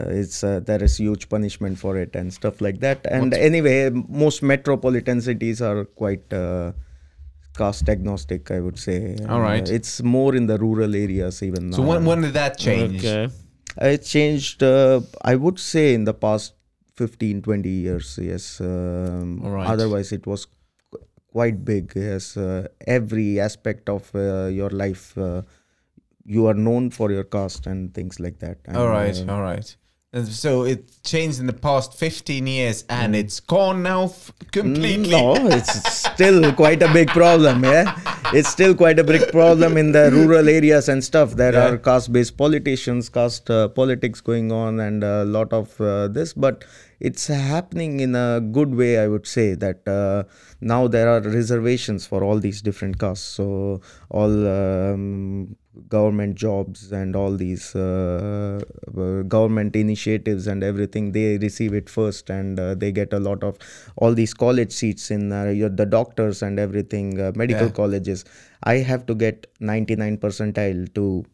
uh, 0.00 0.04
it's 0.08 0.42
uh, 0.42 0.60
there 0.60 0.82
is 0.82 0.96
huge 0.96 1.28
punishment 1.28 1.78
for 1.78 1.98
it 1.98 2.16
and 2.16 2.32
stuff 2.32 2.62
like 2.62 2.80
that. 2.80 3.04
And 3.04 3.34
anyway 3.34 3.90
most 3.90 4.42
metropolitan 4.42 5.20
cities 5.20 5.60
are 5.60 5.84
quite 5.84 6.32
uh, 6.32 6.72
caste 7.56 7.88
agnostic 7.88 8.50
i 8.50 8.58
would 8.60 8.78
say 8.78 9.16
All 9.28 9.40
right. 9.40 9.68
Uh, 9.68 9.74
it's 9.74 10.02
more 10.02 10.34
in 10.34 10.46
the 10.46 10.58
rural 10.58 10.94
areas 10.94 11.42
even 11.42 11.72
so 11.72 11.82
when, 11.82 12.04
when 12.04 12.20
did 12.22 12.34
that 12.34 12.58
change? 12.58 13.04
Okay. 13.04 13.28
It 13.80 14.04
changed, 14.04 14.62
uh, 14.62 15.00
I 15.22 15.34
would 15.34 15.58
say, 15.58 15.94
in 15.94 16.04
the 16.04 16.12
past 16.12 16.52
15, 16.96 17.40
20 17.40 17.68
years. 17.70 18.18
Yes. 18.20 18.60
Um, 18.60 19.40
All 19.42 19.50
right. 19.50 19.66
Otherwise, 19.66 20.12
it 20.12 20.26
was 20.26 20.44
qu- 20.90 21.00
quite 21.32 21.64
big. 21.64 21.92
Yes. 21.96 22.36
Uh, 22.36 22.68
every 22.86 23.40
aspect 23.40 23.88
of 23.88 24.10
uh, 24.14 24.46
your 24.48 24.68
life, 24.68 25.16
uh, 25.16 25.40
you 26.24 26.46
are 26.48 26.54
known 26.54 26.90
for 26.90 27.10
your 27.10 27.24
caste 27.24 27.66
and 27.66 27.94
things 27.94 28.20
like 28.20 28.40
that. 28.40 28.58
And, 28.66 28.76
All 28.76 28.88
right, 28.88 29.18
uh, 29.26 29.32
all 29.32 29.40
right. 29.40 29.74
And 30.14 30.28
so 30.28 30.64
it 30.64 30.90
changed 31.02 31.40
in 31.40 31.46
the 31.46 31.54
past 31.54 31.94
15 31.94 32.46
years 32.46 32.84
and 32.90 33.16
it's 33.16 33.40
gone 33.40 33.82
now 33.82 34.12
completely. 34.52 35.08
No, 35.10 35.34
it's 35.46 36.00
still 36.00 36.52
quite 36.52 36.82
a 36.82 36.92
big 36.92 37.08
problem. 37.08 37.64
Yeah, 37.64 37.98
it's 38.34 38.50
still 38.50 38.74
quite 38.74 38.98
a 38.98 39.04
big 39.04 39.32
problem 39.32 39.78
in 39.78 39.92
the 39.92 40.10
rural 40.12 40.50
areas 40.50 40.90
and 40.90 41.02
stuff. 41.02 41.32
There 41.36 41.54
Yeah. 41.54 41.68
are 41.70 41.78
caste-based 41.78 42.36
politicians, 42.36 43.08
caste 43.08 43.48
uh, 43.50 43.68
politics 43.68 44.20
going 44.20 44.52
on, 44.52 44.80
and 44.80 45.02
a 45.02 45.24
lot 45.24 45.50
of 45.50 45.80
uh, 45.80 46.08
this. 46.08 46.34
But 46.34 46.64
it's 47.00 47.28
happening 47.28 48.00
in 48.00 48.14
a 48.14 48.38
good 48.42 48.74
way, 48.74 48.98
I 48.98 49.08
would 49.08 49.26
say. 49.26 49.54
That 49.54 49.88
uh, 49.88 50.24
now 50.60 50.88
there 50.88 51.08
are 51.08 51.22
reservations 51.22 52.06
for 52.06 52.22
all 52.22 52.38
these 52.38 52.60
different 52.60 52.98
castes. 52.98 53.24
So 53.24 53.80
all 54.10 54.46
um, 54.46 55.56
government 55.88 56.34
jobs 56.34 56.92
and 56.92 57.16
all 57.16 57.34
these 57.34 57.74
uh, 57.74 58.60
uh, 58.96 59.22
government 59.22 59.74
initiatives 59.74 60.46
and 60.46 60.62
everything 60.62 61.12
they 61.12 61.38
receive 61.38 61.72
it 61.72 61.88
first 61.88 62.28
and 62.28 62.60
uh, 62.60 62.74
they 62.74 62.92
get 62.92 63.12
a 63.12 63.18
lot 63.18 63.42
of 63.42 63.56
all 63.96 64.12
these 64.12 64.34
college 64.34 64.70
seats 64.70 65.10
in 65.10 65.32
uh, 65.32 65.44
the 65.74 65.86
doctors 65.86 66.42
and 66.42 66.58
everything 66.58 67.18
uh, 67.20 67.32
medical 67.34 67.68
Yeah. 67.68 67.72
colleges 67.72 68.24
i 68.64 68.76
have 68.76 69.06
to 69.06 69.14
get 69.14 69.46
99 69.60 70.18
percentile 70.18 70.92
to 70.94 71.24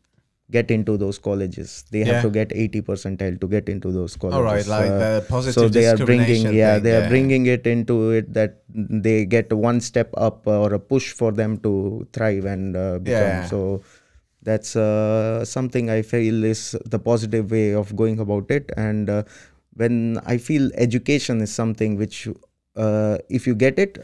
get 0.51 0.71
into 0.71 0.97
those 0.97 1.19
colleges. 1.19 1.85
They 1.91 1.99
Yeah. 1.99 2.07
have 2.07 2.23
to 2.23 2.31
get 2.31 2.53
80 2.55 2.81
percentile 2.81 3.39
to 3.41 3.47
get 3.47 3.69
into 3.69 3.93
those 3.93 4.17
colleges. 4.17 4.39
All 4.39 4.45
right, 4.45 4.67
like 4.67 4.91
Uh, 4.91 5.21
the 5.21 5.25
positive 5.29 5.55
so 5.63 5.69
they 5.69 5.87
are 5.87 5.97
bringing 5.99 6.47
yeah 6.55 6.75
thing, 6.75 6.83
they 6.85 6.95
are 6.97 7.03
yeah. 7.03 7.09
bringing 7.09 7.45
it 7.55 7.67
into 7.67 8.13
it 8.13 8.33
that 8.33 8.55
they 9.09 9.27
get 9.27 9.53
one 9.53 9.81
step 9.83 10.09
up 10.17 10.47
or 10.47 10.73
a 10.73 10.79
push 10.79 11.13
for 11.13 11.33
them 11.33 11.59
to 11.59 12.07
thrive 12.15 12.47
and 12.47 12.77
uh, 12.79 12.99
become 12.99 13.45
so 13.51 13.83
that's 14.49 14.77
uh, 14.77 15.45
something 15.45 15.91
i 15.91 16.01
feel 16.03 16.45
is 16.45 16.63
the 16.95 16.99
positive 16.99 17.51
way 17.51 17.75
of 17.75 17.95
going 17.97 18.19
about 18.21 18.51
it. 18.51 18.71
And 18.77 19.11
uh, 19.11 19.23
when 19.75 20.19
i 20.27 20.37
feel 20.39 20.71
education 20.75 21.41
is 21.41 21.53
something 21.55 21.97
which 21.97 22.29
uh, 22.77 23.19
if 23.29 23.47
you 23.47 23.55
get 23.55 23.79
it 23.79 23.99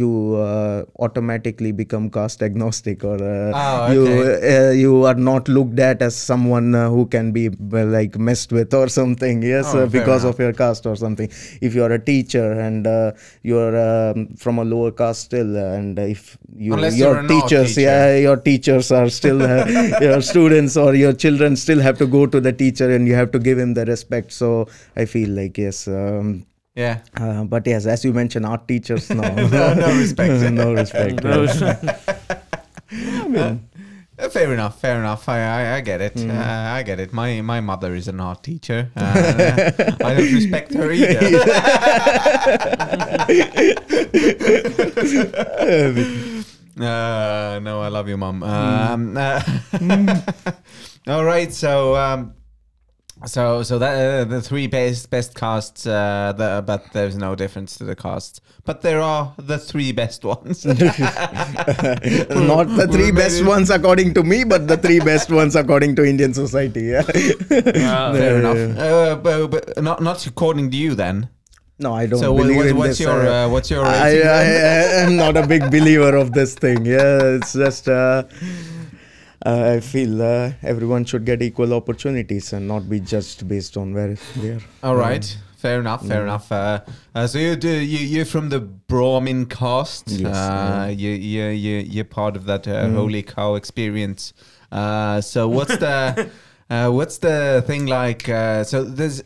you 0.00 0.10
uh, 0.44 0.84
automatically 0.98 1.70
become 1.80 2.10
caste 2.10 2.42
agnostic 2.42 3.04
or 3.04 3.14
uh, 3.22 3.52
Oh, 3.64 3.92
you 3.92 4.04
uh, 4.52 4.70
you 4.72 5.04
are 5.10 5.14
not 5.14 5.48
looked 5.56 5.78
at 5.78 6.02
as 6.02 6.16
someone 6.16 6.74
uh, 6.74 6.88
who 6.94 7.06
can 7.06 7.30
be 7.36 7.48
like 7.50 8.18
messed 8.18 8.52
with 8.52 8.74
or 8.74 8.88
something 8.88 9.42
yes 9.42 9.72
Oh, 9.74 9.82
uh, 9.82 9.86
because 9.86 10.24
enough. 10.24 10.34
of 10.34 10.40
your 10.44 10.52
caste 10.52 10.86
or 10.92 10.96
something 10.96 11.28
if 11.60 11.74
you 11.76 11.84
are 11.84 11.92
a 11.92 11.98
teacher 12.12 12.46
and 12.66 12.86
uh, 12.86 13.12
you're 13.42 13.76
um, 13.88 14.28
from 14.44 14.58
a 14.58 14.64
lower 14.64 14.90
caste 15.02 15.22
still 15.30 15.56
uh, 15.56 15.76
and 15.78 15.98
if 15.98 16.36
you 16.56 16.74
your 17.02 17.22
teachers 17.34 17.74
teacher. 17.76 17.80
yeah 17.88 18.16
your 18.26 18.36
teachers 18.48 18.90
are 18.90 19.08
still 19.08 19.42
uh, 19.42 19.64
your 20.08 20.20
students 20.20 20.76
or 20.76 20.94
your 20.94 21.12
children 21.12 21.54
still 21.66 21.80
have 21.80 21.98
to 21.98 22.06
go 22.06 22.26
to 22.26 22.40
the 22.40 22.52
teacher 22.64 22.90
and 22.96 23.06
you 23.06 23.14
have 23.14 23.30
to 23.30 23.38
give 23.38 23.58
him 23.64 23.74
the 23.74 23.84
respect 23.94 24.32
so 24.32 24.50
i 24.96 25.04
feel 25.14 25.30
like 25.30 25.56
yes 25.66 25.86
um, 25.86 26.44
Yeah. 26.74 27.00
uh, 27.16 27.44
but 27.44 27.66
yes 27.66 27.86
as 27.86 28.04
you 28.04 28.12
mentioned 28.12 28.44
art 28.46 28.66
teachers 28.66 29.08
no 29.10 29.22
No- 29.52 29.74
no 29.74 29.96
respect. 29.96 30.32
no 30.52 30.74
respect 30.74 31.22
No, 31.22 31.46
Uh, 34.16 34.28
fair 34.28 34.52
enough. 34.54 34.78
Fair 34.80 35.00
enough. 35.00 35.28
I 35.28 35.38
I, 35.40 35.74
I 35.76 35.80
get 35.80 36.00
it. 36.00 36.14
Mm. 36.14 36.30
Uh, 36.30 36.70
I 36.78 36.84
get 36.84 37.00
it. 37.00 37.12
My 37.12 37.40
my 37.40 37.58
mother 37.60 37.96
is 37.96 38.06
an 38.06 38.20
art 38.20 38.44
teacher. 38.44 38.88
Uh, 38.94 39.72
I 40.04 40.14
don't 40.14 40.32
respect 40.32 40.72
her 40.74 40.92
either. 40.92 41.18
uh, 46.78 47.58
no, 47.60 47.80
I 47.82 47.88
love 47.88 48.08
you, 48.08 48.16
mom. 48.16 48.42
Um, 48.44 49.16
uh, 49.16 49.42
all 51.08 51.24
right. 51.24 51.52
So. 51.52 51.96
Um, 51.96 52.34
so, 53.26 53.62
so 53.62 53.78
that 53.78 53.94
uh, 53.94 54.24
the 54.24 54.40
three 54.42 54.66
best 54.66 55.10
best 55.10 55.34
castes, 55.34 55.86
uh, 55.86 56.32
the, 56.36 56.62
but 56.66 56.92
there's 56.92 57.16
no 57.16 57.34
difference 57.34 57.76
to 57.78 57.84
the 57.84 57.96
castes. 57.96 58.40
But 58.64 58.80
there 58.82 59.00
are 59.00 59.34
the 59.38 59.58
three 59.58 59.92
best 59.92 60.24
ones. 60.34 60.64
not 60.64 60.78
the 62.76 62.88
three 62.90 63.12
best 63.12 63.44
ones 63.44 63.70
according 63.70 64.14
to 64.14 64.22
me 64.22 64.44
but 64.44 64.68
the 64.68 64.76
three 64.76 65.00
best 65.00 65.30
ones 65.30 65.54
according 65.56 65.94
to 65.96 66.04
indian 66.04 66.32
society 66.34 66.82
yeah 66.94 67.02
Fair 67.02 68.38
enough. 68.38 68.78
Uh, 68.78 69.16
but, 69.16 69.46
but 69.48 69.82
not 69.82 70.02
not 70.02 70.26
according 70.26 70.70
to 70.70 70.76
you 70.76 70.94
then. 70.94 71.28
no 71.78 71.92
i 71.94 72.06
don't 72.06 72.20
So 72.20 72.34
believe 72.36 72.56
what, 72.56 72.66
in 72.66 72.76
what's 72.76 72.98
this 72.98 73.00
your 73.06 73.20
uh, 73.26 73.46
uh, 73.46 73.48
what's 73.48 73.70
your 73.70 73.84
I? 73.84 74.20
I. 74.22 74.44
I 74.80 74.84
am 75.04 75.16
not 75.16 75.36
a 75.36 75.46
big 75.46 75.70
believer 75.70 76.14
of 76.16 76.32
this 76.32 76.54
thing. 76.54 76.86
Yeah, 76.86 77.36
it's 77.36 77.52
just 77.52 77.88
uh, 77.88 78.22
I 79.44 79.80
feel 79.80 80.22
uh, 80.22 80.52
everyone 80.62 81.04
should 81.04 81.24
get 81.24 81.42
equal 81.42 81.74
opportunities 81.74 82.52
and 82.52 82.66
not 82.66 82.88
be 82.88 83.00
judged 83.00 83.46
based 83.46 83.76
on 83.76 83.92
where 83.94 84.16
they 84.36 84.50
are. 84.50 84.60
All 84.82 84.96
right. 84.96 85.36
Fair 85.58 85.80
enough. 85.80 86.06
Fair 86.06 86.20
Mm. 86.20 86.24
enough. 86.24 86.52
Uh, 86.52 86.80
uh, 87.14 87.26
so 87.26 87.38
you 87.38 87.56
do 87.56 87.68
you 87.70 87.98
you're 87.98 88.24
from 88.26 88.50
the 88.50 88.60
Brahmin 88.60 89.46
caste. 89.46 90.10
Yes, 90.10 90.36
Uh, 90.36 90.86
yeah. 90.88 90.88
you 90.88 91.10
you 91.12 91.44
you 91.48 91.76
you're 91.78 92.04
part 92.04 92.36
of 92.36 92.44
that 92.46 92.68
uh, 92.68 92.84
Mm. 92.86 92.94
holy 92.94 93.22
cow 93.22 93.54
experience. 93.54 94.32
Uh, 94.70 95.20
so 95.22 95.48
what's 95.48 95.76
the 95.78 96.28
uh, 96.70 96.90
what's 96.90 97.18
the 97.18 97.62
thing 97.66 97.86
like? 97.86 98.28
Uh, 98.28 98.62
so 98.64 98.84
there's 98.84 99.22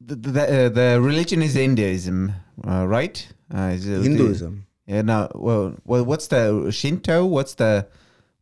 the 0.00 0.14
the, 0.16 0.42
uh, 0.42 0.68
the 0.68 1.00
religion 1.00 1.40
is 1.42 1.54
Hinduism, 1.54 2.32
uh, 2.66 2.86
right? 2.86 3.26
Uh, 3.54 3.72
is 3.74 3.84
Hinduism. 3.84 4.66
Yeah. 4.86 5.02
No. 5.02 5.28
Well, 5.34 5.74
well, 5.86 6.04
what's 6.04 6.26
the 6.28 6.70
Shinto? 6.70 7.24
What's 7.24 7.54
the 7.54 7.86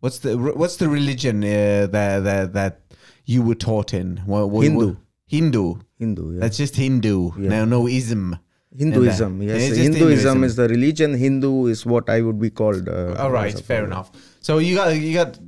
what's 0.01 0.19
the 0.21 0.37
what's 0.37 0.77
the 0.77 0.89
religion 0.89 1.43
uh, 1.45 1.87
that 1.91 2.21
that 2.25 2.53
that 2.53 2.81
you 3.25 3.43
were 3.43 3.55
taught 3.55 3.93
in? 3.95 4.19
What, 4.27 4.51
what, 4.51 4.63
Hindu. 4.65 4.87
what- 4.87 4.97
Hindu. 5.27 5.75
Hindu. 5.99 6.35
Yeah. 6.35 6.41
That's 6.41 6.57
just 6.57 6.77
Hindu. 6.77 7.33
Yeah. 7.39 7.49
No, 7.49 7.65
no 7.65 7.89
ism. 7.89 8.39
Hinduism. 8.77 9.43
Yes, 9.43 9.63
Hinduism, 9.77 9.93
Hinduism. 9.95 10.45
is 10.45 10.57
the 10.57 10.69
religion. 10.69 11.15
Hindu 11.15 11.67
is 11.67 11.87
what 11.87 12.09
I 12.11 12.21
would 12.21 12.39
be 12.39 12.51
called. 12.51 12.89
Uh, 12.89 13.15
All 13.19 13.31
right, 13.31 13.59
fair 13.59 13.85
enough. 13.85 14.11
So 14.41 14.59
you 14.59 14.75
got 14.77 14.95
you 14.95 15.15
got 15.15 15.39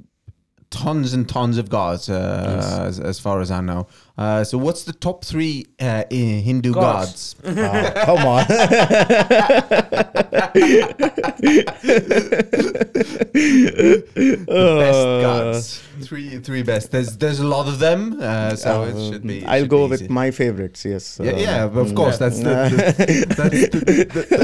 tons 0.70 1.12
and 1.12 1.28
tons 1.28 1.58
of 1.58 1.68
gods, 1.68 2.08
uh, 2.08 2.84
as, 2.86 2.98
as 3.00 3.20
far 3.20 3.40
as 3.40 3.50
I 3.50 3.60
know. 3.60 3.86
Uh, 4.18 4.42
so 4.42 4.58
what's 4.58 4.82
the 4.82 4.92
top 4.92 5.24
three 5.24 5.64
uh, 5.78 6.02
Hindu 6.10 6.72
Gods. 6.74 7.34
gods? 7.34 7.56
Ah, 7.56 7.92
come 8.04 8.26
on. 8.26 8.44
best 13.68 14.48
Uh, 14.48 15.20
gods. 15.22 15.82
Three 16.00 16.38
three 16.38 16.62
best. 16.62 16.92
There's 16.92 17.16
there's 17.16 17.40
a 17.40 17.46
lot 17.46 17.66
of 17.66 17.78
them, 17.80 18.18
uh, 18.20 18.54
so 18.54 18.84
it 18.84 18.94
should 19.12 19.26
be. 19.26 19.38
it 19.38 19.46
I'll 19.48 19.60
should 19.62 19.68
go 19.70 19.86
be 19.86 19.90
with 19.90 20.02
easy. 20.02 20.12
my 20.12 20.30
favorites. 20.30 20.84
Yes. 20.84 21.18
Yeah, 21.22 21.32
uh, 21.32 21.36
yeah, 21.38 21.64
of 21.64 21.94
course 21.94 22.20
yeah. 22.20 22.28
that's 22.28 22.38
the, 22.38 22.54
the 22.70 23.26
that's 23.36 23.50
the, 23.68 23.80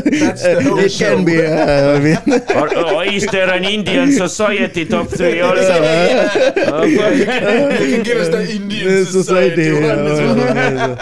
the, 0.02 0.18
that's 0.18 0.42
the 0.42 0.62
whole 0.64 0.78
it 0.80 0.90
show. 0.90 1.14
can 1.16 1.24
be. 1.24 1.38
Uh, 1.40 1.94
I 1.94 2.00
mean, 2.00 2.18
or, 2.58 2.94
or 2.96 3.04
is 3.04 3.26
there 3.26 3.50
an 3.52 3.64
Indian 3.64 4.10
society 4.10 4.84
top 4.84 5.06
three 5.08 5.40
also? 5.40 5.78
Oh, 6.74 6.82
you 6.82 6.96
can 6.98 8.02
give 8.02 8.18
us 8.18 8.28
the 8.30 8.50
Indian 8.50 9.04
society, 9.06 9.62
one 9.62 9.63
as 9.72 10.36
well. 10.36 10.96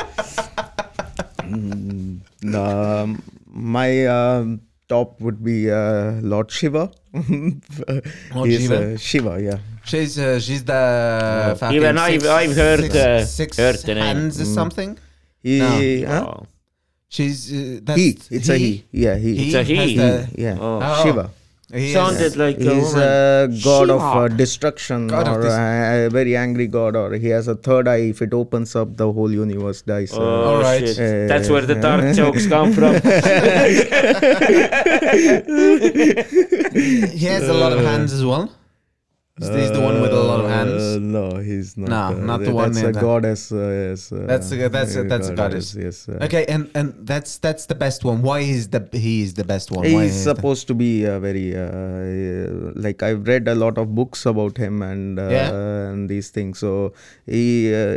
Mm, 2.43 3.21
my 3.47 4.07
um, 4.07 4.61
top 4.89 5.21
would 5.21 5.43
be 5.45 5.71
uh, 5.71 6.13
Lord 6.23 6.51
Shiva. 6.51 6.91
Lord 8.35 8.49
He's, 8.49 8.61
Shiva? 8.63 8.95
Uh, 8.95 8.97
Shiva, 8.97 9.43
yeah. 9.43 9.59
She's 9.85 10.19
uh, 10.19 10.39
she's 10.41 10.65
the 10.65 11.57
fucking 11.59 11.77
Even 11.77 11.99
I've- 11.99 12.29
I've 12.29 12.55
heard, 12.55 12.81
six, 12.81 12.95
uh, 12.97 13.25
six 13.27 13.57
heard 13.57 13.77
the 13.77 13.95
name. 13.95 14.05
hands 14.05 14.41
or 14.41 14.45
something. 14.45 14.99
He, 15.43 15.59
No. 15.59 16.07
huh? 16.09 16.25
oh. 16.41 16.47
She's 17.09 17.53
uh, 17.53 17.81
that's 17.83 17.99
he. 18.01 18.19
It's 18.31 18.49
a 18.49 18.57
he. 18.57 18.85
Yeah, 18.93 19.17
he. 19.17 19.37
He 19.37 19.47
It's 19.47 19.55
a 19.55 19.63
he. 19.65 19.77
has 19.77 19.95
the- 20.31 20.41
Yeah, 20.41 20.57
Oh. 20.61 20.79
Oh. 20.83 21.03
Shiva. 21.05 21.31
He 21.73 21.87
is- 21.89 21.93
Sounded 21.95 22.37
like 22.37 22.59
a 22.59 22.75
He's 22.75 22.93
woman. 22.95 23.03
a 23.03 23.49
god 23.65 23.91
of 23.91 24.01
uh, 24.03 24.29
destruction 24.29 25.07
God 25.09 25.29
or 25.29 25.43
dis- 25.43 25.53
uh, 25.53 26.07
a 26.07 26.11
very 26.11 26.37
angry 26.37 26.67
god, 26.67 26.97
or 26.97 27.15
he 27.15 27.29
has 27.29 27.49
a 27.49 27.55
third 27.55 27.89
eye. 27.89 28.03
If 28.15 28.21
it 28.23 28.35
opens 28.35 28.75
up, 28.77 28.97
the 28.97 29.11
whole 29.13 29.31
universe 29.33 29.83
dies. 29.83 30.13
Uh, 30.13 30.21
Oh, 30.21 30.55
Alright. 30.57 30.87
shit. 30.89 30.99
Uh, 30.99 31.27
That's 31.29 31.49
where 31.49 31.63
the 31.63 31.75
dark 31.77 32.15
jokes 32.21 32.47
come 32.47 32.73
from. 32.73 32.95
he 35.93 37.27
has 37.27 37.49
a 37.49 37.53
lot 37.55 37.73
of 37.73 37.81
hands 37.81 38.13
as 38.13 38.25
well. 38.25 38.51
Is 39.41 39.49
this 39.49 39.71
the 39.71 39.81
one 39.81 40.03
with 40.03 40.13
a 40.13 40.21
lot 40.23 40.41
of 40.41 40.45
Uh, 40.47 40.49
hands? 40.51 40.99
no, 41.01 41.37
he's 41.37 41.75
not. 41.79 41.89
No, 41.89 41.97
uh, 42.23 42.27
not 42.31 42.41
the 42.45 42.53
one 42.53 42.71
That's 42.73 42.85
a 42.99 43.01
goddess. 43.01 43.51
Uh, 43.51 43.57
yes, 43.89 44.13
uh, 44.13 44.27
That's 44.29 44.53
a- 44.53 44.69
that's 44.69 44.95
a- 44.95 45.05
that's 45.05 45.29
a 45.29 45.35
goddess. 45.35 45.75
Yes. 45.75 46.07
uh, 46.07 46.19
Okay, 46.27 46.45
and 46.55 46.69
and 46.75 46.93
that's 47.11 47.39
that's 47.39 47.65
the 47.65 47.75
best 47.75 48.05
one. 48.05 48.21
Why 48.21 48.41
is 48.41 48.69
the 48.69 48.83
he 48.93 49.23
is 49.23 49.33
the 49.33 49.45
best 49.53 49.71
one? 49.71 49.85
Why 49.91 50.03
He's 50.05 50.19
the- 50.23 50.35
supposed 50.35 50.67
to 50.69 50.75
be 50.75 51.05
a 51.05 51.19
very 51.19 51.47
uh, 51.57 52.73
like 52.77 53.03
I've 53.03 53.27
read 53.27 53.49
a 53.49 53.55
lot 53.55 53.79
of 53.79 53.95
books 53.95 54.27
about 54.27 54.59
him 54.59 54.83
and 54.83 55.19
uh, 55.19 55.29
Yeah. 55.31 55.49
and 55.93 56.11
these 56.11 56.29
things. 56.29 56.59
So 56.59 56.93
he 57.25 57.73
uh, 57.75 57.97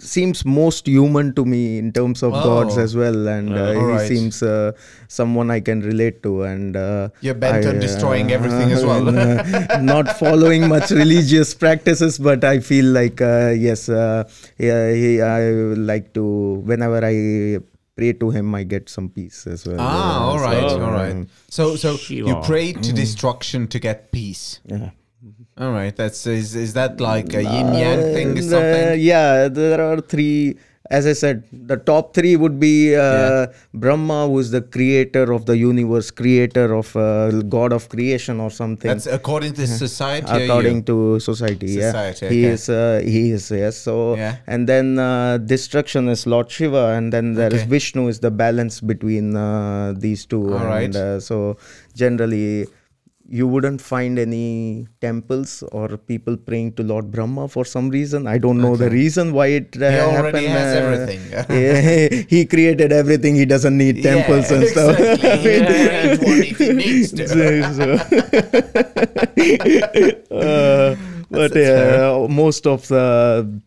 seems 0.00 0.44
most 0.44 0.86
human 0.86 1.32
to 1.40 1.46
me 1.46 1.78
in 1.78 1.92
terms 1.92 2.22
of 2.22 2.32
gods 2.32 2.76
Oh. 2.76 2.82
as 2.82 2.94
well, 2.94 3.26
and 3.28 3.54
uh, 3.54 3.70
he 3.72 3.78
Alright. 3.78 4.06
seems 4.08 4.42
uh, 4.42 4.72
someone 5.08 5.50
I 5.50 5.60
can 5.60 5.80
relate 5.80 6.22
to. 6.24 6.42
And 6.42 6.76
uh, 6.76 7.08
You're 7.22 7.34
bent 7.48 7.64
on 7.64 7.76
I, 7.76 7.86
destroying 7.88 8.30
everything 8.32 8.70
as 8.72 8.84
well. 8.84 9.08
uh, 9.18 9.80
not 9.80 10.14
following 10.30 10.68
much 10.68 10.90
religious 10.90 11.54
practices, 11.54 12.18
but 12.18 12.44
I 12.44 12.60
feel 12.60 12.86
like 12.86 13.20
uh, 13.20 13.50
yes, 13.56 13.88
uh, 13.88 14.24
yeah, 14.58 14.92
he, 14.92 15.20
I 15.22 15.40
like 15.92 16.12
to 16.14 16.62
whenever 16.64 16.98
I 17.04 17.58
pray 17.96 18.12
to 18.12 18.30
him, 18.30 18.54
I 18.54 18.62
get 18.64 18.88
some 18.88 19.08
peace 19.08 19.46
as 19.46 19.66
well. 19.66 19.76
Ah, 19.80 19.86
Uh, 19.86 20.20
all 20.32 20.38
right, 20.40 20.70
so, 20.70 20.82
all 20.84 20.92
right. 20.92 21.26
So 21.48 21.76
so 21.76 21.96
you 22.08 22.36
pray 22.44 22.72
to 22.72 22.92
destruction 22.92 23.66
to 23.68 23.78
get 23.78 24.12
peace. 24.12 24.60
Yeah. 24.66 24.90
All 25.58 25.72
right, 25.72 25.96
that's 25.96 26.26
is 26.26 26.54
is 26.54 26.74
that 26.74 27.00
like 27.00 27.32
a 27.32 27.42
yin 27.42 27.72
yang 27.74 28.00
thing 28.12 28.30
or 28.36 28.44
Uh, 28.44 28.50
something? 28.52 29.00
yeah, 29.00 29.48
there 29.48 29.80
are 29.80 30.00
three. 30.04 30.56
As 30.90 31.06
I 31.06 31.12
said, 31.14 31.44
the 31.52 31.76
top 31.76 32.14
three 32.14 32.36
would 32.36 32.58
be 32.60 32.94
uh, 32.94 33.00
Yeah. 33.00 33.46
Brahma, 33.74 34.26
who 34.28 34.38
is 34.38 34.50
the 34.50 34.60
creator 34.62 35.32
of 35.32 35.46
the 35.46 35.56
universe, 35.56 36.10
creator 36.10 36.74
of 36.74 36.94
uh, 36.96 37.30
God 37.42 37.72
of 37.72 37.88
creation 37.88 38.40
or 38.40 38.50
something. 38.50 38.88
That's 38.88 39.06
according 39.06 39.54
to 39.54 39.66
society. 39.66 40.44
according 40.44 40.84
to 40.84 41.18
society, 41.20 41.68
Society, 41.80 42.26
yeah 42.26 42.32
he 42.32 42.44
is 42.44 42.68
uh, 42.68 43.00
he 43.04 43.30
is 43.30 43.50
yes 43.50 43.76
so 43.76 44.16
Yeah. 44.16 44.36
and 44.46 44.68
then 44.68 44.98
uh, 44.98 45.38
destruction 45.38 46.08
is 46.08 46.26
lord 46.26 46.50
shiva 46.50 46.84
and 46.96 47.12
then 47.12 47.34
there 47.34 47.52
is 47.52 47.62
Okay. 47.62 47.70
vishnu 47.76 48.08
is 48.08 48.20
the 48.20 48.30
balance 48.30 48.80
between 48.80 49.36
uh, 49.36 49.92
these 49.96 50.24
two 50.26 50.42
All 50.52 50.58
and 50.58 50.94
right. 50.94 50.96
uh, 50.96 51.20
so 51.20 51.56
generally 51.94 52.66
you 53.28 53.46
wouldn't 53.48 53.80
find 53.80 54.18
any 54.18 54.86
temples 55.00 55.62
or 55.72 55.96
people 55.96 56.36
praying 56.36 56.72
to 56.74 56.82
Lord 56.82 57.10
Brahma 57.10 57.48
for 57.48 57.64
some 57.64 57.88
reason. 57.90 58.26
I 58.26 58.38
don't 58.38 58.58
know 58.60 58.76
the 58.76 58.88
reason 58.90 59.32
why 59.32 59.46
it 59.48 59.76
uh, 59.80 59.90
He 59.90 59.98
already 59.98 60.46
happened. 60.46 60.46
has 60.46 60.76
uh, 60.76 60.80
everything. 60.84 62.26
he 62.28 62.46
created 62.46 62.92
everything. 62.92 63.34
He 63.34 63.44
doesn't 63.44 63.76
need 63.76 64.02
temples 64.02 64.50
Yeah, 64.50 64.56
and 64.58 64.66
stuff. 64.68 64.98
exactly. 64.98 65.42
He 65.46 65.56
Yeah. 65.58 66.06
needs 66.06 66.22
one 66.22 66.42
if 66.42 66.58
he 66.58 66.72
needs 66.72 67.12
to. 67.12 67.26
So- 67.76 67.98
uh, 70.30 70.96
but 71.30 71.56
uh, 71.56 72.26
most 72.28 72.66
of 72.66 72.86
the 72.88 73.60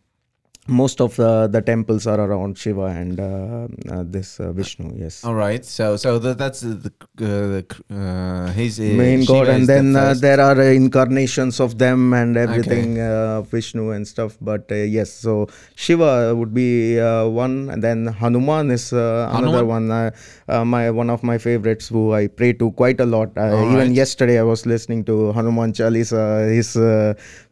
most 0.69 1.01
of 1.01 1.15
the, 1.15 1.47
the 1.47 1.61
temples 1.61 2.05
are 2.07 2.19
around 2.19 2.57
Shiva 2.57 2.85
and 2.85 3.19
uh, 3.19 3.67
uh, 3.91 4.03
this 4.05 4.39
uh, 4.39 4.51
Vishnu. 4.51 4.93
Yes. 4.95 5.23
All 5.23 5.35
right, 5.35 5.65
so 5.65 5.97
so 5.97 6.19
that, 6.19 6.37
that's 6.37 6.61
the 6.61 6.91
uh, 7.21 7.25
the 7.25 7.65
uh, 7.91 8.51
his 8.53 8.79
uh, 8.79 8.83
main 8.83 9.21
Shiva 9.21 9.39
god 9.39 9.49
and 9.55 9.63
the 9.63 9.73
then 9.73 9.95
uh, 9.95 10.13
there 10.25 10.39
are 10.39 10.59
uh, 10.59 10.77
incarnations 10.83 11.59
of 11.59 11.77
them 11.77 12.13
and 12.13 12.37
everything 12.37 12.99
uh, 12.99 13.41
vishnu 13.53 13.91
and 13.91 14.07
stuff 14.07 14.37
but 14.41 14.71
uh, 14.71 14.75
yes 14.75 15.11
so 15.11 15.47
shiva 15.75 16.35
would 16.35 16.53
be 16.53 16.99
uh, 16.99 17.25
one 17.27 17.69
and 17.69 17.83
then 17.83 18.07
hanuman 18.21 18.71
is 18.71 18.93
uh, 18.93 19.29
another 19.31 19.63
Hanuman? 19.63 19.67
one 19.67 19.91
uh, 19.91 20.11
uh, 20.47 20.65
my 20.65 20.83
one 21.01 21.09
of 21.09 21.23
my 21.23 21.37
favorites 21.37 21.87
who 21.87 22.13
i 22.13 22.27
pray 22.27 22.51
to 22.53 22.71
quite 22.71 22.99
a 22.99 23.05
lot 23.05 23.29
uh, 23.37 23.47
even 23.65 23.75
right. 23.75 23.91
yesterday 23.91 24.39
i 24.39 24.43
was 24.43 24.65
listening 24.65 25.03
to 25.03 25.31
hanuman 25.33 25.73
chalisa 25.73 26.23
his 26.57 26.75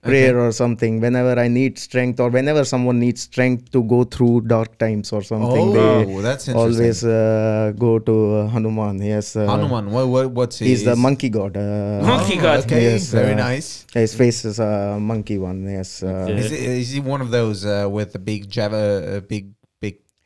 prayer 0.04 0.40
or 0.40 0.52
something 0.52 1.00
whenever 1.02 1.34
i 1.40 1.48
need 1.48 1.78
strength 1.78 2.20
or 2.20 2.30
whenever 2.30 2.64
someone 2.64 3.00
needs 3.00 3.22
strength 3.24 3.72
to 3.72 3.84
go 3.84 4.04
through 4.04 4.42
dark 4.42 4.78
times 4.78 5.12
or 5.12 5.22
something 5.22 5.68
Oh, 5.70 5.74
they 5.74 6.22
that's 6.22 6.48
interesting. 6.48 6.56
always 6.56 7.04
uh, 7.04 7.74
go 7.78 8.00
to 8.00 8.16
uh, 8.36 8.48
hanuman 8.48 9.02
yes 9.02 9.36
uh, 9.36 9.46
Hanuman. 9.48 9.92
What, 9.92 10.08
what 10.08 10.32
what's 10.32 10.60
He's 10.60 10.84
the 10.86 10.96
monkey 10.96 11.30
god. 11.30 11.58
Uh, 11.58 12.02
Monkey 12.12 12.38
god. 12.38 12.60
Okay, 12.66 12.84
Yes, 12.84 13.10
very 13.12 13.34
uh, 13.34 13.50
nice. 13.50 13.86
His 13.94 14.14
face 14.14 14.46
is 14.46 14.60
a 14.60 14.98
monkey 15.00 15.38
one. 15.38 15.60
Yes. 15.78 16.04
Uh, 16.04 16.08
Okay. 16.28 16.38
Is, 16.40 16.50
he, 16.52 16.58
is 16.82 16.90
he 16.92 17.00
one 17.00 17.22
of 17.22 17.30
those 17.32 17.66
uh, 17.66 17.88
with 17.98 18.14
the 18.14 18.20
big 18.20 18.50
Java, 18.50 18.78
uh, 18.78 19.20
big 19.22 19.28
big 19.28 19.57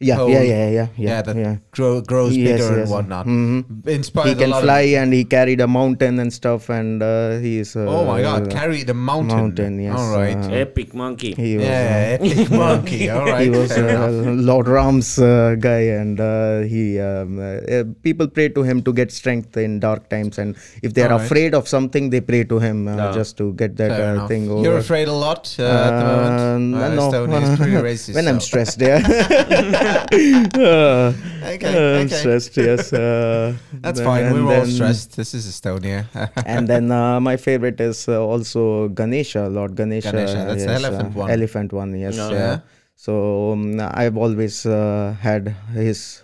yeah, 0.01 0.17
pole? 0.17 0.29
yeah, 0.29 0.41
yeah, 0.41 0.69
yeah, 0.69 0.69
yeah, 0.69 0.87
Yeah, 0.97 1.21
that 1.21 1.35
yeah. 1.35 1.55
grow, 1.71 2.01
grows 2.01 2.35
Yes, 2.35 2.47
bigger 2.59 2.69
yes. 2.77 2.81
and 2.81 2.89
whatnot. 2.91 3.25
Mhm. 3.27 3.87
Inspired 3.87 4.27
He 4.27 4.33
a 4.33 4.35
can 4.35 4.49
lot 4.51 4.63
fly 4.63 4.81
Of, 4.81 5.01
and 5.03 5.13
he 5.13 5.23
carried 5.25 5.61
a 5.61 5.67
mountain 5.67 6.19
and 6.19 6.33
stuff, 6.33 6.69
and 6.69 7.01
uh, 7.03 7.37
he 7.39 7.59
is. 7.59 7.75
Uh, 7.75 7.85
oh 7.87 8.05
my 8.05 8.21
God! 8.21 8.49
Carry 8.49 8.83
the 8.83 8.93
mountain. 8.93 9.37
mountain, 9.37 9.79
yes, 9.79 9.97
All 9.97 10.11
right. 10.17 10.35
uh, 10.37 10.61
Epic 10.65 10.93
monkey. 10.93 11.33
He 11.33 11.57
was. 11.57 11.65
yeah, 11.65 12.17
uh, 12.19 12.25
epic 12.25 12.49
monkey. 12.65 13.09
All 13.09 13.25
right. 13.25 13.43
he 13.43 13.49
was 13.49 13.71
uh. 13.71 14.09
Lord 14.51 14.67
Ram's 14.67 15.17
uh, 15.19 15.55
guy, 15.59 15.83
and 16.01 16.19
uh, 16.19 16.61
he 16.61 16.99
um, 16.99 17.39
uh, 17.39 17.43
uh, 17.75 17.83
people 18.01 18.27
pray 18.27 18.49
to 18.49 18.63
him 18.63 18.81
to 18.83 18.91
get 18.93 19.11
strength 19.11 19.55
in 19.57 19.79
dark 19.79 20.09
times, 20.09 20.37
and 20.39 20.55
if 20.81 20.93
they 20.93 21.03
are 21.03 21.11
Alright. 21.13 21.25
afraid 21.25 21.53
of 21.53 21.67
something, 21.67 22.09
they 22.09 22.21
pray 22.21 22.43
to 22.45 22.59
him 22.59 22.87
uh, 22.87 22.95
No. 22.95 23.11
just 23.13 23.37
to 23.37 23.53
get 23.53 23.77
that 23.77 23.91
Fair 23.91 24.17
uh, 24.19 24.27
thing 24.27 24.49
over. 24.49 24.63
You're 24.63 24.77
afraid 24.79 25.07
a 25.07 25.13
lot 25.13 25.53
uh, 25.59 25.63
at 25.63 25.93
the 25.99 26.05
moment. 26.05 26.75
Uh, 26.75 26.85
Uh, 26.85 26.89
no. 26.95 27.11
Estonia 27.11 27.41
is 27.51 27.57
pretty 27.59 27.77
racist. 27.89 28.15
when 28.15 28.27
I'm 28.27 28.39
stressed, 28.39 28.79
yeah. 28.81 28.99
Uh, 30.55 31.13
Okay, 31.43 31.67
I'm 31.99 32.05
okay. 32.05 32.15
stressed, 32.15 32.55
yes. 32.57 32.93
Uh, 32.93 33.53
That's 33.81 33.97
then- 33.99 34.05
fine. 34.07 34.23
and 34.25 34.45
We're 34.45 34.59
all 34.59 34.65
stressed. 34.65 35.15
This 35.17 35.33
is 35.33 35.45
Estonia. 35.47 36.05
and 36.45 36.67
then 36.67 36.91
uh, 36.91 37.19
my 37.19 37.35
favorite 37.37 37.79
is 37.81 38.07
uh, 38.07 38.21
also 38.23 38.89
Ganesha, 38.89 39.47
Lord 39.49 39.75
Ganesha. 39.75 40.11
Ganesha, 40.11 40.45
that's 40.47 40.65
the 40.65 40.71
elephant 40.73 41.15
uh, 41.15 41.19
one. 41.19 41.31
Elephant 41.31 41.73
one, 41.73 41.97
yes. 41.99 42.15
No. 42.15 42.29
uh, 42.29 42.33
Yeah. 42.33 42.59
So 42.95 43.53
um, 43.53 43.79
I've 43.81 44.17
always 44.17 44.65
uh, 44.65 45.15
had 45.19 45.55
his 45.73 46.23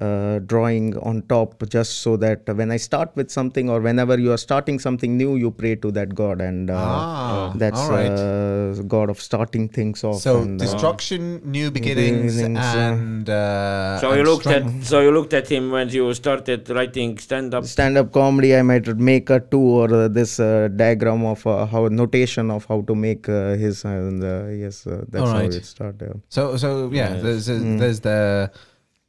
uh, 0.00 0.40
drawing 0.40 0.96
on 0.98 1.22
top 1.28 1.62
just 1.68 1.98
so 1.98 2.16
that 2.16 2.42
when 2.56 2.70
I 2.72 2.76
start 2.78 3.10
with 3.14 3.30
something 3.30 3.70
or 3.70 3.80
whenever 3.80 4.18
you 4.18 4.32
are 4.32 4.36
starting 4.36 4.78
something 4.80 5.16
new, 5.16 5.36
you 5.36 5.50
pray 5.52 5.76
to 5.76 5.90
that 5.92 6.14
god, 6.16 6.40
and 6.40 6.68
uh, 6.70 6.74
ah, 6.76 7.52
that's 7.54 7.78
all 7.80 7.90
right. 7.90 8.10
uh, 8.10 8.82
god 8.82 9.08
of 9.10 9.20
starting 9.20 9.68
things 9.68 10.02
off. 10.02 10.20
so 10.20 10.42
and, 10.42 10.60
uh, 10.60 10.64
destruction, 10.64 11.40
new 11.44 11.70
beginnings, 11.70 12.34
beginnings, 12.34 12.58
uh, 12.58 12.78
and 12.78 13.30
uh, 13.30 13.98
So 14.00 14.10
and 14.10 14.18
you 14.18 14.24
looked 14.24 14.44
strength. 14.46 14.82
at 14.82 14.84
so 14.84 15.00
you 15.00 15.12
looked 15.12 15.32
at 15.32 15.48
him 15.48 15.70
when 15.70 15.88
you 15.90 16.12
started 16.14 16.68
writing 16.70 17.16
stand 17.18 17.54
up. 17.54 17.64
stand-up 17.64 18.10
comedy 18.12 18.56
i 18.56 18.62
might 18.62 18.86
make 19.12 19.30
a 19.30 19.38
two 19.38 19.60
or 19.60 19.88
uh, 19.94 20.08
this 20.08 20.40
uh, 20.40 20.68
diagram 20.74 21.24
of 21.24 21.46
uh, 21.46 21.66
how 21.66 21.86
notation 21.86 22.50
of 22.50 22.64
how 22.66 22.80
to 22.82 22.94
make 22.96 23.28
uh, 23.28 23.54
his 23.64 23.84
and 23.84 24.24
uh, 24.24 24.46
yes 24.48 24.86
uh, 24.86 25.04
that's 25.08 25.24
Alright. 25.28 25.52
how 25.52 25.58
it 25.58 25.64
started 25.64 26.20
So 26.28 26.56
so 26.56 26.90
yeah, 26.92 27.14
Yes. 27.14 27.22
there's 27.22 27.48
a, 27.48 27.58
Mm. 27.64 27.78
there's 27.78 28.00
the 28.00 28.18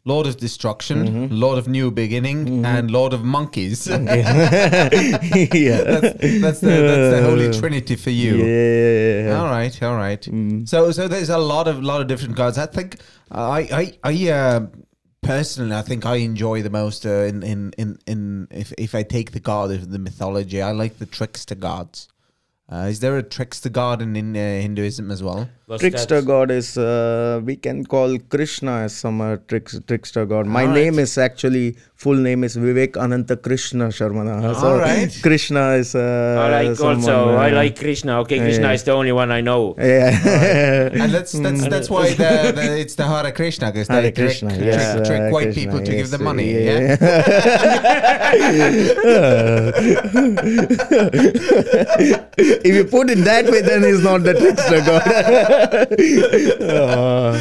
Lord 0.08 0.28
of 0.28 0.38
Destruction, 0.38 1.08
Mm-hmm. 1.08 1.36
Lord 1.36 1.58
of 1.58 1.68
New 1.68 1.90
Beginning, 1.92 2.64
and 2.66 2.92
Lord 2.92 3.12
of 3.14 3.24
Monkeys. 3.24 3.88
yeah 3.88 4.00
that's, 5.84 6.18
that's 6.42 6.60
the 6.60 6.68
that's 6.90 7.16
the 7.16 7.22
holy 7.24 7.52
trinity 7.60 7.96
for 7.96 8.12
you. 8.12 8.36
yeah 8.46 9.40
All 9.40 9.46
right, 9.48 9.84
all 9.84 9.96
right. 9.96 10.22
Mm. 10.22 10.68
So 10.68 10.92
so 10.92 11.08
there's 11.08 11.30
a 11.30 11.38
lot 11.38 11.68
of 11.68 11.82
lot 11.84 12.02
of 12.02 12.08
different 12.08 12.36
gods. 12.36 12.58
I 12.58 12.68
think 12.68 12.98
I 13.32 13.60
I 14.04 14.12
I 14.12 14.30
uh, 14.32 14.68
personally 15.22 15.76
I 15.76 15.82
think 15.82 16.06
I 16.06 16.18
enjoy 16.18 16.62
the 16.62 16.70
most 16.70 17.06
uh, 17.06 17.10
in, 17.32 17.44
in 17.44 17.74
in 17.78 17.98
in 18.06 18.48
if 18.52 18.72
if 18.78 18.94
I 18.96 19.04
take 19.04 19.32
the 19.32 19.40
god 19.40 19.72
of 19.72 19.90
the 19.92 20.00
mythology, 20.00 20.62
I 20.62 20.72
like 20.72 20.98
the 21.00 21.06
trickster 21.08 21.56
gods. 21.56 22.08
Uh, 22.72 22.88
is 22.90 23.00
there 23.00 23.16
a 23.16 23.22
trickster 23.24 23.70
god 23.70 24.02
in, 24.02 24.16
in 24.16 24.36
uh, 24.36 24.40
Hinduism 24.40 25.12
as 25.12 25.22
well? 25.22 25.48
Was 25.68 25.82
trickster 25.82 26.22
that- 26.22 26.28
god 26.28 26.52
is 26.52 26.78
uh, 26.78 27.42
we 27.44 27.56
can 27.56 27.84
call 27.86 28.20
krishna 28.34 28.74
as 28.86 28.96
some 28.96 29.20
uh, 29.20 29.38
tricks, 29.48 29.80
trickster 29.88 30.24
god 30.24 30.46
my 30.46 30.62
Alright. 30.62 30.76
name 30.76 31.00
is 31.00 31.18
actually 31.18 31.76
full 31.96 32.14
name 32.28 32.44
is 32.44 32.56
vivek 32.56 32.96
ananta 33.04 33.36
krishna 33.36 33.86
sharmana 33.88 34.54
so 34.54 34.68
Alright. 34.74 35.18
krishna 35.24 35.64
is 35.72 35.96
uh, 35.96 36.36
I 36.46 36.48
like 36.66 36.78
someone, 36.78 36.98
also. 36.98 37.36
I 37.36 37.50
uh, 37.50 37.56
like 37.56 37.80
Krishna. 37.80 38.20
Okay, 38.22 38.38
Krishna 38.40 38.68
yeah. 38.68 38.74
is 38.74 38.84
the 38.84 38.92
only 38.92 39.12
one 39.12 39.32
I 39.32 39.42
know. 39.42 39.76
yeah 39.78 40.90
And 41.02 41.12
that's 41.12 41.32
that's 41.32 41.68
that's 41.68 41.90
why 41.90 42.10
the, 42.10 42.52
the 42.56 42.80
it's 42.80 42.96
the 42.96 43.08
Hare 43.08 43.32
Krishna 43.32 43.72
because 43.72 43.88
they 43.88 43.94
Hare 43.96 44.12
trick, 44.12 44.16
Krishna, 44.16 44.50
trick, 44.50 44.66
yes, 44.66 45.08
trick 45.08 45.22
uh, 45.22 45.30
white 45.30 45.46
Krishna, 45.46 45.62
people 45.62 45.80
to 45.80 45.92
give 45.92 46.08
yes, 46.08 46.12
them 46.12 46.24
money. 46.24 46.54
yeah. 46.54 46.98
Yeah. 49.06 49.72
if 52.38 52.76
you 52.76 52.86
put 52.86 53.10
it 53.10 53.20
that 53.20 53.46
way, 53.50 53.62
then 53.62 53.84
he's 53.84 54.04
not 54.04 54.24
the 54.24 54.34
trickster 54.34 54.82
god. 54.82 55.04
Uh, 55.56 57.38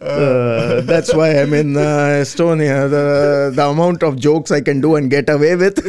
uh, 0.00 0.80
that's 0.82 1.14
why 1.14 1.30
I'm 1.40 1.54
in 1.54 1.76
uh, 1.76 2.20
Estonia. 2.22 2.88
The 2.90 3.52
the 3.54 3.66
amount 3.66 4.02
of 4.02 4.16
jokes 4.18 4.50
I 4.50 4.60
can 4.60 4.80
do 4.80 4.96
and 4.96 5.10
get 5.10 5.28
away 5.30 5.56
with. 5.56 5.78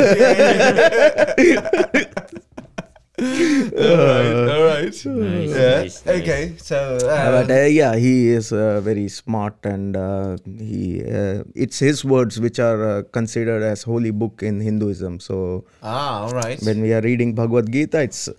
all 3.17 3.25
right, 3.25 4.49
all 4.51 4.65
right. 4.65 4.85
Nice, 4.85 5.05
Yeah. 5.05 5.81
nice, 5.81 6.05
nice. 6.05 6.21
Okay. 6.21 6.53
So. 6.57 6.97
Uh, 6.97 7.31
but 7.43 7.51
uh, 7.51 7.63
yeah, 7.65 7.95
he 7.95 8.29
is 8.29 8.51
uh, 8.51 8.81
very 8.81 9.07
smart, 9.07 9.55
and 9.63 9.95
uh, 9.95 10.37
he 10.45 11.03
uh, 11.03 11.43
it's 11.55 11.79
his 11.79 12.03
words 12.05 12.39
which 12.39 12.59
are 12.59 12.83
uh, 12.99 13.03
considered 13.11 13.63
as 13.63 13.83
holy 13.83 14.11
book 14.11 14.43
in 14.43 14.59
Hinduism. 14.59 15.19
So 15.19 15.65
ah, 15.81 16.23
all 16.23 16.31
right. 16.31 16.59
when 16.63 16.81
we 16.81 16.93
are 16.93 17.01
reading 17.01 17.33
Bhagavad 17.35 17.71
Gita, 17.71 18.01
it's 18.01 18.29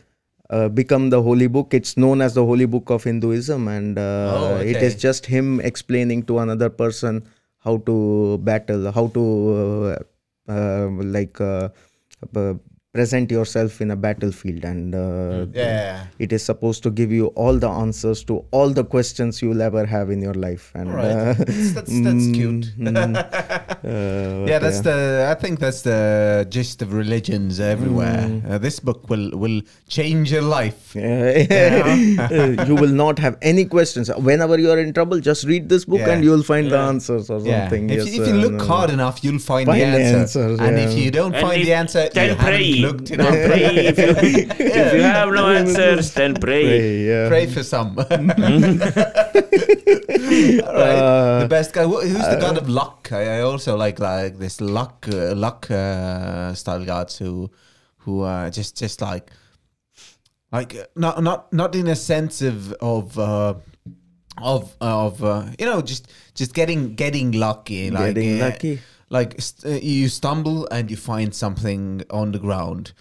uh, 0.51 0.69
become 0.69 1.11
the 1.11 1.23
holy 1.23 1.47
book. 1.47 1.75
It's 1.75 1.97
known 1.97 2.21
as 2.21 2.35
the 2.35 2.45
holy 2.45 2.67
book 2.67 2.91
of 2.91 3.05
Hinduism, 3.05 3.69
and 3.69 3.99
uh, 3.99 4.37
Oh, 4.37 4.57
it 4.61 4.77
is 4.83 4.95
just 4.97 5.27
him 5.27 5.61
explaining 5.61 6.23
to 6.25 6.39
another 6.39 6.69
person 6.71 7.27
how 7.59 7.79
to 7.79 8.39
battle, 8.39 8.93
how 8.93 9.09
to 9.09 9.25
uh, 10.49 10.53
uh, 10.53 10.89
like 11.03 11.41
uh, 11.41 11.69
present 12.97 13.31
yourself 13.37 13.81
in 13.85 13.91
a 13.95 13.97
battlefield, 14.07 14.65
and 14.73 14.95
uh, 14.95 15.47
Yeah. 15.53 16.07
it 16.27 16.33
is 16.39 16.43
supposed 16.51 16.83
to 16.87 16.91
give 17.01 17.11
you 17.19 17.27
all 17.45 17.57
the 17.65 17.71
answers 17.85 18.23
to 18.31 18.37
all 18.59 18.71
the 18.81 18.85
questions 18.97 19.41
you'll 19.43 19.63
ever 19.71 19.85
have 19.95 20.11
in 20.17 20.23
your 20.29 20.35
life. 20.47 20.67
And 20.75 20.91
All 20.91 20.97
right. 20.97 21.11
uh, 21.11 21.35
That's 21.41 21.73
that's, 21.79 21.97
that's 22.07 22.27
cute. 22.39 22.67
mm, 22.79 22.93
mm, 22.97 23.17
uh, 23.85 24.47
yeah, 24.53 24.59
that's 24.67 24.81
uh, 24.81 24.89
the. 24.89 24.97
I 25.31 25.35
think 25.43 25.59
that's 25.67 25.83
the 25.91 26.01
gist 26.57 26.83
of 26.87 26.93
religions 27.03 27.61
everywhere. 27.61 28.23
Mm. 28.29 28.51
Uh, 28.51 28.59
this 28.67 28.79
book 28.91 29.09
will 29.15 29.27
will 29.45 29.59
change 29.99 30.33
your 30.39 30.47
life. 30.59 30.83
Uh, 32.27 32.65
you 32.69 32.75
will 32.83 32.95
not 33.03 33.19
have 33.19 33.37
any 33.53 33.65
questions. 33.65 34.11
Whenever 34.31 34.59
you 34.59 34.71
are 34.71 34.79
in 34.79 34.93
trouble, 34.93 35.21
just 35.21 35.45
read 35.53 35.69
this 35.69 35.85
book 35.85 36.01
Yeah. 36.01 36.11
and 36.15 36.25
you 36.25 36.31
will 36.35 36.43
find 36.53 36.71
the 36.75 36.79
answers 36.79 37.31
or 37.35 37.39
Yeah. 37.41 37.61
something. 37.61 37.91
If, 37.91 37.99
yes, 38.07 38.19
if 38.19 38.27
you 38.29 38.35
uh, 38.35 38.43
look 38.45 38.57
no. 38.61 38.65
hard 38.73 38.91
enough, 38.91 39.23
you'll 39.25 39.39
find, 39.47 39.67
Find 39.73 39.81
the 39.81 39.87
the 39.87 40.05
answer. 40.05 40.19
answers, 40.23 40.61
and 40.67 40.77
yeah. 40.79 40.85
if 40.87 40.99
you 41.03 41.11
don't 41.19 41.35
And 41.35 41.47
find 41.49 41.65
the 41.71 41.75
answer, 41.83 42.03
then 42.19 42.31
you 42.31 42.37
pray. 42.47 42.69
Haven't 42.87 42.99
looked 42.99 43.09
Then 43.09 43.21
enough. 43.21 43.51
pray. 43.51 43.87
If 43.87 43.99
you, 43.99 44.05
if 44.59 44.93
you 44.95 45.03
have 45.03 45.31
no 45.33 45.47
answers, 45.49 46.13
then 46.15 46.35
pray. 46.35 46.65
Pray, 46.65 47.05
yeah. 47.07 47.29
Pray 47.29 47.47
for 47.47 47.63
some. 47.63 47.99
All 47.99 48.05
right. 48.05 48.21
Uh, 50.99 51.41
the 51.41 51.49
best 51.49 51.73
guy. 51.73 51.85
Who's 51.85 52.13
the 52.13 52.39
god 52.41 52.59
of 52.59 52.69
luck? 52.69 53.11
I, 53.13 53.39
I 53.39 53.41
also 53.41 53.77
like 53.77 53.99
like 53.99 54.39
this 54.39 54.61
luck 54.61 55.07
uh, 55.13 55.35
luck 55.35 55.71
uh, 55.71 56.55
style 56.55 56.85
gods 56.85 57.19
who 57.19 57.51
who 57.99 58.23
uh, 58.23 58.51
just 58.51 58.77
just 58.77 59.01
like 59.01 59.31
like 60.53 60.75
uh, 60.75 60.85
not 60.95 61.23
not 61.23 61.53
not 61.53 61.75
in 61.75 61.87
a 61.89 61.97
sense 61.97 62.43
of 62.43 62.73
of. 62.75 63.19
Uh, 63.19 63.55
of 64.39 64.77
of 64.83 65.25
uh, 65.25 65.47
you 65.59 65.65
know 65.65 65.81
just 65.81 66.13
just 66.35 66.53
getting 66.53 66.95
getting 66.95 67.33
lucky 67.33 67.91
like 67.91 68.15
Getting 68.15 68.43
uh, 68.43 68.45
lucky. 68.45 68.81
Like 69.09 69.41
st- 69.41 69.75
uh, 69.75 69.79
you 69.81 70.09
stumble 70.09 70.67
and 70.71 70.91
you 70.91 70.97
find 70.97 71.35
something 71.35 72.03
on 72.11 72.33
the 72.33 72.39
ground 72.39 72.93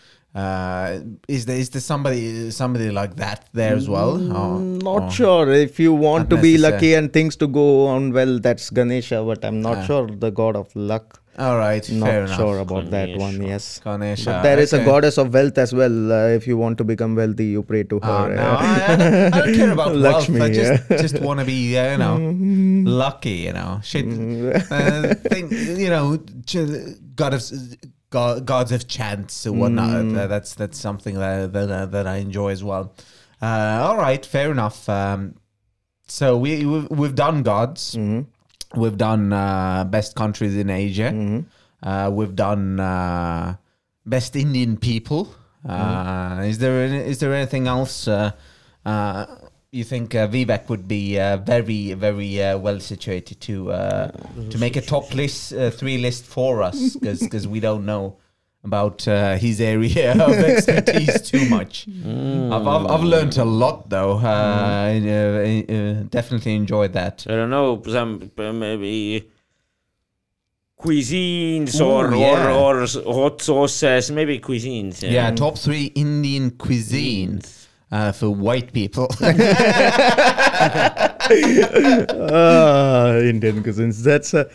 Uh, 0.43 0.99
is 1.33 1.45
there 1.47 1.59
is 1.63 1.69
there 1.73 1.81
somebody 1.83 2.51
somebody 2.55 2.87
like 2.95 3.13
that 3.19 3.45
there 3.59 3.75
as 3.81 3.85
well? 3.93 4.15
Or- 4.39 4.57
Mm, 4.59 4.81
not 4.87 5.03
or- 5.03 5.11
sure. 5.17 5.45
If 5.57 5.79
you 5.83 5.93
want 6.01 6.29
to 6.33 6.37
be 6.45 6.51
lucky 6.57 6.89
and 6.97 7.13
things 7.17 7.37
to 7.43 7.47
go 7.59 7.67
on 7.91 8.11
well, 8.17 8.33
that's 8.47 8.65
Ganesha. 8.79 9.19
But 9.29 9.45
I'm 9.49 9.61
not 9.67 9.77
Ah. 9.77 9.85
sure 9.91 10.07
the 10.25 10.31
god 10.41 10.57
of 10.63 10.75
luck. 10.75 11.21
All 11.37 11.57
right, 11.57 11.83
Not 11.91 12.05
fair 12.07 12.23
enough. 12.23 12.37
sure 12.37 12.59
about 12.59 12.89
that 12.91 13.17
one. 13.17 13.41
Yes. 13.41 13.81
Ganesha. 13.83 14.25
But 14.25 14.43
there 14.43 14.57
is 14.59 14.71
a 14.71 14.83
goddess 14.85 15.17
of 15.17 15.33
wealth 15.33 15.57
as 15.57 15.73
well. 15.73 16.11
Uh, 16.13 16.27
if 16.29 16.47
you 16.47 16.55
want 16.57 16.77
to 16.77 16.85
become 16.85 17.13
wealthy, 17.15 17.47
you 17.47 17.61
pray 17.63 17.83
to 17.83 17.99
Oh, 18.01 18.07
her. 18.23 18.35
no, 18.35 18.41
uh, 18.41 18.57
I, 18.59 18.93
I 18.93 18.95
don't, 18.95 19.33
I 19.33 19.39
don't 19.41 19.55
care 19.55 19.71
about 19.71 19.95
Lakshmi, 20.05 20.39
wealth. 20.39 20.51
I 20.51 20.53
just 20.53 20.83
yeah. 20.89 20.97
just 21.01 21.19
want 21.19 21.41
to 21.41 21.45
be, 21.45 21.77
uh, 21.77 21.91
you 21.91 21.97
know, 21.97 22.89
lucky. 22.89 23.31
You 23.31 23.53
know, 23.53 23.81
shit. 23.83 24.05
uh, 24.05 25.15
thing, 25.29 25.51
you 25.51 25.89
know, 25.89 26.17
ch- 26.45 26.95
god 27.15 27.33
of 27.33 28.45
gods 28.45 28.71
of 28.71 28.87
chance 28.87 29.45
or 29.45 29.51
whatnot. 29.51 29.89
Mm. 29.89 30.17
Uh, 30.17 30.27
that's 30.27 30.55
that's 30.55 30.79
something 30.79 31.15
that 31.15 31.51
that, 31.51 31.69
uh, 31.69 31.85
that 31.87 32.07
I 32.07 32.17
enjoy 32.17 32.51
as 32.51 32.63
well. 32.63 32.93
Uh, 33.41 33.83
all 33.83 33.97
right, 33.97 34.25
fair 34.25 34.51
enough. 34.51 34.87
Um, 34.87 35.35
so 36.07 36.37
we 36.37 36.65
we've, 36.65 36.89
we've 36.89 37.15
done 37.15 37.43
gods. 37.43 37.95
Mhm. 37.95 38.27
We've 38.73 38.97
done 38.97 39.31
uh, 39.33 39.83
best 39.85 40.15
countries 40.15 40.55
in 40.55 40.69
Asia. 40.69 41.11
Mhm. 41.11 41.45
Uh, 41.83 42.09
we've 42.11 42.35
done 42.35 42.79
uh, 42.79 43.55
best 44.05 44.35
Indian 44.35 44.77
people. 44.77 45.27
Uh, 45.67 46.41
Is 46.45 46.57
there 46.59 46.83
any, 46.85 46.97
is 46.97 47.19
there 47.19 47.33
anything 47.33 47.67
else 47.67 48.07
uh, 48.07 48.31
uh, 48.85 49.25
you 49.71 49.83
think 49.83 50.13
uh, 50.15 50.27
Vivek 50.27 50.69
would 50.69 50.87
be 50.87 51.19
uh, 51.19 51.37
very 51.37 51.93
very 51.93 52.41
uh, 52.41 52.57
well 52.57 52.79
situated 52.79 53.41
to 53.41 53.71
uh, 53.71 54.11
to 54.51 54.57
make 54.59 54.75
a 54.75 54.81
top 54.81 55.13
list 55.13 55.53
uh, 55.53 55.69
three 55.71 55.97
list 55.97 56.23
for 56.25 56.61
us 56.61 56.95
because 56.95 57.47
we 57.47 57.59
don't 57.59 57.83
know 57.85 58.15
about 58.65 59.07
uh, 59.07 59.35
his 59.37 59.61
area 59.61 60.11
of 60.27 60.33
expertise 60.33 61.21
too 61.21 61.47
much. 61.49 61.87
I've, 61.87 62.67
I've, 62.67 62.85
I've 62.87 63.03
learned 63.03 63.37
a 63.37 63.45
lot 63.45 63.89
though. 63.89 64.17
Uh, 64.17 64.99
uh, 64.99 65.73
uh, 65.73 66.03
definitely 66.09 66.55
enjoyed 66.55 66.93
that. 66.93 67.25
I 67.29 67.31
don't 67.31 67.49
know, 67.49 67.81
some 67.87 68.31
uh, 68.37 68.51
maybe 68.51 69.29
cuisines 70.79 71.79
Ooh, 71.79 71.85
or, 71.85 72.15
yeah. 72.15 72.53
or 72.53 72.81
or 73.05 73.29
hot 73.29 73.41
sauces, 73.41 74.11
maybe 74.11 74.39
cuisines. 74.39 75.01
Yeah, 75.09 75.31
top 75.31 75.57
three 75.57 75.85
Indian 75.95 76.51
cuisines. 76.51 77.67
uh, 77.91 78.11
for 78.11 78.29
white 78.29 78.73
people. 78.73 79.07
Ah, 81.27 83.17
Indian 83.17 83.63
cuisines. 83.63 84.03
That's 84.03 84.33
a, 84.33 84.47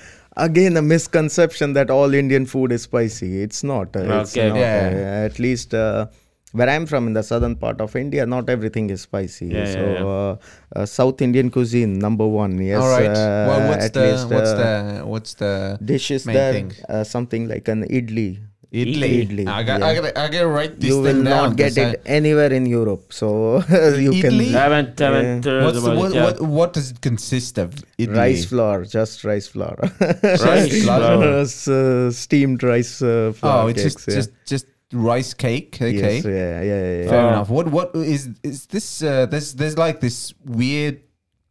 again 0.48 0.76
a 0.76 0.82
misconception 0.82 1.72
that 1.74 1.90
all 1.90 2.14
Indian 2.14 2.46
food 2.46 2.72
is 2.72 2.82
spicy. 2.82 3.42
It's 3.42 3.62
not. 3.72 3.96
uh, 3.96 4.20
It's 4.20 4.36
Okay. 4.36 4.48
not, 4.48 4.58
Yeah. 4.58 4.90
uh, 5.22 5.26
at 5.30 5.38
least 5.38 5.74
uh, 5.74 6.06
where 6.52 6.68
I'm 6.74 6.86
from 6.92 7.06
in 7.08 7.12
the 7.18 7.22
southern 7.22 7.54
part 7.64 7.80
of 7.80 7.94
India, 7.96 8.26
not 8.26 8.48
everything 8.54 8.90
is 8.90 9.02
spicy. 9.02 9.46
Yeah, 9.46 9.58
yeah, 9.58 9.72
so 9.74 9.82
yeah. 9.96 10.04
Uh, 10.14 10.36
uh, 10.80 10.86
South 10.86 11.22
Indian 11.28 11.50
cuisine 11.56 11.98
number 12.06 12.26
one. 12.26 12.58
Yes. 12.60 12.80
All 12.82 12.90
right. 12.98 13.06
uh, 13.24 13.46
well, 13.50 13.68
what's 13.70 13.84
at 13.86 13.92
the 13.94 14.06
least, 14.10 14.28
what's 14.36 14.50
uh, 14.50 14.56
the 14.62 15.06
what's 15.14 15.34
the 15.34 15.78
dishes 15.94 16.26
main 16.26 16.34
there? 16.40 16.52
thing? 16.52 16.72
Uh, 16.88 17.04
something 17.04 17.46
like 17.48 17.68
an 17.68 17.84
idli. 18.00 18.30
Idli? 18.72 19.26
Idli, 19.26 19.46
I 19.48 19.62
got 19.62 19.80
yeah. 19.80 19.86
I 19.86 19.94
got 19.94 20.04
I 20.16 20.28
got 20.28 20.40
to 20.40 20.46
write 20.48 20.78
this 20.80 20.90
you 20.90 20.96
will 21.00 21.04
thing 21.12 21.24
down. 21.24 21.48
not 21.50 21.56
get 21.56 21.74
'cause 21.74 21.78
I- 21.78 21.90
it 21.90 22.02
anywhere 22.06 22.52
in 22.52 22.66
Europe. 22.66 23.12
So 23.12 23.56
you 24.06 24.10
Idli? 24.12 24.20
can 24.20 24.40
I 24.40 24.44
haven't, 24.60 24.98
haven't 24.98 25.44
heard 25.44 25.64
What's 25.64 25.82
the, 25.82 25.90
about 25.90 25.98
what, 25.98 26.10
it. 26.12 26.14
yeah. 26.14 26.24
what 26.24 26.40
what 26.40 26.72
does 26.72 26.90
it 26.92 27.00
consist 27.00 27.58
of? 27.58 27.74
Idli? 27.98 28.16
rice 28.16 28.44
flour, 28.44 28.84
just 28.84 29.24
rice 29.24 29.48
flour. 29.48 29.76
Rice 30.22 30.84
flour. 30.84 31.44
Uh, 31.66 32.10
steamed 32.10 32.62
rice 32.62 33.02
uh, 33.02 33.32
flour 33.34 33.64
Oh, 33.64 33.66
it's 33.68 33.82
cakes, 33.82 33.94
just 33.94 34.08
yeah. 34.08 34.14
just 34.14 34.30
just 34.46 34.66
rice 34.92 35.34
cake. 35.34 35.76
Okay. 35.80 35.92
Yes, 36.16 36.24
yeah, 36.24 36.32
yeah, 36.32 36.62
yeah, 36.62 37.02
yeah. 37.02 37.08
Fair 37.10 37.24
Oh. 37.24 37.28
enough. 37.28 37.50
What 37.50 37.68
what 37.70 37.94
is 37.94 38.28
is 38.42 38.66
this? 38.66 39.02
Uh, 39.02 39.26
there's 39.26 39.54
there's 39.54 39.76
like 39.78 40.00
this 40.00 40.32
weird 40.44 41.00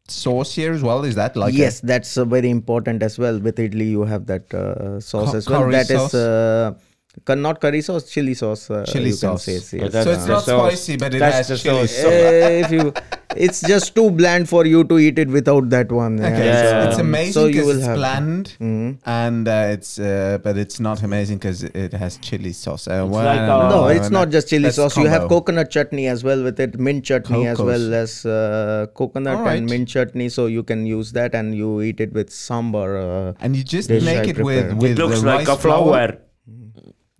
sauce 0.08 0.56
here 0.56 0.74
as 0.74 0.82
well. 0.82 1.04
Is 1.04 1.16
that 1.16 1.36
like 1.36 1.54
a- 1.54 1.58
yes, 1.58 1.80
that's 1.82 2.18
uh, 2.18 2.26
very 2.26 2.50
important 2.50 3.04
as 3.04 3.18
well. 3.20 3.40
With 3.40 3.58
idli, 3.58 3.90
you 3.92 4.04
have 4.06 4.26
that 4.28 4.54
uh, 4.54 5.00
sauce 5.00 5.32
Cu- 5.32 5.38
as 5.38 5.50
well. 5.50 5.62
curry 5.62 5.72
That 5.74 5.90
is 5.90 6.00
sauce? 6.00 6.14
uh, 6.16 6.72
cu- 6.74 6.86
not 7.28 7.60
curry 7.62 7.82
sauce, 7.82 8.10
chili 8.10 8.34
sauce. 8.34 8.70
Uh, 8.70 8.86
Chili 8.86 9.08
you 9.08 9.14
sauce. 9.14 9.46
Can 9.46 9.60
say, 9.62 9.78
Yeah, 9.78 9.84
yes. 9.86 9.94
that's 9.94 10.06
so 10.06 10.12
it's 10.14 10.28
not 10.28 10.44
sauce. 10.44 10.72
spicy, 10.74 10.98
but 10.98 11.14
it 11.14 11.20
That's 11.20 11.48
has 11.50 11.62
chili 11.64 11.88
sauce. 11.88 11.96
sauce. 11.96 12.06
Uh, 12.06 12.64
if 12.66 12.72
you, 12.72 12.94
it's 13.36 13.62
just 13.62 13.96
too 13.96 14.10
bland 14.12 14.48
for 14.50 14.66
you 14.66 14.84
to 14.86 14.98
eat 15.00 15.20
it 15.20 15.28
without 15.28 15.70
that 15.70 15.92
one. 15.92 16.20
Okay, 16.20 16.46
Yeah. 16.46 16.84
so 16.84 16.90
it's 16.90 17.00
amazing 17.00 17.34
so 17.34 17.46
you 17.46 17.54
because 17.54 17.68
will 17.68 17.78
it's 17.78 17.86
have- 17.88 17.98
bland, 17.98 18.54
Mhm. 18.60 18.98
and 19.06 19.48
uh, 19.48 19.68
it's 19.76 20.00
uh, 20.00 20.38
but 20.44 20.58
it's 20.58 20.80
not 20.80 21.04
amazing 21.04 21.38
because 21.38 21.64
it 21.64 21.94
has 21.94 22.18
chili 22.18 22.54
sauce. 22.54 22.88
Uh, 22.88 23.04
It's 23.06 23.12
well, 23.16 23.26
like 23.26 23.40
I 23.40 23.48
don't 23.48 23.70
No, 23.70 23.88
it's 23.88 24.10
not 24.10 24.30
just 24.30 24.48
chili 24.50 24.64
that's 24.64 24.76
sauce. 24.78 24.98
You 24.98 25.08
have 25.08 25.28
coconut 25.30 25.70
chutney 25.70 26.08
as 26.08 26.24
well 26.24 26.42
with 26.44 26.60
it, 26.60 26.80
mint 26.80 27.04
chutney 27.06 27.48
as 27.48 27.60
well 27.60 27.94
as 27.94 28.26
uh, 28.26 28.88
coconut 28.94 29.38
Alright. 29.38 29.58
and 29.58 29.70
mint 29.70 29.88
chutney. 29.88 30.30
So 30.30 30.46
you 30.48 30.64
can 30.64 30.86
use 30.86 31.12
that 31.14 31.36
and 31.36 31.54
you 31.56 31.82
eat 31.82 32.00
it 32.00 32.14
with 32.14 32.30
sambar. 32.30 32.90
Uh, 33.04 33.34
and 33.42 33.56
you 33.56 33.64
just 33.64 33.90
make 33.90 34.04
I 34.08 34.24
it 34.24 34.38
with 34.38 34.66
prepare. 34.66 34.76
with 34.76 34.92
It 34.92 34.98
looks 35.00 35.22
the 35.22 35.28
like 35.28 35.48
rice 35.48 35.58
a 35.58 35.62
flower. 35.68 36.18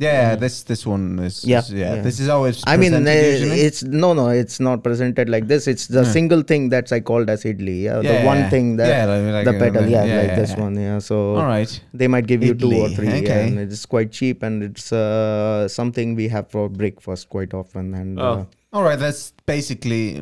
Yeah, 0.02 0.36
this 0.42 0.64
this 0.64 0.86
one 0.88 1.20
is 1.20 1.44
Yeah, 1.44 1.60
is- 1.60 1.74
yeah. 1.74 1.96
yeah. 1.96 2.02
This 2.02 2.20
is 2.22 2.30
always 2.30 2.64
I 2.66 2.78
mean, 2.78 2.94
uh, 2.94 3.00
usually. 3.00 3.60
it's 3.68 3.84
no, 3.84 4.14
no, 4.14 4.30
it's 4.30 4.58
not 4.62 4.82
presented 4.82 5.28
like 5.28 5.48
this. 5.48 5.68
It's 5.68 5.88
the 5.88 6.06
single 6.06 6.42
thing 6.42 6.70
that's 6.70 6.94
I 6.94 7.02
called 7.02 7.30
as 7.30 7.44
idli. 7.44 7.82
Yeah, 7.82 8.00
Yeah, 8.00 8.22
the 8.22 8.26
one 8.28 8.50
thing 8.50 8.78
that 8.78 8.88
yeah, 8.88 9.06
like- 9.12 9.34
like 9.34 9.46
the 9.50 9.56
a- 9.58 9.60
petal, 9.60 9.90
yeah, 9.90 10.06
yeah, 10.06 10.16
like 10.22 10.28
yeah, 10.30 10.36
this 10.40 10.52
yeah. 10.52 10.60
one. 10.62 10.80
Yeah, 10.80 11.00
so 11.00 11.36
All 11.36 11.46
right. 11.46 11.82
they 11.94 12.08
might 12.08 12.28
give 12.28 12.42
you 12.48 12.54
two 12.54 12.68
or 12.72 12.88
Idli, 12.88 12.96
three, 12.96 13.08
yeah, 13.10 13.16
okay. 13.28 13.48
and 13.50 13.60
it's 13.60 13.86
quite 13.86 14.12
cheap 14.14 14.42
and 14.42 14.64
it's 14.64 14.94
uh, 14.94 15.68
something 15.68 16.16
we 16.16 16.30
have 16.30 16.50
for 16.50 16.70
breakfast 16.70 17.28
quite 17.30 17.54
often. 17.54 17.94
And 17.94 18.20
Oh. 18.22 18.24
uh, 18.24 18.46
All 18.72 18.84
right, 18.84 18.98
that's 19.00 19.34
basically 19.46 20.22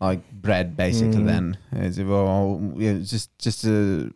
like 0.00 0.20
bread, 0.42 0.76
basically. 0.76 1.22
Mm. 1.22 1.26
Then 1.32 1.56
it's 1.86 1.98
well, 2.00 2.60
yeah, 2.76 2.98
just 3.00 3.30
just 3.38 3.64
a 3.64 4.10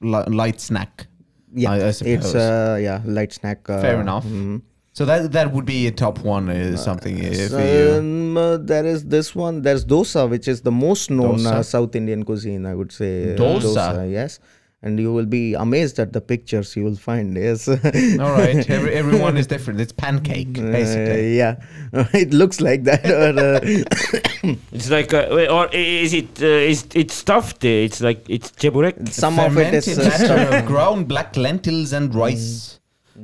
light 0.00 0.60
snack. 0.60 1.08
Yeah, 1.54 1.70
I- 1.70 1.76
I 1.76 1.78
it's 1.88 1.98
suppose. 1.98 2.34
uh, 2.34 2.78
yeah, 2.80 3.00
light 3.04 3.32
snack. 3.32 3.68
Uh, 3.68 3.80
Fair 3.80 4.00
enough. 4.00 4.24
mhm. 4.26 4.62
So 4.92 5.04
that 5.04 5.30
that 5.32 5.52
would 5.52 5.66
be 5.66 5.86
a 5.86 5.90
top 5.90 6.20
one. 6.20 6.48
Uh, 6.48 6.74
something 6.78 7.16
uh, 7.22 7.48
for 7.50 7.60
you. 7.60 7.98
um, 7.98 8.36
uh, 8.38 8.56
there 8.56 8.86
is 8.86 9.04
this 9.04 9.34
one. 9.34 9.60
There's 9.60 9.84
dosa, 9.84 10.28
which 10.28 10.48
is 10.48 10.62
the 10.62 10.70
most 10.72 11.10
known 11.10 11.44
uh, 11.46 11.62
South 11.62 11.94
Indian 11.94 12.22
cuisine. 12.24 12.64
I 12.64 12.74
would 12.74 12.92
say 12.92 13.34
uh, 13.34 13.36
Dosa? 13.36 14.10
yes, 14.10 14.40
and 14.86 15.00
you 15.00 15.12
will 15.12 15.26
be 15.26 15.54
amazed 15.54 15.98
at 15.98 16.12
the 16.12 16.20
pictures 16.20 16.76
you 16.76 16.84
will 16.84 16.94
find. 16.96 17.36
Yes. 17.36 17.66
All 17.68 17.76
right, 17.76 18.70
Every, 18.70 18.92
everyone 19.02 19.36
is 19.36 19.48
different. 19.48 19.80
It's 19.80 19.92
pancake, 19.92 20.52
basically. 20.54 21.42
Uh, 21.42 21.42
yeah, 21.42 21.54
it 22.14 22.32
looks 22.32 22.60
like 22.60 22.84
that. 22.84 23.04
or, 23.04 23.36
uh, 23.38 24.54
It's 24.72 24.88
like, 24.88 25.12
a, 25.12 25.26
wait, 25.30 25.48
or 25.48 25.68
is 25.72 26.14
it? 26.14 26.40
Uh, 26.40 26.70
is 26.72 26.86
it 26.94 27.10
stuffed? 27.10 27.64
uh, 27.64 27.68
It's 27.86 28.00
like 28.00 28.24
it's 28.28 28.52
cheburek. 28.52 29.08
some 29.08 29.40
of 29.40 29.58
it 29.58 29.74
is 29.74 29.86
Fermented 29.96 30.30
uh, 30.30 30.58
of 30.58 30.66
ground 30.66 31.08
black 31.08 31.36
lentils 31.36 31.92
and 31.92 32.14
rice. 32.14 32.78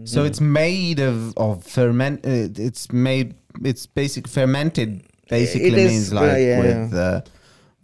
So 0.04 0.24
it's 0.24 0.40
made 0.40 0.98
of 0.98 1.36
of 1.36 1.62
ferment. 1.64 2.26
Uh, 2.26 2.48
it's 2.68 2.90
made. 2.92 3.34
It's 3.62 3.86
basic 3.86 4.26
fermented. 4.26 5.04
Basically 5.28 5.68
It 5.68 5.78
is, 5.78 5.90
means 5.92 6.12
uh, 6.12 6.16
like 6.16 6.38
yeah, 6.38 6.60
with. 6.60 6.92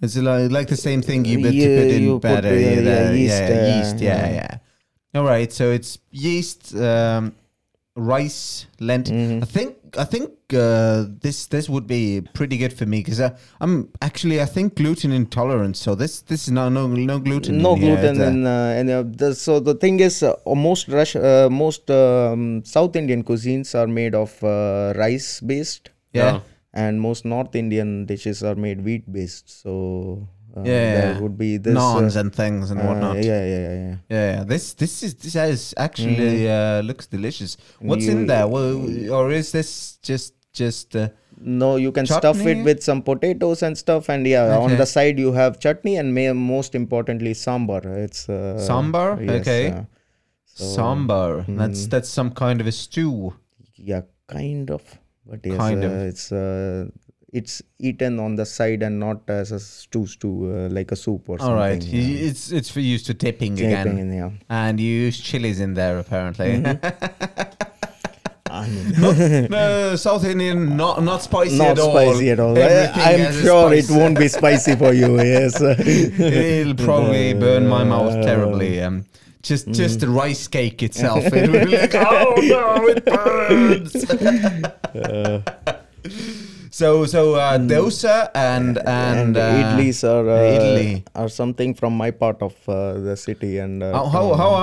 Uh, 0.01 0.05
it's 0.07 0.17
like, 0.17 0.51
like 0.51 0.69
the 0.69 0.77
same 0.77 1.03
thing 1.03 1.25
you 1.25 1.39
put, 1.43 1.55
You- 1.55 1.69
to 1.69 1.83
put 1.83 1.91
in 1.97 2.03
you 2.03 2.19
batter. 2.21 2.49
uh, 2.49 2.53
yeah, 2.53 2.71
yeah, 2.81 3.11
the- 3.11 3.19
yeast, 3.19 3.41
yeah, 3.41 3.49
uh, 3.63 3.77
yeast. 3.77 4.01
Yeah, 4.01 4.31
yeah. 4.31 4.57
yeah. 5.15 5.21
All 5.21 5.25
right. 5.27 5.53
So 5.53 5.71
it's 5.71 5.99
yeast, 6.11 6.75
um, 6.77 7.33
rice, 7.97 8.67
lentil. 8.81 9.15
Mhm. 9.17 9.43
I 9.43 9.47
think. 9.47 9.75
I 9.97 10.05
think 10.05 10.31
uh, 10.53 11.07
this 11.23 11.47
this 11.47 11.67
would 11.67 11.87
be 11.87 12.21
pretty 12.35 12.59
good 12.59 12.75
for 12.75 12.85
me 12.85 12.99
because 13.03 13.23
I'm 13.59 13.89
actually 14.03 14.39
I 14.39 14.45
think 14.45 14.75
gluten 14.77 15.13
intolerant. 15.13 15.79
So 15.79 15.95
this 15.95 16.21
this 16.21 16.43
is 16.47 16.51
no 16.53 16.69
no 16.69 16.87
no 16.87 17.19
gluten. 17.19 17.57
no 17.63 17.73
in 17.75 17.81
here. 17.81 17.97
gluten 17.97 18.17
It's, 18.21 18.47
uh, 18.47 18.81
in 18.81 18.91
uh, 18.91 19.03
the 19.17 19.35
so 19.35 19.61
the 19.61 19.75
thing 19.75 19.99
is 20.01 20.23
uh, 20.23 20.35
most 20.55 20.89
Rush, 20.89 21.17
uh, 21.17 21.49
most 21.51 21.91
um, 21.91 22.63
south 22.67 22.97
indian 22.97 23.25
cuisines 23.25 23.75
are 23.75 23.87
made 23.87 24.15
of 24.15 24.31
uh, 24.45 24.93
rice 24.95 25.41
based 25.41 25.89
Yeah. 26.13 26.41
And 26.87 27.01
most 27.05 27.25
north 27.35 27.55
indian 27.61 27.91
dishes 28.11 28.43
are 28.49 28.57
made 28.65 28.79
wheat 28.89 29.05
based 29.19 29.47
so 29.63 29.73
uh, 30.57 30.63
Yeah, 30.73 30.91
there 30.99 31.23
would 31.23 31.37
be 31.43 31.49
this 31.67 31.75
Naans 31.79 32.17
uh, 32.17 32.21
and 32.21 32.35
things 32.41 32.71
and 32.73 32.81
uh, 32.81 32.85
whatnot. 32.89 33.17
yeah 33.29 33.43
yeah 33.53 33.63
yeah, 33.69 33.77
yeah. 33.85 33.97
Yeah, 34.17 34.45
this 34.53 34.65
this 34.83 34.95
is 35.09 35.15
this 35.25 35.35
is 35.45 35.63
actually 35.87 36.49
uh, 36.59 36.81
looks 36.91 37.07
delicious. 37.17 37.57
What's 37.91 38.09
in 38.15 38.27
there? 38.33 38.47
Well, 38.57 38.77
or 39.21 39.25
is 39.41 39.51
this 39.57 39.71
just 40.11 40.35
just 40.61 40.97
uh, 41.03 41.09
no 41.61 41.71
you 41.85 41.91
can 41.99 42.07
stuff 42.13 42.39
it 42.53 42.65
with 42.69 42.81
some 42.89 43.01
potatoes 43.09 43.63
and 43.67 43.77
stuff 43.83 44.09
and 44.15 44.27
yeah 44.35 44.59
on 44.59 44.77
the 44.83 44.87
side 44.95 45.19
you 45.25 45.33
have 45.41 45.59
chutney 45.65 45.97
and 46.03 46.15
may, 46.15 46.25
most 46.33 46.75
importantly 46.83 47.33
sambar 47.45 47.83
it's 48.05 48.23
uh, 48.29 48.39
Sambar? 48.69 49.09
yes, 49.27 49.41
Okay. 49.41 49.61
uh, 49.73 49.83
so- 50.55 50.71
sambar? 50.77 51.29
That's 51.61 51.85
mm. 51.87 51.91
that's 51.97 52.09
some 52.21 52.31
kind 52.45 52.61
of 52.67 52.67
a 52.67 52.73
stew. 52.73 53.35
Yeah, 53.93 54.03
kind 54.39 54.71
of. 54.79 54.83
But 55.29 55.41
yes, 55.45 55.57
Kind 55.59 55.85
uh, 55.85 55.87
of. 55.89 55.93
it's 55.93 56.33
uh, 56.33 56.87
it's 57.33 57.61
eaten 57.79 58.19
on 58.19 58.37
the 58.37 58.47
side 58.47 58.83
and 58.83 58.99
not 58.99 59.21
as 59.29 59.53
a 59.53 59.61
stew, 59.61 60.07
stew 60.07 60.51
uh, 60.51 60.69
like 60.71 60.91
a 60.93 60.97
soup 60.97 61.29
or 61.29 61.37
All 61.43 61.55
right, 61.55 61.83
something. 61.83 62.01
Y- 62.01 62.21
it's 62.29 62.51
it's 62.51 62.71
for 62.71 62.81
used 62.81 63.05
to 63.07 63.15
tipping 63.15 63.57
yeah. 63.59 63.67
again, 63.83 63.99
in, 63.99 64.13
yeah. 64.13 64.31
and 64.49 64.81
you 64.81 64.91
use 64.91 65.21
chilies 65.21 65.61
in 65.61 65.75
there 65.75 65.99
apparently. 65.99 66.63
Mm-hmm. 66.63 67.65
I 68.51 68.67
mean, 68.67 69.47
no, 69.51 69.95
South 69.97 70.25
Indian, 70.25 70.75
not 70.77 71.03
not 71.03 71.21
spicy 71.23 71.59
Not 71.59 71.73
at 71.73 71.79
all. 71.81 71.91
spicy 71.93 72.31
at 72.31 72.41
all. 72.41 72.57
Everything 72.57 73.27
I'm 73.27 73.33
sure 73.43 73.75
it 73.75 73.91
won't 73.91 74.19
be 74.19 74.29
spicy 74.29 74.75
for 74.75 74.93
you. 74.95 75.21
Yes. 75.21 75.61
It'll 75.61 76.75
probably 76.75 77.35
burn 77.35 77.69
my 77.69 77.85
mouth 77.85 78.15
Uh, 78.15 78.23
terribly. 78.23 78.81
Um, 78.81 79.05
just 79.49 79.67
mm. 79.69 79.75
just 79.75 80.01
the 80.01 80.09
rice 80.09 80.47
cake 80.47 80.83
itself. 80.83 81.25
It 81.33 81.51
will 81.51 81.65
be 81.65 81.77
like, 81.77 81.95
oh 81.95 82.35
no, 82.55 82.65
it 82.93 83.05
burns. 83.05 83.95
Uh, 84.99 85.43
so 86.71 87.05
so 87.05 87.35
uh, 87.35 87.59
dosa 87.59 88.31
and 88.35 88.79
and 88.79 88.87
and, 88.87 89.37
uh, 89.37 89.61
idlis 89.61 90.03
are 90.03 90.29
uh, 90.29 90.57
Italy. 90.57 91.05
are 91.15 91.29
something 91.29 91.75
from 91.75 91.93
my 91.97 92.11
part 92.11 92.43
of 92.43 92.55
uh, 92.69 92.95
the 93.09 93.17
city 93.17 93.59
and 93.59 93.83
uh, 93.83 93.93
How 93.93 94.07
how, 94.35 94.55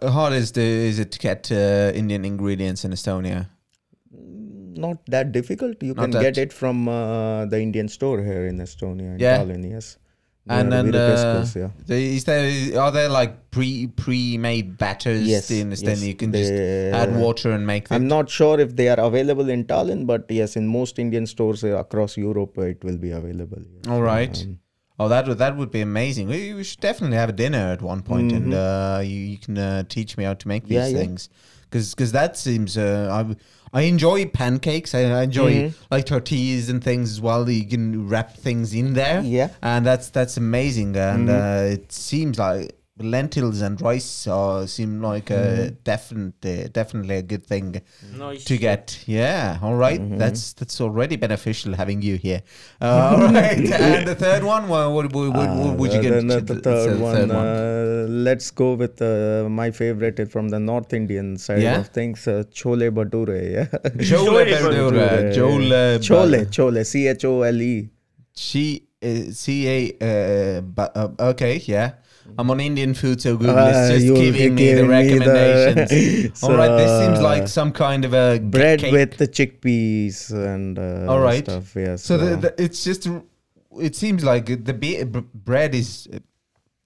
how 0.00 0.10
hard 0.16 0.32
is 0.32 0.52
the 0.52 0.62
is 0.62 0.98
it 0.98 1.10
to 1.12 1.18
get 1.18 1.50
uh, 1.52 1.92
Indian 2.02 2.24
ingredients 2.24 2.84
in 2.84 2.92
Estonia? 2.92 3.48
not 4.76 4.98
that 5.06 5.32
difficult. 5.32 5.82
You 5.82 5.94
Not 5.94 6.10
can 6.10 6.22
get 6.22 6.38
it 6.38 6.52
from 6.52 6.88
uh, 6.88 7.46
the 7.46 7.60
Indian 7.60 7.88
store 7.88 8.22
here 8.22 8.46
in 8.46 8.58
Estonia, 8.58 9.14
in 9.14 9.18
Yeah. 9.18 9.38
Tallinn. 9.38 9.70
Yes. 9.70 9.98
And 10.46 10.70
then 10.70 10.92
very 10.92 11.14
uh, 11.14 11.46
yeah. 11.56 11.70
is 11.88 12.24
there 12.24 12.78
are 12.78 12.90
there 12.92 13.08
like 13.08 13.50
pre 13.50 13.86
pre 13.86 14.36
made 14.36 14.76
batters 14.76 15.26
Yes, 15.26 15.50
in 15.50 15.70
yes, 15.70 16.02
you 16.02 16.14
can 16.14 16.32
they- 16.32 16.40
just 16.42 16.52
add 16.94 17.16
water 17.16 17.50
and 17.52 17.66
make 17.66 17.88
them. 17.88 17.96
I'm 18.02 18.08
not 18.08 18.28
sure 18.28 18.60
if 18.60 18.76
they 18.76 18.88
are 18.88 19.00
available 19.00 19.48
in 19.48 19.64
Tallinn, 19.64 20.06
but 20.06 20.26
yes, 20.30 20.56
in 20.56 20.66
most 20.68 20.98
Indian 20.98 21.26
stores 21.26 21.64
uh, 21.64 21.78
across 21.78 22.18
Europe, 22.18 22.58
uh, 22.58 22.62
it 22.62 22.84
will 22.84 22.98
be 22.98 23.10
available. 23.12 23.62
yes. 23.62 23.88
All 23.88 24.02
right. 24.02 24.42
Um, 24.42 24.58
Oh, 24.96 25.08
that 25.08 25.26
would 25.26 25.38
that 25.38 25.56
would 25.56 25.72
be 25.72 25.80
amazing. 25.80 26.28
We, 26.28 26.54
we 26.54 26.62
should 26.62 26.78
definitely 26.78 27.16
have 27.16 27.28
a 27.30 27.32
dinner 27.32 27.72
at 27.72 27.82
one 27.82 28.00
point 28.02 28.30
and 28.30 28.52
Mhm. 28.52 28.98
uh, 28.98 29.00
you, 29.00 29.18
you 29.32 29.38
can 29.38 29.58
uh, 29.58 29.82
teach 29.88 30.16
me 30.16 30.22
how 30.22 30.34
to 30.34 30.46
make 30.46 30.64
these 30.68 30.76
Yeah, 30.76 30.86
yeah. 30.86 30.98
things 30.98 31.28
because 31.68 32.12
that 32.12 32.36
seems 32.36 32.78
uh, 32.78 33.08
I 33.10 33.34
I 33.74 33.82
enjoy 33.82 34.26
pancakes. 34.26 34.94
I, 34.94 35.00
I 35.00 35.22
enjoy 35.24 35.52
Mhm. 35.54 35.74
like 35.90 36.06
tortillas 36.06 36.68
and 36.68 36.82
things 36.82 37.10
as 37.10 37.20
well. 37.20 37.48
You 37.50 37.66
can 37.66 38.08
wrap 38.08 38.36
things 38.36 38.72
in 38.72 38.94
there. 38.94 39.20
Yeah. 39.22 39.48
and 39.62 39.84
that's 39.84 40.08
that's 40.10 40.36
amazing. 40.36 40.96
And 40.96 41.28
Mhm. 41.28 41.34
uh, 41.70 41.72
it 41.74 41.90
seems 41.92 42.38
like 42.38 42.76
lentils 42.98 43.60
and 43.60 43.80
rice 43.82 44.26
uh, 44.28 44.64
seem 44.66 45.02
like 45.02 45.28
a 45.30 45.34
Mm-hmm. 45.34 45.74
definitely 45.82 46.68
definitely 46.72 47.16
a 47.16 47.22
good 47.22 47.44
thing 47.44 47.82
Nice. 48.16 48.44
to 48.44 48.56
get. 48.56 49.02
Yeah, 49.06 49.58
all 49.62 49.74
right. 49.74 50.00
Mhm. 50.00 50.18
That's 50.18 50.52
that's 50.52 50.80
already 50.80 51.16
beneficial 51.16 51.74
having 51.74 52.02
you 52.02 52.16
here. 52.16 52.42
Uh, 52.80 53.16
all 53.18 53.32
right, 53.40 53.58
and 53.58 54.06
the 54.06 54.14
third 54.14 54.44
one. 54.44 54.68
Well, 54.68 54.92
what, 54.94 55.12
what, 55.12 55.32
what, 55.34 55.50
what 55.56 55.76
would 55.76 55.92
you 55.92 55.98
Uh, 55.98 56.02
get? 56.02 56.10
then, 56.10 56.30
uh, 56.30 56.38
the 56.40 56.54
the 56.54 56.60
third 56.60 57.00
one, 57.00 57.14
third 57.16 57.30
Uh, 57.30 58.06
let's 58.28 58.50
go 58.52 58.74
with 58.74 59.02
uh, 59.02 59.48
my 59.50 59.70
favorite 59.72 60.30
from 60.30 60.48
the 60.50 60.60
North 60.60 60.92
Indian 60.92 61.36
side 61.36 61.62
Yeah? 61.62 61.80
of 61.80 61.88
things, 61.88 62.28
uh, 62.28 62.44
chole 62.52 62.88
bhature. 62.90 63.40
Yeah, 63.56 63.66
chole 64.10 64.46
Jole 64.54 64.92
Bhature. 64.92 65.34
Jole. 65.34 65.98
chole, 65.98 66.46
chole, 66.46 66.86
C 66.86 67.08
H 67.08 67.24
O 67.24 67.42
L 67.42 67.60
E. 67.60 67.88
C 68.32 68.86
uh, 69.02 69.32
C 69.32 69.68
A. 69.68 69.78
Uh, 70.00 70.80
uh, 70.94 71.08
okay, 71.32 71.56
yeah. 71.66 71.90
I'm 72.38 72.50
on 72.50 72.60
Indian 72.60 72.94
food, 72.94 73.20
so 73.20 73.36
Google 73.36 73.58
Uh, 73.58 73.68
is 73.70 74.02
just 74.02 74.14
giving 74.14 74.54
me 74.54 74.72
the 74.74 74.82
giving 74.82 74.86
me 74.88 75.18
the- 75.18 75.28
recommendations. 75.28 76.42
all 76.42 76.56
right, 76.56 76.76
this 76.76 77.04
seems 77.04 77.20
like 77.20 77.48
some 77.48 77.70
kind 77.72 78.04
of 78.04 78.14
a 78.14 78.38
bread 78.40 78.80
cake. 78.80 78.92
with 78.92 79.16
the 79.18 79.28
chickpeas 79.28 80.30
and 80.30 80.78
uh, 80.78 81.06
All 81.10 81.20
right. 81.20 81.44
stuff. 81.44 81.74
Yes. 81.76 82.02
So 82.02 82.16
the, 82.18 82.36
the, 82.36 82.62
it's 82.62 82.82
just. 82.84 83.08
It 83.80 83.96
seems 83.96 84.22
like 84.24 84.46
the 84.64 84.72
be- 84.72 85.02
b- 85.04 85.24
bread 85.34 85.74
is 85.74 86.08
a- 86.12 86.20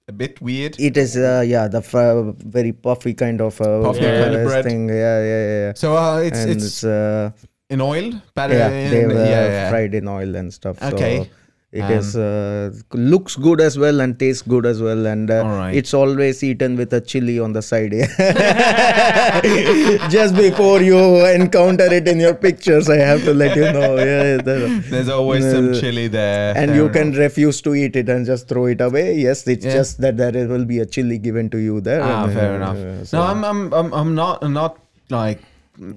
a 0.08 0.12
bit 0.12 0.40
weird. 0.40 0.74
it 0.80 0.96
is 0.96 1.16
uh, 1.18 1.44
yeah 1.46 1.68
the 1.68 1.78
f- 1.84 2.34
very 2.46 2.72
puffy 2.72 3.12
kind 3.12 3.42
of 3.42 3.60
uh, 3.60 3.82
Puffy 3.82 4.00
Yeah. 4.00 4.22
kind 4.22 4.34
of 4.36 4.40
uh, 4.40 4.48
bread. 4.48 4.64
thing. 4.64 4.88
Yeah, 4.88 5.20
yeah, 5.22 5.44
yeah. 5.66 5.72
So 5.74 5.96
uh, 5.96 6.16
it's 6.18 6.38
and 6.38 6.50
it's, 6.50 6.64
it's 6.64 6.84
uh, 6.84 7.30
in 7.68 7.82
oil, 7.82 8.04
yeah, 8.12 8.44
uh, 8.44 8.48
they 8.48 9.04
were 9.06 9.12
yeah, 9.12 9.46
yeah. 9.46 9.70
fried 9.70 9.94
in 9.94 10.08
oil 10.08 10.34
and 10.34 10.52
stuff. 10.52 10.82
Okay. 10.82 11.24
So 11.24 11.28
it 11.70 11.90
is 11.90 12.16
uh, 12.16 12.72
looks 12.94 13.36
good 13.36 13.60
as 13.60 13.78
well 13.78 14.00
and 14.00 14.18
tastes 14.18 14.42
good 14.42 14.64
as 14.64 14.80
well, 14.80 15.06
and 15.06 15.30
uh, 15.30 15.68
it's 15.72 15.92
always 15.92 16.42
eaten 16.42 16.76
with 16.76 16.92
a 16.94 17.00
chili 17.00 17.38
on 17.38 17.52
the 17.52 17.60
side. 17.60 17.92
Just 20.10 20.34
before 20.34 20.80
you 20.80 20.98
encounter 21.26 21.92
it 21.92 22.08
in 22.08 22.18
your 22.20 22.34
pictures, 22.34 22.88
I 22.88 22.96
have 22.96 23.22
to 23.24 23.34
let 23.34 23.56
you 23.56 23.70
know. 23.72 23.96
Yeah, 23.96 24.36
the- 24.38 24.84
There's 24.90 25.08
always 25.08 25.44
some 25.50 25.72
Uh, 25.72 25.80
chili 25.80 26.08
there. 26.08 26.56
and 26.56 26.74
you 26.74 26.88
can 26.88 27.12
refuse 27.12 27.60
to 27.62 27.74
eat 27.74 27.96
it 27.96 28.08
and 28.08 28.24
just 28.24 28.48
throw 28.48 28.66
it 28.66 28.80
away. 28.80 29.16
Yes, 29.18 29.46
it's 29.46 29.64
Yeah. 29.66 29.72
just 29.74 30.00
that 30.00 30.16
there 30.16 30.48
will 30.48 30.64
be 30.64 30.78
a 30.80 30.86
chili 30.86 31.18
given 31.18 31.50
to 31.50 31.58
you 31.58 31.80
there. 31.80 32.02
Ah, 32.02 32.24
and, 32.24 32.32
fair 32.32 32.56
enough. 32.56 33.06
so- 33.06 33.18
No, 33.18 33.22
I'm, 33.24 33.44
I'm, 33.44 33.74
I'm, 33.74 33.92
I'm 33.92 34.14
not, 34.14 34.42
I'm 34.42 34.52
not 34.54 34.78
like 35.10 35.40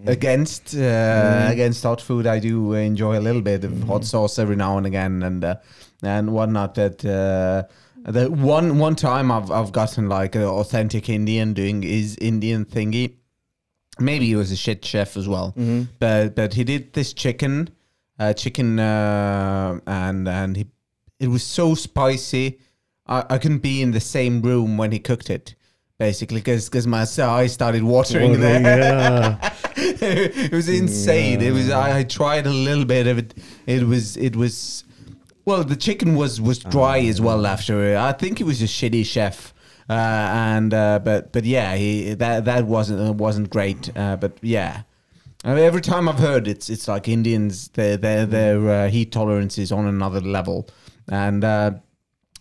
against 0.05 0.75
uh, 0.75 0.79
Mm-hmm. 0.79 1.51
against 1.51 1.83
hot 1.83 2.01
food. 2.01 2.27
I 2.27 2.39
do 2.39 2.73
enjoy 2.73 3.17
a 3.17 3.23
little 3.27 3.41
bit 3.41 3.63
of 3.63 3.83
hot 3.83 4.05
sauce 4.05 4.39
every 4.39 4.55
now 4.55 4.77
and 4.77 4.85
again, 4.87 5.23
and 5.23 5.43
uh, 5.43 5.55
and 6.03 6.31
whatnot. 6.33 6.75
That 6.75 7.03
uh, 7.05 7.63
the 8.11 8.29
one 8.29 8.77
one 8.79 8.95
time 8.95 9.31
I've 9.31 9.49
I've 9.51 9.71
gotten 9.71 10.09
like 10.09 10.35
an 10.35 10.43
authentic 10.43 11.09
Indian 11.09 11.53
doing 11.53 11.81
his 11.83 12.17
Indian 12.21 12.65
thingy. 12.65 13.15
Maybe 13.99 14.25
he 14.27 14.35
was 14.35 14.51
a 14.51 14.55
shit 14.55 14.83
chef 14.85 15.17
as 15.17 15.27
well, 15.27 15.53
Mhm. 15.57 15.87
but 15.99 16.35
but 16.35 16.53
he 16.53 16.63
did 16.63 16.93
this 16.93 17.13
chicken, 17.13 17.69
uh, 18.19 18.33
chicken, 18.33 18.79
uh, 18.79 19.79
and 19.85 20.27
and 20.27 20.55
he 20.57 20.65
it 21.19 21.27
was 21.27 21.43
so 21.43 21.75
spicy. 21.75 22.59
I, 23.05 23.23
I 23.29 23.37
couldn't 23.37 23.59
be 23.59 23.81
in 23.81 23.91
the 23.91 23.99
same 23.99 24.41
room 24.41 24.77
when 24.77 24.91
he 24.91 24.99
cooked 24.99 25.29
it, 25.29 25.55
basically, 25.99 26.39
because 26.39 26.87
my 26.87 27.05
eyes 27.19 27.51
started 27.53 27.83
watering 27.83 28.39
there. 28.39 28.61
yeah. 28.61 29.53
it 29.77 30.51
was 30.51 30.69
insane. 30.69 31.41
It 31.41 31.51
was. 31.51 31.69
I, 31.69 31.99
I 31.99 32.03
tried 32.03 32.45
a 32.45 32.51
little 32.51 32.85
bit 32.85 33.07
of 33.07 33.17
it. 33.17 33.33
It 33.65 33.83
was. 33.83 34.17
It 34.17 34.35
was. 34.35 34.83
Well, 35.45 35.63
the 35.63 35.75
chicken 35.75 36.15
was 36.15 36.39
was 36.39 36.59
dry 36.59 36.99
as 36.99 37.19
well 37.19 37.45
after. 37.45 37.97
I 37.97 38.13
think 38.13 38.37
he 38.37 38.43
was 38.43 38.61
a 38.61 38.65
shitty 38.65 39.05
chef. 39.05 39.53
Uh, 39.89 39.93
and 39.93 40.73
uh, 40.73 40.99
but 40.99 41.31
but 41.33 41.43
yeah, 41.43 41.75
he 41.75 42.13
that 42.13 42.45
that 42.45 42.65
wasn't 42.65 43.15
wasn't 43.15 43.49
great. 43.49 43.95
Uh, 43.97 44.15
but 44.15 44.37
yeah, 44.41 44.83
I 45.43 45.49
mean, 45.49 45.63
every 45.63 45.81
time 45.81 46.07
I've 46.07 46.19
heard 46.19 46.47
it's 46.47 46.69
it's 46.69 46.87
like 46.87 47.07
Indians 47.07 47.69
their 47.69 47.97
their 47.97 48.25
their 48.25 48.69
uh, 48.69 48.89
heat 48.89 49.11
tolerance 49.11 49.57
is 49.57 49.71
on 49.71 49.87
another 49.87 50.21
level, 50.21 50.69
and 51.09 51.43
uh, 51.43 51.71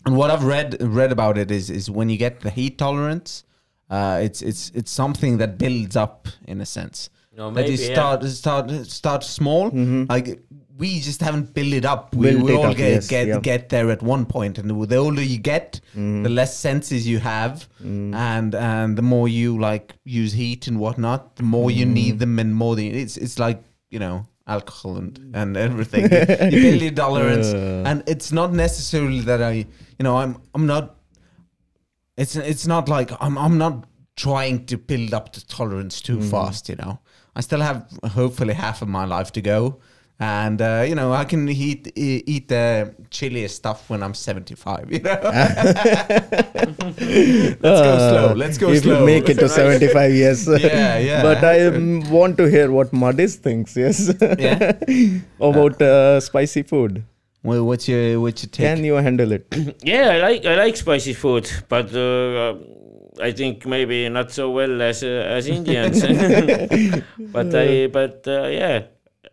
and 0.05 0.16
what 0.16 0.31
I've 0.31 0.45
read 0.45 0.76
read 0.81 1.11
about 1.11 1.39
it 1.39 1.51
is 1.51 1.70
is 1.70 1.91
when 1.91 2.11
you 2.11 2.18
get 2.18 2.41
the 2.41 2.51
heat 2.51 2.78
tolerance, 2.78 3.45
uh, 3.89 4.20
it's 4.22 4.43
it's 4.43 4.70
it's 4.74 4.91
something 4.91 5.39
that 5.39 5.59
builds 5.59 5.97
up 5.97 6.28
in 6.47 6.61
a 6.61 6.66
sense. 6.66 7.11
No, 7.41 7.51
that 7.53 7.64
you 7.64 7.70
maybe, 7.70 7.84
yeah. 7.84 7.95
start 7.95 8.24
start 8.24 8.70
start 8.86 9.24
small. 9.24 9.70
Mm-hmm. 9.70 10.05
Like 10.11 10.43
we 10.76 11.01
just 11.01 11.22
haven't 11.22 11.55
built 11.55 11.72
it 11.72 11.86
up. 11.86 12.14
We, 12.14 12.32
Built 12.32 12.43
we 12.43 12.53
it 12.53 12.57
all 12.57 12.66
up, 12.66 12.76
get 12.76 12.91
yes, 12.91 13.09
get 13.09 13.28
yeah. 13.28 13.41
get 13.41 13.70
there 13.70 13.91
at 13.91 14.03
one 14.03 14.26
point, 14.26 14.59
and 14.59 14.68
the 14.68 14.97
older 14.97 15.22
you 15.22 15.38
get, 15.38 15.80
mm-hmm. 15.93 16.22
the 16.22 16.28
less 16.28 16.55
senses 16.59 17.09
you 17.09 17.18
have, 17.18 17.66
mm-hmm. 17.82 18.12
and 18.12 18.55
and 18.55 18.99
the 18.99 19.07
more 19.12 19.26
you 19.26 19.59
like 19.59 19.95
use 20.05 20.34
heat 20.34 20.66
and 20.66 20.78
whatnot, 20.78 21.36
the 21.36 21.43
more 21.43 21.70
you 21.70 21.86
need 21.86 22.18
them, 22.18 22.38
and 22.38 22.55
more 22.55 22.76
the, 22.76 22.86
it's 22.88 23.16
it's 23.16 23.38
like 23.38 23.62
you 23.88 23.99
know 23.99 24.26
alcohol 24.47 24.99
and 24.99 25.18
and 25.34 25.57
everything. 25.57 26.03
you 26.53 26.62
build 26.66 26.82
your 26.82 26.93
tolerance, 26.93 27.55
Uh. 27.55 27.84
and 27.86 28.03
it's 28.07 28.32
not 28.32 28.53
necessarily 28.53 29.20
that 29.20 29.41
I 29.41 29.53
you 29.99 30.05
know 30.05 30.18
I'm 30.18 30.36
I'm 30.55 30.66
not. 30.66 30.97
It's 32.18 32.36
it's 32.36 32.66
not 32.66 32.86
like 32.91 33.11
I'm 33.18 33.38
I'm 33.38 33.57
not 33.57 33.86
trying 34.16 34.66
to 34.66 34.76
build 34.76 35.14
up 35.14 35.32
the 35.32 35.41
tolerance 35.41 36.03
too 36.03 36.20
fast. 36.20 36.68
You 36.68 36.76
know, 36.76 37.01
I 37.37 37.41
still 37.43 37.61
have 37.61 37.87
hopefully 38.12 38.55
half 38.55 38.83
of 38.83 38.89
my 38.89 39.05
life 39.05 39.31
to 39.33 39.41
go. 39.43 39.78
And 40.22 40.61
uh, 40.61 40.85
you 40.87 40.95
know 40.95 41.14
I 41.14 41.24
can 41.24 41.49
eat 41.49 41.91
eat 41.97 42.49
the 42.49 42.95
chiliest 43.11 43.57
stuff 43.57 43.89
when 43.89 44.03
I'm 44.03 44.12
75. 44.12 44.93
You 44.93 44.99
know, 45.01 45.18
let's 46.85 47.61
go 47.62 47.99
slow. 47.99 48.35
Let's 48.35 48.59
go 48.59 48.68
Uh, 48.68 48.72
if 48.72 48.83
slow. 48.83 49.01
you 49.01 49.07
make 49.07 49.28
it 49.28 49.39
to 49.39 49.49
75 49.49 50.12
years. 50.12 50.47
Yeah, 50.61 50.99
yeah. 50.99 51.22
But 51.22 51.43
I 51.45 51.66
um, 51.66 52.09
want 52.11 52.37
to 52.39 52.45
hear 52.51 52.70
what 52.70 52.91
Madis 52.93 53.37
thinks, 53.37 53.76
yes. 53.76 54.12
Yeah? 54.39 54.72
About 55.41 55.81
uh, 55.81 56.20
spicy 56.20 56.62
food. 56.64 57.03
Well, 57.43 57.64
what's 57.64 57.89
your 57.89 58.20
what's 58.20 58.43
your 58.43 58.51
take? 58.51 58.66
Can 58.66 58.85
you 58.85 58.95
handle 58.97 59.33
it? 59.33 59.47
Yeah, 59.83 60.11
I 60.11 60.18
like 60.18 60.45
I 60.45 60.55
like 60.57 60.76
spicy 60.76 61.14
food, 61.14 61.51
but 61.70 61.95
uh, 61.95 62.55
I 63.21 63.33
think 63.33 63.66
maybe 63.66 64.09
not 64.09 64.31
so 64.33 64.51
well 64.51 64.81
as 64.83 65.03
uh, 65.03 65.25
as 65.37 65.47
Indians. 65.47 66.01
but 67.18 67.55
I 67.55 67.87
but 67.89 68.27
uh, 68.27 68.47
yeah, 68.49 68.83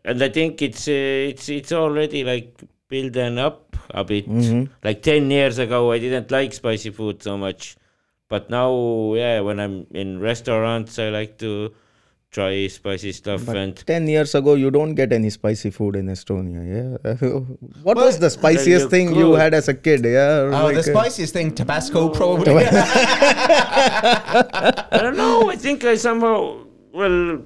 and 0.04 0.22
I 0.22 0.30
think 0.30 0.62
it's 0.62 0.88
uh, 0.88 1.32
it's 1.32 1.50
it's 1.50 1.72
already 1.72 2.24
like 2.24 2.60
building 2.90 3.38
up 3.40 3.76
a 3.92 4.04
bit. 4.04 4.28
Mhm. 4.30 4.70
Like 4.84 5.02
ten 5.02 5.32
years 5.32 5.58
ago, 5.60 5.92
I 5.92 6.00
didn't 6.00 6.32
like 6.32 6.54
spicy 6.54 6.90
food 6.92 7.24
so 7.24 7.38
much, 7.38 7.76
but 8.30 8.50
now 8.50 9.14
yeah, 9.16 9.40
when 9.42 9.60
I'm 9.60 9.88
in 9.92 10.20
restaurants, 10.20 11.00
I 11.00 11.10
like 11.10 11.38
to 11.40 11.74
try 12.32 12.68
spicy 12.68 13.12
stuff 13.14 13.46
But 13.46 13.56
and 13.58 13.76
10 13.76 14.08
years 14.08 14.36
ago, 14.36 14.56
you 14.56 14.70
don't 14.72 14.96
get 14.96 15.12
any 15.14 15.30
spicy 15.30 15.70
food 15.72 15.96
in 15.96 16.08
Estonia, 16.08 16.62
yeah? 16.64 17.14
what 17.84 17.96
Well, 17.98 18.06
was 18.06 18.20
the 18.20 18.30
spiciest 18.30 18.84
you 18.86 18.90
thing 18.90 19.16
you 19.16 19.34
had 19.34 19.54
as 19.54 19.68
a 19.68 19.74
kid, 19.74 20.04
yeah? 20.06 20.50
Oh, 20.52 20.68
the 20.68 20.74
Like, 20.76 20.78
uh, 20.78 20.82
spiciest 20.84 21.34
thing, 21.34 21.54
Tabasco, 21.56 22.10
probably. 22.10 22.66
I 23.70 25.00
don't 25.02 25.18
know. 25.18 25.50
I 25.50 25.56
think 25.56 25.84
I 25.84 25.96
somehow 25.96 26.66
well. 26.94 27.44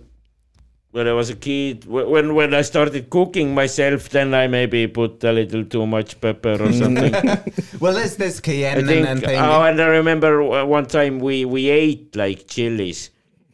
when 0.91 1.07
I 1.07 1.13
was 1.13 1.29
a 1.29 1.35
kid, 1.35 1.85
when 1.85 2.33
when 2.35 2.53
I 2.53 2.61
started 2.63 3.09
cooking 3.09 3.53
myself, 3.53 4.09
then 4.09 4.33
I 4.33 4.47
maybe 4.47 4.87
put 4.87 5.23
a 5.23 5.31
little 5.31 5.63
too 5.63 5.85
much 5.87 6.19
pepper 6.19 6.57
or 6.61 6.71
something. 6.73 7.13
Well, 7.79 7.93
there's 7.93 8.15
this 8.17 8.39
I 8.39 8.41
cayenne 8.41 8.77
and, 8.79 8.87
think. 8.87 9.07
and 9.07 9.19
thing. 9.21 9.39
Oh, 9.39 9.61
and 9.63 9.79
I 9.81 9.87
remember 9.87 10.43
one 10.65 10.85
time 10.87 11.19
we 11.19 11.45
we 11.45 11.69
ate 11.69 12.15
like 12.15 12.47
chilies. 12.47 13.09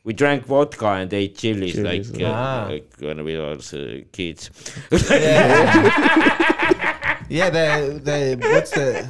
We 0.07 0.13
drank 0.13 0.45
vodka 0.45 0.87
and 0.87 1.13
ate 1.13 1.35
chilies, 1.37 1.73
Chilies, 1.75 2.11
like, 2.13 2.21
uh, 2.23 2.31
Ah. 2.33 2.67
like 2.71 2.89
when 2.99 3.25
we 3.25 3.35
were 3.35 3.57
uh, 3.59 3.99
kids. 4.17 4.49
yeah, 7.29 7.49
the 7.49 7.99
the 8.03 8.37
what's 8.53 8.71
the 8.71 9.05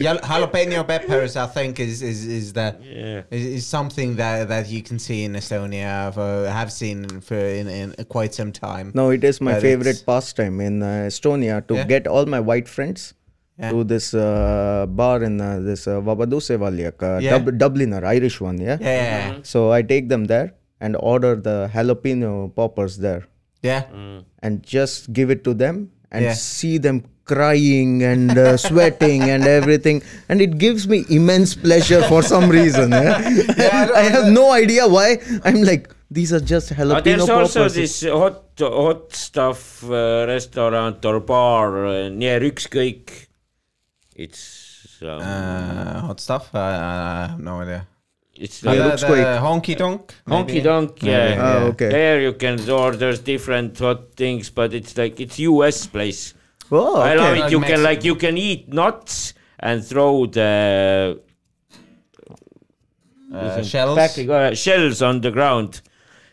Jal- 0.00 0.18
jalapeno 0.18 0.84
peppers? 0.86 1.36
I 1.36 1.46
think 1.46 1.78
is 1.78 2.02
is 2.02 2.26
is 2.26 2.52
the 2.52 2.76
yeah. 2.82 3.22
is, 3.30 3.46
is 3.58 3.66
something 3.66 4.16
that 4.16 4.48
that 4.48 4.68
you 4.68 4.82
can 4.82 4.98
see 4.98 5.22
in 5.24 5.34
Estonia. 5.34 6.12
For, 6.12 6.50
have 6.50 6.72
seen 6.72 7.20
for 7.20 7.36
in, 7.36 7.68
in 7.68 7.94
quite 8.08 8.34
some 8.34 8.50
time. 8.50 8.90
No, 8.94 9.10
it 9.10 9.22
is 9.22 9.40
my 9.40 9.52
But 9.52 9.62
favorite 9.62 9.90
it's- 9.98 10.02
pastime 10.02 10.60
in 10.60 10.82
uh, 10.82 11.06
Estonia 11.12 11.64
to 11.68 11.74
Yeah. 11.76 11.84
get 11.84 12.06
all 12.08 12.26
my 12.26 12.40
white 12.40 12.68
friends 12.68 13.14
Yeah. 13.56 13.70
to 13.70 13.84
this 13.84 14.14
uh, 14.14 14.84
bar 14.88 15.22
in 15.22 15.40
uh, 15.40 15.60
this 15.62 15.86
uh, 15.86 16.00
Vabaduse 16.02 16.58
väljak, 16.58 16.98
uh, 17.02 17.18
Yeah. 17.22 17.38
Dub- 17.38 17.54
Dubliner, 17.56 18.02
Irish 18.04 18.40
one, 18.40 18.58
yeah? 18.58 18.78
Yeah, 18.80 19.38
So 19.46 19.70
I 19.70 19.82
take 19.82 20.08
them 20.08 20.24
there 20.26 20.54
and 20.80 20.96
order 20.98 21.36
the 21.36 21.70
jalapeno 21.72 22.52
poppers 22.54 22.98
there 22.98 23.28
yeah. 23.62 23.84
and 24.42 24.62
just 24.66 25.12
give 25.12 25.30
it 25.30 25.44
to 25.44 25.54
them 25.54 25.90
and 26.10 26.24
Yeah. 26.24 26.34
see 26.34 26.78
them 26.78 27.04
crying 27.24 28.02
and 28.02 28.36
uh, 28.36 28.56
sweating 28.68 29.22
and 29.30 29.46
everything 29.46 30.02
and 30.28 30.42
it 30.42 30.58
gives 30.58 30.88
me 30.88 31.04
immense 31.08 31.54
pleasure 31.54 32.02
for 32.10 32.22
some 32.22 32.50
reason 32.50 32.90
yeah? 32.90 33.16
Yeah, 33.56 33.88
i 33.94 34.02
have 34.16 34.28
no 34.34 34.50
idea 34.52 34.84
why 34.86 35.18
i'm 35.46 35.62
like 35.62 35.88
these 36.10 36.34
are 36.36 36.42
just 36.52 36.74
jalapeno 36.74 36.90
Uh, 36.90 37.00
jalapeno 37.00 37.26
there's 37.26 37.30
also 37.30 37.62
this 37.70 37.94
hot 38.04 38.42
hot 38.60 39.14
stuff 39.14 39.60
uh, 39.88 40.26
restaurant 40.28 41.00
or 41.06 41.20
bar 41.20 41.86
uh, 41.86 42.08
near 42.12 42.40
Ükskõik. 42.50 43.30
It's 44.14 44.98
um, 45.02 45.20
Uh, 45.20 46.00
hot 46.06 46.20
stuff. 46.20 46.54
Uh, 46.54 46.58
I 46.58 47.26
have 47.30 47.40
no 47.40 47.60
idea. 47.62 47.86
it's 48.36 48.64
Uh, 48.64 48.68
like 48.70 48.76
Yeah, 48.78 48.82
the, 48.84 48.88
looks 48.90 49.00
the 49.02 49.06
quick. 49.08 49.26
honky 49.26 49.76
tonk. 49.76 50.14
honky 50.26 50.46
maybe? 50.46 50.60
donk. 50.60 51.02
Yeah. 51.02 51.36
Ah, 51.40 51.64
okay. 51.70 51.88
There 51.90 52.20
you 52.20 52.32
can 52.34 52.70
order 52.70 53.16
different 53.16 53.78
hot 53.78 54.14
things, 54.16 54.50
but 54.50 54.72
it's 54.72 54.96
like 54.96 55.20
it's 55.20 55.38
US 55.40 55.86
place. 55.86 56.34
oh 56.70 57.00
I 57.00 57.14
love 57.14 57.26
okay 57.26 57.38
it. 57.38 57.40
Like 57.42 57.50
You 57.52 57.60
can 57.60 57.68
Mexican. 57.68 57.82
like 57.82 58.04
you 58.04 58.14
can 58.16 58.38
eat 58.38 58.72
nuts 58.72 59.34
and 59.58 59.84
throw 59.84 60.26
the 60.26 61.20
Uh, 63.32 63.62
shells. 63.62 63.96
back, 63.96 64.16
uh, 64.28 64.54
shells 64.54 65.02
on 65.02 65.20
the 65.20 65.30
ground. 65.30 65.80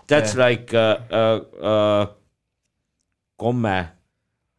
That's 0.07 0.35
Yeah. 0.35 0.45
like 0.45 0.73
uh, 0.73 0.97
uh, 1.09 1.39
uh, 1.71 2.05
komme. 3.37 3.89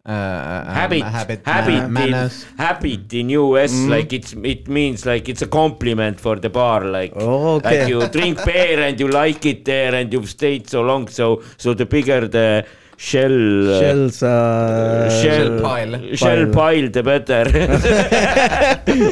Uh, 0.05 0.11
uh, 0.11 0.65
habit, 0.75 1.03
um, 1.03 1.13
habit, 1.13 1.47
habit, 1.47 1.75
uh, 1.81 1.85
in, 1.85 1.93
manners. 1.93 2.45
habit 2.59 3.13
in 3.15 3.29
US. 3.31 3.73
Like 3.87 4.13
it's 4.13 4.33
it 4.33 4.67
means 4.67 5.07
like 5.07 5.29
it's 5.29 5.43
a 5.43 5.47
compliment 5.47 6.19
for 6.19 6.35
the 6.35 6.51
bar. 6.51 6.85
Like 6.85 7.13
Oh, 7.15 7.55
okay. 7.57 7.81
like 7.83 7.89
you 7.89 8.09
drink 8.09 8.45
beer 8.45 8.81
and 8.81 8.99
you 8.99 9.07
like 9.07 9.47
it 9.47 9.65
there 9.65 9.95
and 9.95 10.13
you've 10.13 10.29
stayed 10.29 10.69
so 10.69 10.83
long. 10.83 11.07
So 11.07 11.43
so 11.57 11.73
the 11.73 11.87
bigger 11.87 12.27
the 12.27 12.47
shell 12.51 12.65
uh, 12.65 12.82
shells 12.97 14.23
uh, 14.23 15.11
shell 15.23 15.49
Shell 15.49 15.61
pile. 15.61 16.15
shell 16.15 16.47
Pile. 16.47 16.53
pile, 16.53 16.89
the 16.91 17.03
better. 17.03 17.45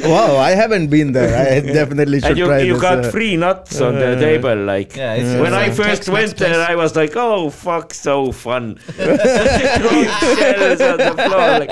wow 0.09 0.37
i 0.37 0.51
haven't 0.53 0.89
been 0.89 1.13
there 1.13 1.35
i 1.37 1.61
definitely 1.81 2.21
should 2.21 2.31
and 2.31 2.39
you, 2.39 2.47
try 2.47 2.59
you 2.61 2.73
this 2.75 2.83
got 2.83 3.05
uh, 3.07 3.11
free 3.11 3.37
nuts 3.37 3.81
on 3.81 3.95
the 3.95 4.17
uh, 4.17 4.21
table. 4.21 4.57
Like 4.57 4.95
Yeah, 4.97 5.15
it's, 5.15 5.33
when 5.41 5.53
it's 5.53 5.63
I 5.63 5.67
like 5.69 5.75
first 5.75 6.03
Tex-Mex 6.05 6.09
went 6.13 6.37
there, 6.39 6.55
place. 6.55 6.69
I 6.69 6.75
was 6.77 6.95
like, 6.97 7.13
"Oh 7.17 7.51
fuck, 7.51 7.93
so 7.95 8.33
fun!" 8.33 8.77
Throwing 8.97 10.09
shells 10.37 10.81
on 10.81 10.99
the 10.99 11.15
floor. 11.27 11.49
Like, 11.61 11.71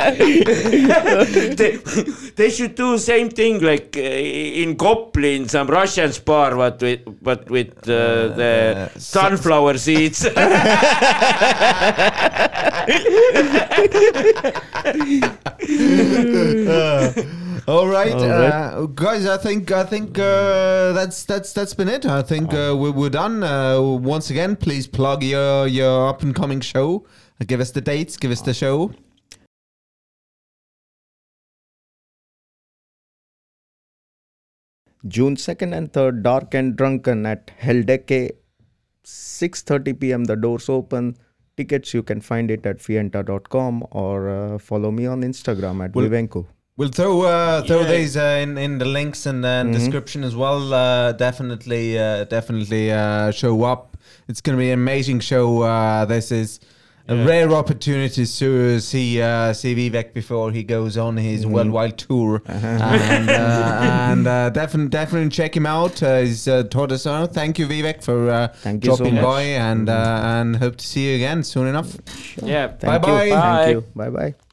they, 1.56 1.72
they 2.36 2.50
should 2.50 2.74
do 2.74 2.98
same 2.98 3.28
thing 3.30 3.60
like 3.60 3.96
uh, 3.96 4.00
in 4.00 4.76
Kopli 4.76 5.36
in 5.36 5.48
some 5.48 5.66
Russian 5.68 6.10
bar, 6.24 6.56
but 6.56 6.80
with 6.80 7.00
but 7.22 7.48
with 7.50 7.72
uh, 7.88 8.28
the 8.40 8.90
uh, 8.94 8.98
sunflower 8.98 9.78
seeds. 9.78 10.26
All 17.68 17.88
right, 17.88 18.14
uh, 18.14 18.86
guys. 18.86 19.26
I 19.26 19.36
think 19.36 19.72
I 19.72 19.82
think 19.82 20.16
uh, 20.16 20.92
that's 20.92 21.24
that's 21.24 21.52
that's 21.52 21.74
been 21.74 21.88
it. 21.88 22.06
I 22.06 22.22
think 22.22 22.54
uh, 22.54 22.76
we're, 22.78 22.92
we're 22.92 23.10
done. 23.10 23.42
Uh, 23.42 23.80
once 23.80 24.30
again, 24.30 24.54
please 24.54 24.86
plug 24.86 25.24
your 25.24 25.66
your 25.66 26.08
up 26.08 26.22
and 26.22 26.34
coming 26.34 26.60
show. 26.60 27.04
Give 27.44 27.60
us 27.60 27.72
the 27.72 27.80
dates. 27.80 28.16
Give 28.16 28.30
us 28.30 28.42
the 28.42 28.54
show. 28.54 28.92
June 35.06 35.36
2nd 35.36 35.76
and 35.76 35.92
3rd, 35.92 36.22
Dark 36.22 36.54
and 36.54 36.76
Drunken 36.76 37.24
at 37.24 37.46
Heldeke, 37.58 38.32
6.30 39.04 40.00
p.m. 40.00 40.24
The 40.24 40.36
doors 40.36 40.68
open. 40.68 41.16
Tickets, 41.58 41.92
you 41.94 42.02
can 42.10 42.20
find 42.20 42.50
it 42.56 42.64
at 42.72 42.78
fienta.com 42.86 43.84
or 43.90 44.28
uh, 44.30 44.58
follow 44.58 44.90
me 45.00 45.06
on 45.06 45.22
Instagram 45.22 45.84
at 45.84 45.94
Well- 45.94 46.06
Vivenko. 46.08 46.46
We'll 46.80 46.90
throw 46.98 47.22
uh, 47.22 47.62
throw 47.68 47.80
Yeah. 47.80 47.92
these 47.96 48.16
uh, 48.16 48.38
in 48.42 48.50
in 48.66 48.78
the 48.78 48.84
links 48.96 49.26
and 49.30 49.44
uh, 49.44 49.48
Mhm. 49.64 49.72
description 49.78 50.22
as 50.28 50.34
well. 50.42 50.72
Uh, 50.72 51.10
definitely, 51.26 51.98
uh, 51.98 52.22
definitely 52.36 52.82
uh, 52.92 53.32
show 53.32 53.54
up. 53.72 53.96
It's 54.28 54.40
going 54.40 54.56
to 54.56 54.60
be 54.66 54.70
an 54.70 54.78
amazing 54.84 55.18
show. 55.30 55.46
Uh, 55.62 56.04
this 56.14 56.30
is 56.30 56.60
a 57.08 57.16
rare 57.24 57.50
opportunity 57.52 58.26
to 58.26 58.80
see 58.80 59.20
uh, 59.22 59.52
see 59.54 59.74
Vivek 59.74 60.12
before 60.12 60.52
he 60.52 60.62
goes 60.62 60.96
on 60.98 61.16
his 61.16 61.44
Mhm. 61.44 61.50
worldwide 61.50 61.96
tour, 61.98 62.42
and 62.46 63.30
uh, 63.30 63.78
and 64.12 64.26
uh, 64.26 64.50
definitely 64.50 64.90
definitely 64.90 65.30
check 65.30 65.56
him 65.56 65.66
out. 65.66 66.02
Uh, 66.02 66.18
he's 66.20 66.46
uh, 66.46 66.62
taught 66.64 66.92
us 66.92 67.06
all. 67.06 67.26
Thank 67.26 67.58
you, 67.58 67.66
Vivek, 67.66 68.02
for 68.02 68.28
uh, 68.30 68.48
Thank 68.62 68.84
you 68.84 68.90
so 68.92 68.96
dropping 68.98 69.22
by, 69.22 69.42
and 69.42 69.88
uh, 69.88 70.20
and 70.24 70.56
hope 70.56 70.76
to 70.76 70.86
see 70.86 71.08
you 71.10 71.16
again 71.16 71.42
soon 71.42 71.66
enough. 71.66 71.96
yeah. 72.42 72.68
Thank 72.68 72.80
Bye-bye. 73.02 73.24
you. 73.24 73.30
Bye. 73.32 73.64
Thank 73.64 73.74
you. 73.74 73.84
Bye 73.96 74.10
bye. 74.10 74.47